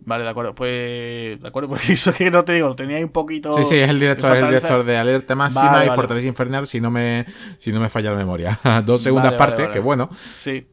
Vale, 0.00 0.24
de 0.24 0.30
acuerdo, 0.30 0.54
pues. 0.54 1.40
De 1.40 1.48
acuerdo, 1.48 1.68
pues 1.70 1.88
eso 1.90 2.12
que 2.12 2.30
no 2.30 2.44
te 2.44 2.52
digo, 2.52 2.68
lo 2.68 2.76
tenía 2.76 2.96
ahí 2.96 3.04
un 3.04 3.10
poquito. 3.10 3.52
Sí, 3.52 3.64
sí, 3.64 3.76
es 3.76 3.88
el 3.88 4.00
director, 4.00 4.36
el 4.36 4.46
director 4.46 4.84
de 4.84 4.96
Alerta 4.96 5.34
Máxima 5.34 5.84
y 5.84 5.90
Fortaleza 5.90 6.26
Infernal, 6.26 6.66
si 6.66 6.80
no 6.80 6.90
me, 6.90 7.26
si 7.58 7.72
no 7.72 7.80
me 7.80 7.88
falla 7.88 8.10
la 8.10 8.16
memoria. 8.16 8.58
Dos 8.84 9.02
segundas 9.02 9.34
partes, 9.34 9.68
que 9.68 9.80
bueno. 9.80 10.08
Sí. 10.12 10.66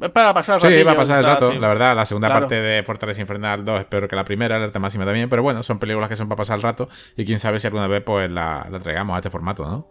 Es 0.00 0.10
para 0.10 0.34
pasar 0.34 0.62
el 0.62 0.78
Sí, 0.78 0.84
va 0.84 0.92
a 0.92 0.96
pasar 0.96 1.20
el 1.20 1.24
rato, 1.24 1.52
la 1.52 1.68
verdad. 1.68 1.96
La 1.96 2.04
segunda 2.04 2.28
parte 2.28 2.60
de 2.60 2.82
Fortaleza 2.82 3.20
Infernal 3.20 3.64
2 3.64 3.80
espero 3.80 4.08
que 4.08 4.16
la 4.16 4.24
primera, 4.24 4.56
alerta 4.56 4.78
máxima 4.78 5.04
también. 5.04 5.28
Pero 5.28 5.42
bueno, 5.42 5.62
son 5.62 5.78
películas 5.78 6.08
que 6.08 6.16
son 6.16 6.28
para 6.28 6.36
pasar 6.36 6.56
el 6.56 6.62
rato. 6.62 6.88
Y 7.16 7.24
quién 7.24 7.38
sabe 7.38 7.58
si 7.60 7.66
alguna 7.66 7.86
vez 7.86 8.02
pues 8.02 8.30
la, 8.30 8.66
la 8.70 8.78
traigamos 8.78 9.14
a 9.14 9.18
este 9.18 9.30
formato, 9.30 9.64
¿no? 9.64 9.88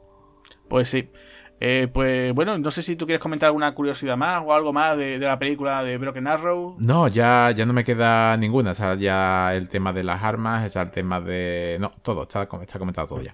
Pues 0.69 0.89
sí. 0.89 1.09
Eh, 1.59 1.87
pues 1.91 2.33
bueno, 2.33 2.57
no 2.57 2.69
sé 2.69 2.81
si 2.81 2.97
tú 2.97 3.05
quieres 3.05 3.21
comentar 3.21 3.47
alguna 3.47 3.73
curiosidad 3.73 4.17
más 4.17 4.43
o 4.45 4.53
algo 4.53 4.73
más 4.73 4.97
de, 4.97 5.17
la 5.19 5.39
película 5.39 5.83
de 5.83 5.97
Broken 5.97 6.27
Arrow. 6.27 6.75
No, 6.79 7.07
ya, 7.07 7.51
ya 7.51 7.65
no 7.65 7.73
me 7.73 7.83
queda 7.83 8.35
ninguna. 8.37 8.71
O 8.71 8.75
sea, 8.75 8.95
ya 8.95 9.55
el 9.55 9.69
tema 9.69 9.93
de 9.93 10.03
las 10.03 10.21
armas, 10.21 10.65
es 10.65 10.75
el 10.75 10.91
tema 10.91 11.21
de. 11.21 11.77
No, 11.79 11.93
todo, 12.01 12.23
está, 12.23 12.43
está 12.43 12.77
comentado 12.77 13.07
todo 13.07 13.21
ya 13.21 13.33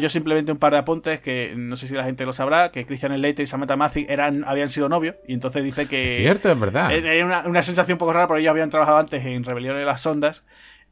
yo 0.00 0.08
simplemente 0.08 0.52
un 0.52 0.58
par 0.58 0.72
de 0.72 0.78
apuntes 0.78 1.20
que 1.20 1.54
no 1.56 1.76
sé 1.76 1.88
si 1.88 1.94
la 1.94 2.04
gente 2.04 2.24
lo 2.24 2.32
sabrá, 2.32 2.70
que 2.70 2.86
Christian 2.86 3.12
Slater 3.12 3.42
y 3.42 3.46
Samantha 3.46 3.76
Macy 3.76 4.06
eran, 4.08 4.44
habían 4.46 4.68
sido 4.68 4.88
novios 4.88 5.16
y 5.26 5.34
entonces 5.34 5.64
dice 5.64 5.86
que... 5.86 6.16
Es 6.16 6.22
cierto, 6.22 6.50
es 6.50 6.58
verdad. 6.58 6.92
Era 6.92 7.24
una, 7.24 7.42
una, 7.46 7.62
sensación 7.62 7.96
un 7.96 7.98
poco 7.98 8.12
rara 8.12 8.26
porque 8.26 8.42
ellos 8.42 8.50
habían 8.50 8.70
trabajado 8.70 8.98
antes 8.98 9.24
en 9.24 9.44
Rebelión 9.44 9.76
de 9.76 9.84
las 9.84 10.00
Sondas 10.00 10.44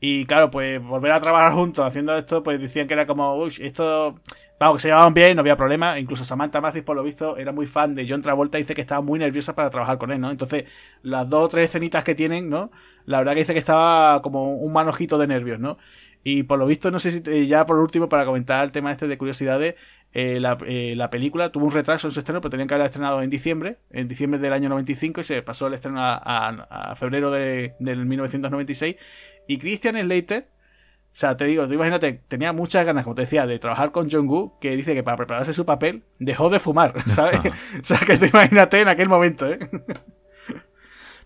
y 0.04 0.26
claro, 0.26 0.50
pues 0.50 0.82
volver 0.82 1.12
a 1.12 1.20
trabajar 1.20 1.52
juntos 1.52 1.86
haciendo 1.86 2.18
esto, 2.18 2.42
pues 2.42 2.60
decían 2.60 2.88
que 2.88 2.94
era 2.94 3.06
como, 3.06 3.36
uy, 3.36 3.54
esto... 3.60 4.18
Vamos, 4.58 4.76
que 4.76 4.82
se 4.82 4.88
llevaban 4.88 5.14
bien, 5.14 5.36
no 5.36 5.40
había 5.40 5.56
problema. 5.56 5.98
Incluso 5.98 6.24
Samantha 6.24 6.60
Mathis, 6.60 6.82
por 6.82 6.96
lo 6.96 7.02
visto, 7.04 7.36
era 7.36 7.50
muy 7.50 7.66
fan 7.66 7.94
de 7.94 8.06
John 8.08 8.22
Travolta 8.22 8.58
y 8.58 8.62
dice 8.62 8.74
que 8.74 8.80
estaba 8.80 9.00
muy 9.00 9.18
nerviosa 9.18 9.54
para 9.54 9.70
trabajar 9.70 9.98
con 9.98 10.12
él, 10.12 10.20
¿no? 10.20 10.30
Entonces, 10.30 10.64
las 11.02 11.28
dos 11.28 11.44
o 11.44 11.48
tres 11.48 11.68
escenitas 11.68 12.02
que 12.02 12.14
tienen, 12.16 12.48
¿no? 12.48 12.70
La 13.04 13.18
verdad 13.18 13.32
que 13.32 13.40
dice 13.40 13.52
que 13.52 13.58
estaba 13.58 14.22
como 14.22 14.54
un 14.56 14.72
manojito 14.72 15.18
de 15.18 15.26
nervios, 15.26 15.58
¿no? 15.58 15.78
Y 16.24 16.44
por 16.44 16.58
lo 16.58 16.66
visto, 16.66 16.90
no 16.90 16.98
sé 16.98 17.10
si 17.10 17.46
ya 17.46 17.66
por 17.66 17.78
último, 17.78 18.08
para 18.08 18.24
comentar 18.24 18.64
el 18.64 18.72
tema 18.72 18.92
este 18.92 19.08
de 19.08 19.18
curiosidades, 19.18 19.74
eh, 20.14 20.40
eh, 20.66 20.94
la, 20.94 21.10
película 21.10 21.50
tuvo 21.50 21.64
un 21.64 21.72
retraso 21.72 22.06
en 22.06 22.12
su 22.12 22.20
estreno, 22.20 22.40
pero 22.40 22.50
tenían 22.50 22.68
que 22.68 22.74
haber 22.74 22.84
estrenado 22.84 23.22
en 23.22 23.30
diciembre, 23.30 23.78
en 23.90 24.08
diciembre 24.08 24.38
del 24.38 24.52
año 24.52 24.68
95, 24.68 25.22
y 25.22 25.24
se 25.24 25.42
pasó 25.42 25.66
el 25.66 25.74
estreno 25.74 25.98
a, 26.00 26.94
febrero 26.96 27.30
de, 27.30 27.74
del 27.78 28.04
1996. 28.04 28.96
Y 29.48 29.58
Christian 29.58 29.96
Slater, 29.96 30.48
o 31.12 31.14
sea, 31.14 31.36
te 31.36 31.46
digo, 31.46 31.64
imagínate, 31.64 32.20
tenía 32.28 32.52
muchas 32.52 32.84
ganas, 32.84 33.04
como 33.04 33.14
te 33.14 33.22
decía, 33.22 33.46
de 33.46 33.58
trabajar 33.58 33.90
con 33.90 34.10
John 34.10 34.28
Woo, 34.28 34.58
que 34.60 34.76
dice 34.76 34.94
que 34.94 35.02
para 35.02 35.16
prepararse 35.16 35.54
su 35.54 35.64
papel 35.64 36.04
dejó 36.18 36.50
de 36.50 36.58
fumar, 36.58 36.94
¿sabes? 37.08 37.40
o 37.80 37.84
sea, 37.84 37.98
que 37.98 38.18
te 38.18 38.28
imagínate 38.28 38.80
en 38.80 38.88
aquel 38.88 39.08
momento, 39.08 39.50
¿eh? 39.50 39.58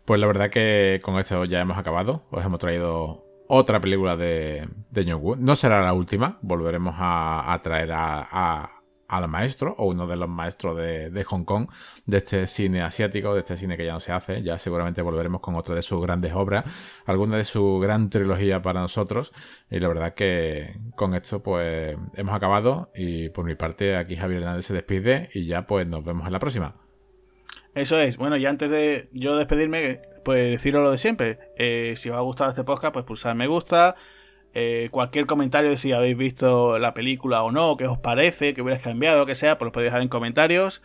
Pues 0.07 0.21
la 0.21 0.29
verdad 0.29 0.51
que 0.51 1.01
con 1.03 1.19
esto 1.19 1.45
ya 1.45 1.59
hemos 1.59 1.77
acabado. 1.77 2.25
Os 2.31 2.45
hemos 2.45 2.61
traído 2.61 3.26
otra 3.49 3.81
película 3.81 4.17
de, 4.17 4.69
de 4.91 5.05
John 5.05 5.23
Woo. 5.23 5.37
No 5.37 5.57
será 5.57 5.83
la 5.83 5.93
última, 5.93 6.39
volveremos 6.43 6.95
a, 6.99 7.59
traer 7.63 7.93
a, 7.93 8.71
al 9.09 9.29
maestro 9.29 9.75
o 9.79 9.87
uno 9.87 10.07
de 10.07 10.17
los 10.17 10.29
maestros 10.29 10.77
de, 10.77 11.25
Hong 11.25 11.45
Kong, 11.45 11.69
de 12.07 12.19
este 12.19 12.47
cine 12.47 12.83
asiático, 12.83 13.35
de 13.35 13.41
este 13.41 13.57
cine 13.57 13.77
que 13.77 13.85
ya 13.85 13.93
no 13.93 14.01
se 14.01 14.13
hace. 14.13 14.43
Ya 14.43 14.59
seguramente 14.59 15.03
volveremos 15.03 15.41
con 15.41 15.55
otra 15.55 15.75
de 15.75 15.83
sus 15.83 16.01
grandes 16.03 16.33
obras, 16.35 16.65
alguna 17.07 17.37
de 17.37 17.45
su 17.45 17.79
gran 17.79 18.11
trilogía 18.11 18.63
para 18.63 18.81
nosotros. 18.81 19.33
Y 19.71 19.81
la 19.81 19.89
verdad 19.89 20.15
que 20.15 20.79
con 20.97 21.15
esto 21.15 21.43
pues 21.43 21.97
hemos 22.15 22.35
acabado 22.35 22.91
y 22.95 23.29
por 23.31 23.45
mi 23.45 23.55
parte 23.55 23.97
aquí 23.97 24.17
Javier 24.17 24.43
Hernández 24.43 24.67
se 24.67 24.75
despide 24.75 25.31
y 25.35 25.47
ya 25.47 25.67
pues 25.67 25.87
nos 25.87 26.05
vemos 26.05 26.27
en 26.27 26.33
la 26.33 26.39
próxima. 26.39 26.86
Eso 27.77 28.01
es. 28.01 28.17
Bueno, 28.17 28.37
y 28.39 28.47
antes 28.47 28.71
de 28.71 29.11
yo 29.13 29.37
despedirme, 29.37 30.01
pues 30.25 30.51
deciros 30.51 30.83
lo 30.83 30.91
de 30.91 30.97
siempre. 30.97 31.39
Eh, 31.59 31.93
si 31.97 32.09
os 32.09 32.17
ha 32.17 32.21
gustado 32.21 32.49
este 32.49 32.65
podcast, 32.65 32.95
pues 32.95 33.05
pulsar 33.05 33.35
me 33.35 33.47
gusta. 33.47 33.97
Eh, 34.55 34.89
cualquier 34.91 35.27
comentario 35.27 35.69
de 35.69 35.77
si 35.77 35.93
habéis 35.93 36.17
visto 36.17 36.79
la 36.79 36.95
película 36.95 37.43
o 37.43 37.53
no, 37.53 37.77
qué 37.77 37.87
os 37.87 37.99
parece, 37.99 38.55
que 38.55 38.63
hubierais 38.63 38.83
cambiado, 38.83 39.27
que 39.27 39.35
sea, 39.35 39.59
pues 39.59 39.67
lo 39.67 39.73
podéis 39.73 39.89
dejar 39.89 40.01
en 40.01 40.09
comentarios. 40.09 40.81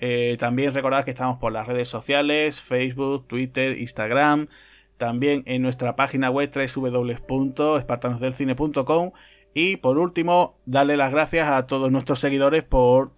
Eh, 0.00 0.36
también 0.40 0.74
recordad 0.74 1.04
que 1.04 1.12
estamos 1.12 1.38
por 1.38 1.52
las 1.52 1.68
redes 1.68 1.88
sociales, 1.88 2.60
Facebook, 2.60 3.28
Twitter, 3.28 3.78
Instagram. 3.78 4.48
También 4.96 5.44
en 5.46 5.62
nuestra 5.62 5.94
página 5.94 6.28
web 6.28 6.50
www.espartanosdelcine.com. 6.52 9.12
Y 9.54 9.76
por 9.76 9.96
último, 9.96 10.58
darle 10.66 10.96
las 10.96 11.12
gracias 11.12 11.48
a 11.48 11.68
todos 11.68 11.92
nuestros 11.92 12.18
seguidores 12.18 12.64
por 12.64 13.12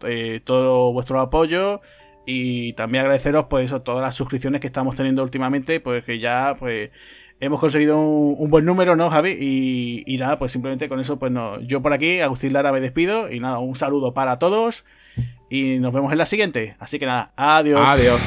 todo 0.44 0.92
vuestro 0.92 1.20
apoyo 1.20 1.80
y 2.26 2.72
también 2.74 3.02
agradeceros 3.02 3.46
pues 3.48 3.66
eso, 3.66 3.82
todas 3.82 4.02
las 4.02 4.14
suscripciones 4.14 4.60
que 4.60 4.66
estamos 4.66 4.96
teniendo 4.96 5.22
últimamente, 5.22 5.80
pues 5.80 6.04
que 6.04 6.18
ya 6.18 6.56
pues 6.58 6.90
hemos 7.40 7.60
conseguido 7.60 7.98
un, 7.98 8.50
buen 8.50 8.64
número, 8.64 8.96
¿no, 8.96 9.10
Javi? 9.10 9.36
Y, 10.06 10.16
nada, 10.18 10.38
pues 10.38 10.52
simplemente 10.52 10.88
con 10.88 11.00
eso, 11.00 11.18
pues 11.18 11.32
no, 11.32 11.60
yo 11.60 11.82
por 11.82 11.92
aquí, 11.92 12.20
Agustín 12.20 12.52
Lara, 12.52 12.72
me 12.72 12.80
despido 12.80 13.30
y 13.30 13.40
nada, 13.40 13.58
un 13.58 13.76
saludo 13.76 14.14
para 14.14 14.38
todos 14.38 14.84
y 15.50 15.78
nos 15.78 15.92
vemos 15.92 16.12
en 16.12 16.18
la 16.18 16.26
siguiente. 16.26 16.76
Así 16.78 16.98
que 16.98 17.06
nada, 17.06 17.32
adiós. 17.36 17.80
Adiós. 17.86 18.20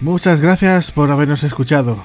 Muchas 0.00 0.42
gracias 0.42 0.90
por 0.90 1.10
habernos 1.10 1.44
escuchado. 1.44 2.04